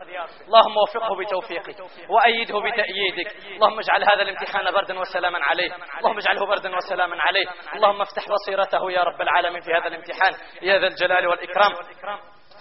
اللهم 0.48 0.78
وفقه 0.78 1.16
بتوفيقك 1.16 1.76
وأيده 2.10 2.60
بتأييدك. 2.60 3.36
اللهم 3.56 3.80
اجعل 3.80 4.04
هذا 4.04 4.22
الامتحان 4.22 4.72
بردا 4.72 5.00
وسلاما 5.00 5.40
عليه. 5.44 5.72
اللهم 6.00 6.18
اجعله 6.18 6.46
بردا 6.46 6.65
وسلاما 6.74 7.16
عليه. 7.20 7.46
اللهم 7.76 8.02
افتح 8.02 8.24
بصيرته 8.30 8.92
يا 8.92 9.04
رب 9.04 9.22
العالمين 9.22 9.62
في 9.62 9.74
هذا 9.74 9.88
الامتحان. 9.88 10.34
يا 10.62 10.80
ذا 10.80 10.88
الجلال 10.88 11.28
والإكرام. 11.28 11.72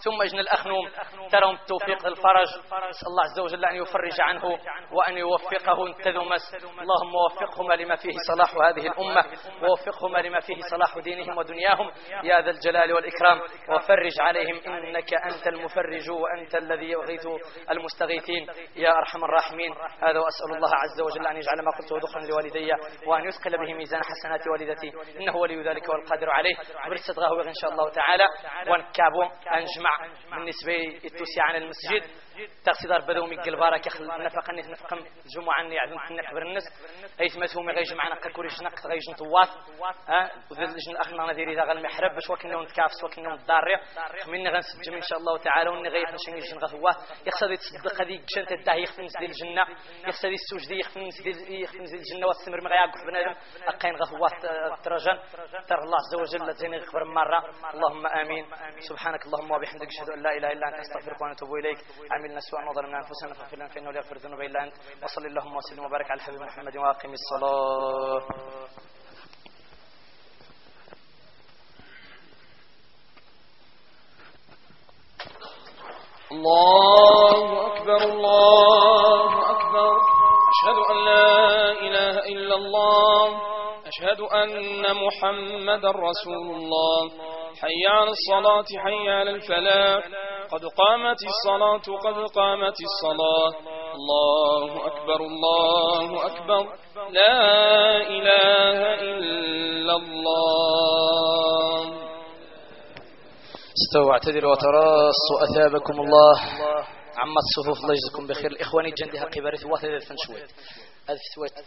ثم 0.05 0.22
اجن 0.22 0.38
الأخنوم 0.38 0.88
ترون 1.30 1.55
التوفيق 1.55 2.07
الفرج. 2.07 2.48
نسأل 2.88 3.09
الله 3.09 3.24
عز 3.24 3.40
وجل 3.40 3.64
أن 3.64 3.76
يفرج 3.76 4.20
عنه 4.20 4.44
وأن 4.92 5.18
يوفقه 5.18 5.86
انتذمس 5.86 6.55
اللهم 6.64 7.14
وفقهما 7.14 7.74
لما 7.74 7.96
فيه 7.96 8.12
صلاح 8.28 8.55
هذه 8.57 8.86
الأمة 8.86 9.24
ووفقهما 9.62 10.18
لما 10.18 10.40
فيه 10.40 10.61
صلاح 10.70 10.98
دينهم 10.98 11.38
ودنياهم. 11.38 11.90
يا 12.22 12.40
ذا 12.40 12.50
الجلال 12.50 12.92
والإكرام 12.92 13.40
وفرج 13.68 14.20
عليهم 14.20 14.61
إنك 14.66 15.14
أنت 15.14 15.46
المفرج 15.46 16.11
وأنت 16.11 16.55
الذي 16.55 16.90
يغيث 16.90 17.26
المستغيثين. 17.70 18.46
يا 18.76 18.92
أرحم 18.92 19.24
الراحمين. 19.24 19.74
هذا 20.02 20.18
وأسأل 20.18 20.57
الله 20.57 20.70
عز 20.74 21.00
وجل 21.00 21.26
أن 21.26 21.36
يجعل 21.36 21.64
ما 21.64 21.70
قلته 21.78 21.98
دخلا 21.98 22.22
لوالدي 22.26 22.72
وأن 23.07 23.24
يثقل 23.24 23.66
به 23.66 23.74
ميزان 23.74 24.00
حسنات 24.05 24.40
والدتي. 24.46 24.92
إنه 25.20 25.36
ولي 25.36 25.62
ذلك 25.62 25.88
والقادر 25.88 26.30
عليه. 26.30 26.55
برستغاه 26.88 27.42
إن 27.42 27.55
شاء 27.62 27.70
الله 27.70 27.90
تعالى. 27.90 28.26
ونكابو 28.68 29.22
أنجمع 29.52 29.93
بالنسبة 30.30 30.72
للتوسيع 31.05 31.45
عن 31.45 31.57
المسجد. 31.62 32.03
تقصد 32.64 33.07
بدو 33.09 33.26
من 33.26 33.41
قلبارا 33.41 33.78
كخل 33.78 34.07
نفق 34.07 34.51
نت 34.51 34.68
نفقم 34.68 34.99
الجمعة 34.99 35.62
ني 35.62 35.78
عدن 35.78 35.95
نحبر 35.95 36.43
الناس. 36.43 36.62
هيت 37.20 37.39
مثومي 37.39 37.72
غيج 37.72 37.95
معنا 37.95 38.14
كوريش 38.14 38.62
نق 38.62 38.87
غيج 38.87 39.11
نطواف 39.11 39.49
ها 40.09 40.30
وذل 40.51 40.64
لجن 40.64 40.97
اخنا 40.97 41.26
نذير 41.26 41.53
اذا 41.53 41.62
غل 41.62 41.82
محرب 41.82 42.14
باش 42.14 42.30
وكنا 42.30 42.62
نتكافس 42.62 43.05
وكنا 43.05 43.28
نضارع. 43.35 43.80
خمينا 44.24 44.51
غنسجم 44.51 44.95
إن 44.95 45.03
شاء 45.03 45.18
الله 45.18 45.39
تعالى 45.39 45.70
وني 45.70 45.89
غيف 45.89 46.11
نشني 46.14 46.39
جن 46.39 46.59
غثواه 46.59 46.97
يقصد 47.26 47.51
يتصدق 47.51 48.03
هذيك 48.03 48.22
جنت 48.37 48.53
الداعي 48.53 48.82
يخفن 48.82 49.07
ديال 49.07 49.30
الجنة 49.30 49.66
يقصد 50.07 50.28
يسوج 50.28 50.68
دي 50.68 50.78
يخفن 50.78 51.01
يخفن 51.49 51.85
ديال 51.85 52.01
الجنة 52.01 52.26
واستمر 52.26 52.61
ما 52.61 52.70
غيعقف 52.70 53.01
بنادم. 53.07 53.35
أقين 53.66 53.97
غثواه 53.97 54.30
الترجان 54.74 55.18
ترى 55.68 55.78
الله 55.78 55.99
عز 55.99 56.14
وجل 56.20 56.55
زين 56.55 56.74
غفر 56.74 57.05
مرة. 57.05 57.41
اللهم 57.74 58.07
آمين. 58.07 58.47
سبحانك 58.78 59.26
اللهم 59.26 59.51
وبحمدك 59.51 59.87
أشهد 59.87 60.11
أن 60.11 60.22
لا 60.22 60.37
إله 60.37 60.53
إلا 60.53 60.68
أنت 60.68 60.78
أستغفرك 60.78 61.20
وأتوب 61.22 61.55
إليك. 61.55 61.78
عملنا 62.25 62.41
سوءا 62.41 62.70
وظلمنا 62.70 62.99
أنفسنا 62.99 63.35
فاغفر 63.35 63.57
لنا 63.57 63.68
فإنه 63.68 63.91
لا 63.91 63.99
يغفر 63.99 64.16
الذنوب 64.16 64.41
إلا 64.41 64.64
أنت. 64.64 64.75
وصل 65.03 65.27
اللهم 65.27 65.57
وسلم 65.57 65.85
وبارك 65.85 66.11
على 66.11 66.18
الحبيب 66.20 66.41
محمد 66.41 66.77
وأقم 66.77 67.12
الصلاة. 67.12 68.22
الله 76.33 77.66
أكبر 77.66 77.97
الله 77.97 79.51
أكبر. 79.51 79.93
أشهد 80.53 80.79
أن 80.91 81.05
لا 81.05 81.72
إله 81.72 82.18
إلا 82.18 82.55
الله. 82.55 83.41
أشهد 83.87 84.20
أن 84.20 84.97
محمد 85.07 85.85
رسول 85.85 86.47
الله. 86.57 87.11
حي 87.61 87.87
على 87.87 88.11
الصلاة 88.11 88.68
حي 88.85 89.11
على 89.11 89.31
الفلاح. 89.31 90.24
قد 90.55 90.64
قامت 90.64 91.20
الصلاة 91.32 91.86
قد 92.07 92.30
قامت 92.30 92.76
الصلاة. 92.88 93.55
الله 93.94 94.86
أكبر 94.86 95.20
الله 95.20 96.26
أكبر. 96.26 96.62
لا 97.11 97.96
إله 97.96 98.78
إلا 99.11 99.96
الله. 99.96 101.78
استووا 103.78 104.12
اعتذروا 104.12 104.52
وتراصوا. 104.52 105.38
أثابكم 105.44 106.00
الله. 106.00 106.40
عم 107.16 107.34
الصفوف 107.44 107.78
الله 107.82 107.94
يجزيكم 107.94 108.26
بخير. 108.26 108.50
الإخواني 108.50 108.90
جندها 108.90 109.24
قبارة 109.24 109.57
ثواثة 109.57 109.88
ثلاث 109.88 110.12
شوية. 110.26 110.46
هذه 111.09 111.18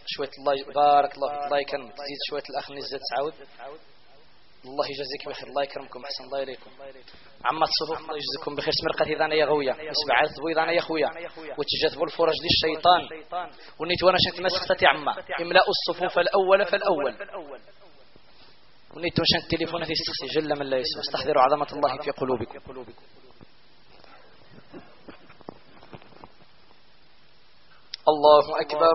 شوية 0.06 0.30
الله 0.38 0.54
بارك 0.74 1.14
الله 1.14 1.28
فيك. 1.28 1.44
الله 1.44 1.58
يكرمك 1.58 1.92
تزيد 1.92 2.20
شوية 2.28 2.42
الأخ 2.50 2.70
نزات 2.70 3.00
تعاود 3.10 3.34
الله 4.64 4.86
يجزيك 4.86 5.28
بخير 5.28 5.48
الله 5.48 5.62
يكرمكم 5.62 6.04
أحسن 6.04 6.24
الله 6.24 6.42
إليكم. 6.42 6.70
عم 7.44 7.62
الصفوف 7.62 7.98
الله 7.98 8.16
يجزيكم 8.16 8.54
بخير. 8.56 8.72
سمرقة 8.80 9.12
إذا 9.14 9.34
يا 9.34 9.44
غويا 9.44 9.72
مسبع 9.72 10.24
ذبو 10.24 10.48
إذا 10.48 10.72
يا 10.72 10.80
خويا. 10.80 11.10
وتجذبوا 11.58 12.06
الفرج 12.06 12.34
دي 12.42 12.48
الشيطان. 12.54 13.02
ونيت 13.80 14.02
وأنا 14.02 14.18
شنت 14.20 14.40
مسختي 14.40 14.86
عما. 14.86 15.12
املاء 15.40 15.64
الصفوف 15.70 16.18
الأول 16.18 16.66
فالأول. 16.66 17.14
ونيت 18.96 19.20
وشنت 19.20 19.44
التليفون 19.44 19.84
في 19.84 19.92
استخسي 19.92 20.26
جل 20.40 20.58
من 20.58 20.66
لا 20.66 20.76
يسوى 20.76 21.00
استحضروا 21.00 21.42
عظمة 21.42 21.68
الله 21.72 22.02
في 22.02 22.10
قلوبكم. 22.10 22.58
الله 28.08 28.60
أكبر. 28.60 28.94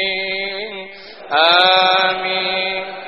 آمين. 1.33 3.01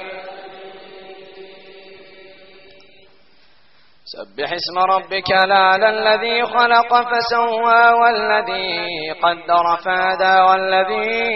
سبح 4.13 4.49
اسم 4.53 4.77
ربك 4.79 5.31
الأعلى 5.31 5.89
الذي 5.89 6.45
خلق 6.45 6.91
فسوى 6.95 7.93
والذي 8.01 9.11
قدر 9.11 9.77
فهدى 9.85 10.41
والذي 10.41 11.33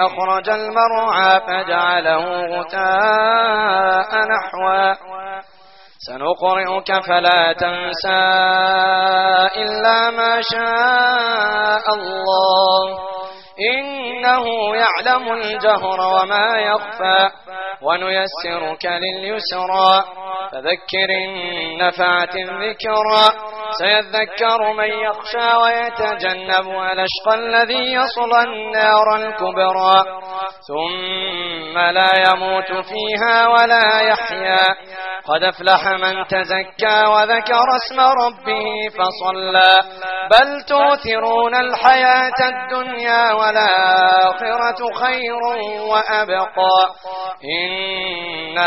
أخرج 0.00 0.48
المرعى 0.50 1.40
فجعله 1.40 2.24
غتاء 2.46 4.10
نحوا 4.32 4.94
سنقرئك 5.98 7.04
فلا 7.06 7.52
تنسى 7.52 8.24
إلا 9.56 10.10
ما 10.10 10.40
شاء 10.52 11.94
الله. 11.94 13.11
إنه 13.60 14.44
يعلم 14.76 15.32
الجهر 15.32 16.00
وما 16.00 16.58
يخفى 16.58 17.30
ونيسرك 17.82 18.84
لليسرى 18.86 20.04
فذكر 20.52 21.08
إن 21.24 21.78
نفعت 21.78 22.36
الذكرى 22.36 23.24
سيذكر 23.78 24.72
من 24.72 24.88
يخشى 24.88 25.56
ويتجنب 25.56 26.68
الأشقى 26.92 27.34
الذي 27.34 27.92
يصلى 27.92 28.42
النار 28.44 29.16
الكبرى. 29.16 30.04
ثم 30.68 31.78
لا 31.78 32.10
يموت 32.30 32.84
فيها 32.86 33.48
ولا 33.48 34.00
يحيا. 34.00 34.76
قد 35.28 35.42
أفلح 35.42 35.88
من 35.88 36.24
تزكى 36.26 37.04
وذكر 37.06 37.66
اسم 37.76 38.00
ربه 38.00 38.64
فصلى. 38.98 39.80
بل 40.30 40.62
توثرون 40.62 41.54
الحياة 41.54 42.40
الدنيا 42.40 43.32
والآخرة 43.32 44.92
خير 45.00 45.42
وأبقى. 45.88 46.78
إن 47.44 48.58